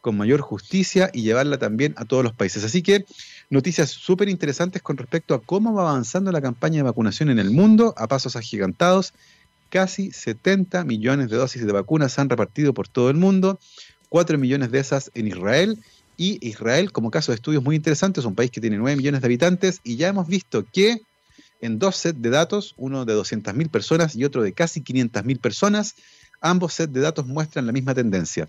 con 0.00 0.16
mayor 0.16 0.40
justicia 0.40 1.10
y 1.12 1.22
llevarla 1.22 1.58
también 1.58 1.94
a 1.96 2.04
todos 2.04 2.24
los 2.24 2.32
países. 2.32 2.64
Así 2.64 2.82
que 2.82 3.04
noticias 3.50 3.90
súper 3.90 4.28
interesantes 4.28 4.82
con 4.82 4.96
respecto 4.96 5.34
a 5.34 5.40
cómo 5.40 5.74
va 5.74 5.90
avanzando 5.90 6.32
la 6.32 6.40
campaña 6.40 6.76
de 6.76 6.82
vacunación 6.84 7.30
en 7.30 7.38
el 7.38 7.50
mundo 7.50 7.94
a 7.96 8.06
pasos 8.06 8.36
agigantados 8.36 9.12
casi 9.68 10.10
70 10.10 10.84
millones 10.84 11.30
de 11.30 11.36
dosis 11.36 11.64
de 11.64 11.72
vacunas 11.72 12.12
se 12.12 12.20
han 12.20 12.28
repartido 12.28 12.74
por 12.74 12.88
todo 12.88 13.10
el 13.10 13.16
mundo, 13.16 13.58
4 14.08 14.38
millones 14.38 14.70
de 14.70 14.78
esas 14.78 15.10
en 15.14 15.28
Israel. 15.28 15.78
Y 16.16 16.44
Israel, 16.46 16.90
como 16.90 17.12
caso 17.12 17.30
de 17.30 17.36
estudios 17.36 17.62
muy 17.62 17.76
interesantes, 17.76 18.22
es 18.22 18.26
un 18.26 18.34
país 18.34 18.50
que 18.50 18.60
tiene 18.60 18.76
9 18.76 18.96
millones 18.96 19.20
de 19.20 19.26
habitantes 19.26 19.80
y 19.84 19.96
ya 19.96 20.08
hemos 20.08 20.26
visto 20.26 20.64
que 20.72 21.00
en 21.60 21.78
dos 21.78 21.96
sets 21.96 22.20
de 22.20 22.30
datos, 22.30 22.74
uno 22.76 23.04
de 23.04 23.14
200.000 23.14 23.70
personas 23.70 24.16
y 24.16 24.24
otro 24.24 24.42
de 24.42 24.52
casi 24.52 24.80
500.000 24.80 25.40
personas, 25.40 25.94
ambos 26.40 26.74
sets 26.74 26.92
de 26.92 27.00
datos 27.00 27.26
muestran 27.26 27.66
la 27.66 27.72
misma 27.72 27.94
tendencia. 27.94 28.48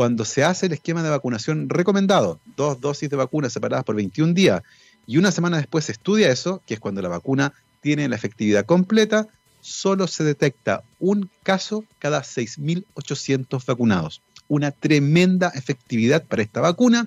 Cuando 0.00 0.24
se 0.24 0.44
hace 0.44 0.64
el 0.64 0.72
esquema 0.72 1.02
de 1.02 1.10
vacunación 1.10 1.68
recomendado, 1.68 2.40
dos 2.56 2.80
dosis 2.80 3.10
de 3.10 3.16
vacunas 3.16 3.52
separadas 3.52 3.84
por 3.84 3.96
21 3.96 4.32
días, 4.32 4.62
y 5.06 5.18
una 5.18 5.30
semana 5.30 5.58
después 5.58 5.84
se 5.84 5.92
estudia 5.92 6.30
eso, 6.30 6.62
que 6.64 6.72
es 6.72 6.80
cuando 6.80 7.02
la 7.02 7.10
vacuna 7.10 7.52
tiene 7.82 8.08
la 8.08 8.16
efectividad 8.16 8.64
completa, 8.64 9.26
solo 9.60 10.06
se 10.06 10.24
detecta 10.24 10.82
un 11.00 11.28
caso 11.42 11.84
cada 11.98 12.22
6.800 12.22 13.62
vacunados. 13.66 14.22
Una 14.48 14.70
tremenda 14.70 15.52
efectividad 15.54 16.24
para 16.24 16.40
esta 16.40 16.62
vacuna 16.62 17.06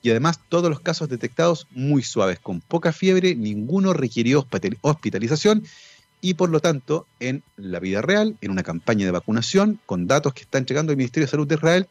y 0.00 0.10
además 0.10 0.38
todos 0.48 0.70
los 0.70 0.78
casos 0.78 1.08
detectados 1.08 1.66
muy 1.72 2.04
suaves, 2.04 2.38
con 2.38 2.60
poca 2.60 2.92
fiebre, 2.92 3.34
ninguno 3.34 3.94
requirió 3.94 4.46
hospitalización 4.82 5.64
y 6.22 6.34
por 6.34 6.48
lo 6.48 6.60
tanto 6.60 7.06
en 7.20 7.42
la 7.56 7.80
vida 7.80 8.00
real, 8.00 8.36
en 8.40 8.50
una 8.52 8.62
campaña 8.62 9.04
de 9.04 9.10
vacunación, 9.10 9.80
con 9.84 10.06
datos 10.06 10.32
que 10.32 10.42
está 10.42 10.56
entregando 10.56 10.92
el 10.92 10.96
Ministerio 10.96 11.26
de 11.26 11.30
Salud 11.30 11.46
de 11.46 11.56
Israel, 11.56 11.88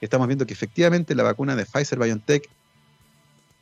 estamos 0.00 0.26
viendo 0.26 0.46
que 0.46 0.54
efectivamente 0.54 1.14
la 1.14 1.22
vacuna 1.22 1.54
de 1.54 1.66
Pfizer 1.66 1.98
BioNTech 1.98 2.48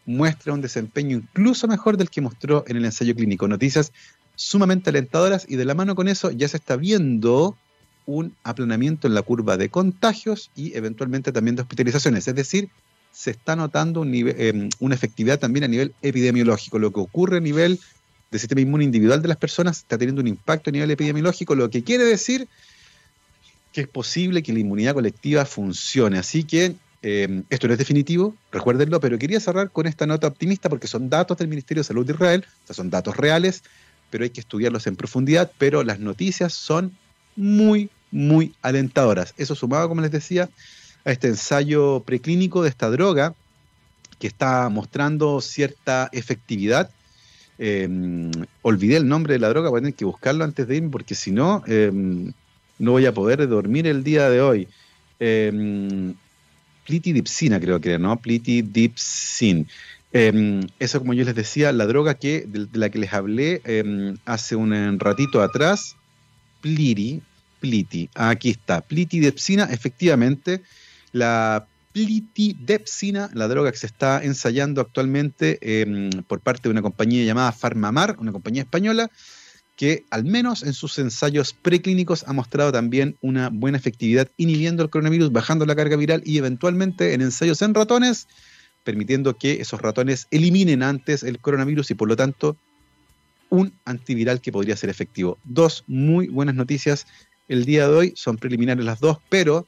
muestra 0.06 0.52
un 0.52 0.60
desempeño 0.60 1.16
incluso 1.16 1.68
mejor 1.68 1.96
del 1.96 2.08
que 2.08 2.20
mostró 2.20 2.64
en 2.68 2.76
el 2.76 2.84
ensayo 2.84 3.14
clínico. 3.14 3.48
Noticias 3.48 3.92
sumamente 4.36 4.90
alentadoras 4.90 5.44
y 5.48 5.56
de 5.56 5.64
la 5.64 5.74
mano 5.74 5.94
con 5.94 6.08
eso 6.08 6.30
ya 6.30 6.48
se 6.48 6.56
está 6.56 6.76
viendo 6.76 7.56
un 8.06 8.34
aplanamiento 8.44 9.08
en 9.08 9.14
la 9.14 9.22
curva 9.22 9.56
de 9.56 9.68
contagios 9.70 10.50
y 10.54 10.76
eventualmente 10.76 11.32
también 11.32 11.56
de 11.56 11.62
hospitalizaciones. 11.62 12.26
Es 12.28 12.34
decir, 12.34 12.68
se 13.12 13.32
está 13.32 13.56
notando 13.56 14.04
em, 14.04 14.70
una 14.78 14.94
efectividad 14.94 15.38
también 15.38 15.64
a 15.64 15.68
nivel 15.68 15.94
epidemiológico. 16.00 16.78
Lo 16.78 16.92
que 16.92 17.00
ocurre 17.00 17.38
a 17.38 17.40
nivel 17.40 17.78
del 18.32 18.40
sistema 18.40 18.62
inmune 18.62 18.84
individual 18.84 19.20
de 19.20 19.28
las 19.28 19.36
personas 19.36 19.78
está 19.78 19.98
teniendo 19.98 20.22
un 20.22 20.26
impacto 20.26 20.70
a 20.70 20.72
nivel 20.72 20.90
epidemiológico, 20.90 21.54
lo 21.54 21.68
que 21.68 21.84
quiere 21.84 22.04
decir 22.04 22.48
que 23.72 23.82
es 23.82 23.88
posible 23.88 24.42
que 24.42 24.52
la 24.52 24.58
inmunidad 24.58 24.94
colectiva 24.94 25.44
funcione. 25.44 26.18
Así 26.18 26.44
que 26.44 26.74
em, 27.02 27.44
esto 27.50 27.66
no 27.66 27.74
es 27.74 27.78
definitivo, 27.78 28.34
recuérdenlo, 28.50 29.00
pero 29.00 29.18
quería 29.18 29.38
cerrar 29.38 29.70
con 29.70 29.86
esta 29.86 30.06
nota 30.06 30.26
optimista 30.26 30.70
porque 30.70 30.86
son 30.86 31.10
datos 31.10 31.36
del 31.36 31.48
Ministerio 31.48 31.82
de 31.82 31.84
Salud 31.84 32.06
de 32.06 32.14
Israel, 32.14 32.46
o 32.64 32.66
sea, 32.66 32.74
son 32.74 32.88
datos 32.88 33.16
reales, 33.16 33.62
pero 34.10 34.24
hay 34.24 34.30
que 34.30 34.40
estudiarlos 34.40 34.86
en 34.86 34.96
profundidad, 34.96 35.52
pero 35.58 35.82
las 35.84 36.00
noticias 36.00 36.54
son 36.54 36.96
muy, 37.36 37.90
muy 38.10 38.54
alentadoras. 38.62 39.34
Eso 39.36 39.54
sumado, 39.54 39.88
como 39.88 40.00
les 40.00 40.10
decía, 40.10 40.48
a 41.04 41.12
este 41.12 41.28
ensayo 41.28 42.00
preclínico 42.00 42.62
de 42.62 42.70
esta 42.70 42.88
droga 42.88 43.34
que 44.18 44.26
está 44.26 44.68
mostrando 44.70 45.40
cierta 45.42 46.08
efectividad. 46.12 46.90
Em, 47.58 48.30
olvidé 48.62 48.96
el 48.96 49.06
nombre 49.06 49.34
de 49.34 49.38
la 49.38 49.48
droga, 49.48 49.70
voy 49.70 49.78
a 49.78 49.82
tener 49.82 49.94
que 49.94 50.04
buscarlo 50.04 50.44
antes 50.44 50.66
de 50.66 50.76
irme 50.76 50.90
porque 50.90 51.14
si 51.14 51.30
no, 51.30 51.62
em, 51.66 52.32
no 52.78 52.92
voy 52.92 53.06
a 53.06 53.12
poder 53.12 53.46
dormir 53.48 53.86
el 53.86 54.02
día 54.02 54.28
de 54.30 54.40
hoy. 54.40 54.68
Eh, 55.20 56.12
plitidipsina 56.84 57.60
creo 57.60 57.80
que 57.80 57.90
era, 57.90 57.98
¿no? 57.98 58.16
Plitidipsin. 58.16 59.68
Eso, 60.12 60.98
como 60.98 61.14
yo 61.14 61.24
les 61.24 61.34
decía, 61.34 61.72
la 61.72 61.86
droga 61.86 62.14
que, 62.14 62.44
de, 62.46 62.66
la 62.72 62.90
que 62.90 62.98
les 62.98 63.12
hablé 63.12 63.62
hace 64.26 64.56
un 64.56 64.98
ratito 64.98 65.40
atrás, 65.40 65.96
Pliri, 66.60 67.22
Pliti, 67.60 68.10
aquí 68.14 68.50
está, 68.50 68.80
Plitidepsina, 68.82 69.64
efectivamente, 69.70 70.62
la 71.12 71.66
plitidepsina, 71.92 73.30
la 73.34 73.48
droga 73.48 73.70
que 73.70 73.78
se 73.78 73.86
está 73.86 74.22
ensayando 74.22 74.80
actualmente 74.80 75.58
em, 75.60 76.10
por 76.26 76.40
parte 76.40 76.64
de 76.64 76.70
una 76.70 76.82
compañía 76.82 77.24
llamada 77.24 77.52
Farmamar, 77.52 78.16
una 78.18 78.32
compañía 78.32 78.62
española, 78.62 79.10
que 79.76 80.04
al 80.10 80.24
menos 80.24 80.62
en 80.62 80.72
sus 80.72 80.98
ensayos 80.98 81.54
preclínicos 81.54 82.24
ha 82.26 82.32
mostrado 82.32 82.72
también 82.72 83.16
una 83.20 83.48
buena 83.50 83.78
efectividad 83.78 84.28
inhibiendo 84.36 84.82
el 84.82 84.90
coronavirus, 84.90 85.32
bajando 85.32 85.66
la 85.66 85.76
carga 85.76 85.96
viral 85.96 86.22
y 86.24 86.38
eventualmente 86.38 87.14
en 87.14 87.22
ensayos 87.22 87.62
en 87.62 87.74
ratones 87.74 88.28
permitiendo 88.84 89.36
que 89.36 89.60
esos 89.60 89.80
ratones 89.80 90.26
eliminen 90.30 90.82
antes 90.82 91.22
el 91.22 91.38
coronavirus 91.38 91.90
y 91.90 91.94
por 91.94 92.08
lo 92.08 92.16
tanto 92.16 92.56
un 93.48 93.72
antiviral 93.84 94.40
que 94.40 94.52
podría 94.52 94.76
ser 94.76 94.90
efectivo. 94.90 95.38
Dos 95.44 95.84
muy 95.86 96.28
buenas 96.28 96.54
noticias 96.54 97.06
el 97.48 97.64
día 97.64 97.86
de 97.86 97.94
hoy, 97.94 98.12
son 98.16 98.38
preliminares 98.38 98.84
las 98.84 99.00
dos, 99.00 99.18
pero 99.28 99.66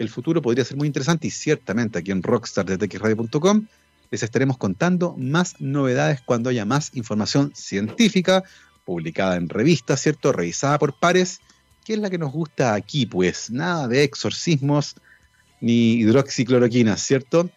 el 0.00 0.08
futuro 0.08 0.40
podría 0.40 0.64
ser 0.64 0.78
muy 0.78 0.86
interesante 0.86 1.26
y 1.26 1.30
ciertamente 1.30 1.98
aquí 1.98 2.10
en 2.10 2.22
Rockstar 2.22 2.66
les 2.66 4.22
estaremos 4.22 4.56
contando 4.56 5.14
más 5.18 5.60
novedades 5.60 6.22
cuando 6.22 6.48
haya 6.48 6.64
más 6.64 6.90
información 6.94 7.52
científica 7.54 8.42
publicada 8.86 9.36
en 9.36 9.48
revistas, 9.48 10.00
¿cierto? 10.00 10.32
Revisada 10.32 10.78
por 10.78 10.98
pares, 10.98 11.40
que 11.84 11.92
es 11.92 11.98
la 11.98 12.08
que 12.08 12.16
nos 12.16 12.32
gusta 12.32 12.74
aquí, 12.74 13.04
pues 13.04 13.50
nada 13.50 13.88
de 13.88 14.02
exorcismos 14.02 14.96
ni 15.60 15.92
hidroxicloroquina, 16.00 16.96
¿cierto? 16.96 17.50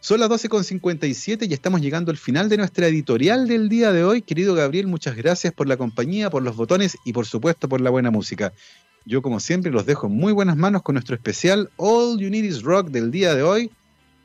Son 0.00 0.18
las 0.18 0.30
12.57 0.30 1.48
y 1.50 1.52
estamos 1.52 1.82
llegando 1.82 2.10
al 2.10 2.16
final 2.16 2.48
de 2.48 2.56
nuestra 2.56 2.86
editorial 2.86 3.46
del 3.46 3.68
día 3.68 3.92
de 3.92 4.04
hoy. 4.04 4.22
Querido 4.22 4.54
Gabriel, 4.54 4.86
muchas 4.86 5.16
gracias 5.16 5.52
por 5.52 5.68
la 5.68 5.76
compañía, 5.76 6.30
por 6.30 6.42
los 6.42 6.56
botones 6.56 6.96
y 7.04 7.12
por 7.12 7.26
supuesto 7.26 7.68
por 7.68 7.82
la 7.82 7.90
buena 7.90 8.10
música. 8.10 8.54
Yo 9.04 9.22
como 9.22 9.40
siempre 9.40 9.70
los 9.70 9.86
dejo 9.86 10.06
en 10.06 10.14
muy 10.14 10.32
buenas 10.32 10.56
manos 10.56 10.82
con 10.82 10.94
nuestro 10.94 11.14
especial 11.14 11.70
All 11.76 12.18
You 12.18 12.30
Need 12.30 12.44
Is 12.44 12.62
Rock 12.62 12.88
del 12.88 13.10
día 13.10 13.34
de 13.34 13.42
hoy. 13.42 13.70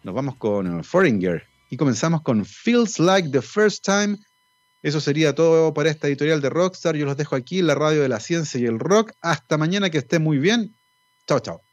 Nos 0.04 0.14
vamos 0.14 0.36
con 0.36 0.84
Foreigner 0.84 1.44
y 1.70 1.78
comenzamos 1.78 2.22
con 2.22 2.46
Feels 2.46 3.00
Like 3.00 3.30
the 3.30 3.42
First 3.42 3.86
Time. 3.86 4.18
Eso 4.84 5.02
sería 5.02 5.34
todo 5.34 5.74
para 5.74 5.90
esta 5.90 6.08
editorial 6.08 6.42
de 6.42 6.50
Rockstar. 6.50 6.96
Yo 6.96 7.06
los 7.06 7.18
dejo 7.18 7.36
aquí 7.36 7.60
en 7.60 7.68
la 7.68 7.76
radio 7.76 8.02
de 8.02 8.10
la 8.10 8.20
ciencia 8.20 8.60
y 8.60 8.66
el 8.66 8.80
rock. 8.80 9.14
Hasta 9.22 9.58
mañana, 9.58 9.90
que 9.90 9.98
estén 9.98 10.22
muy 10.22 10.38
bien. 10.38 10.76
Chao, 11.26 11.40
chao. 11.40 11.65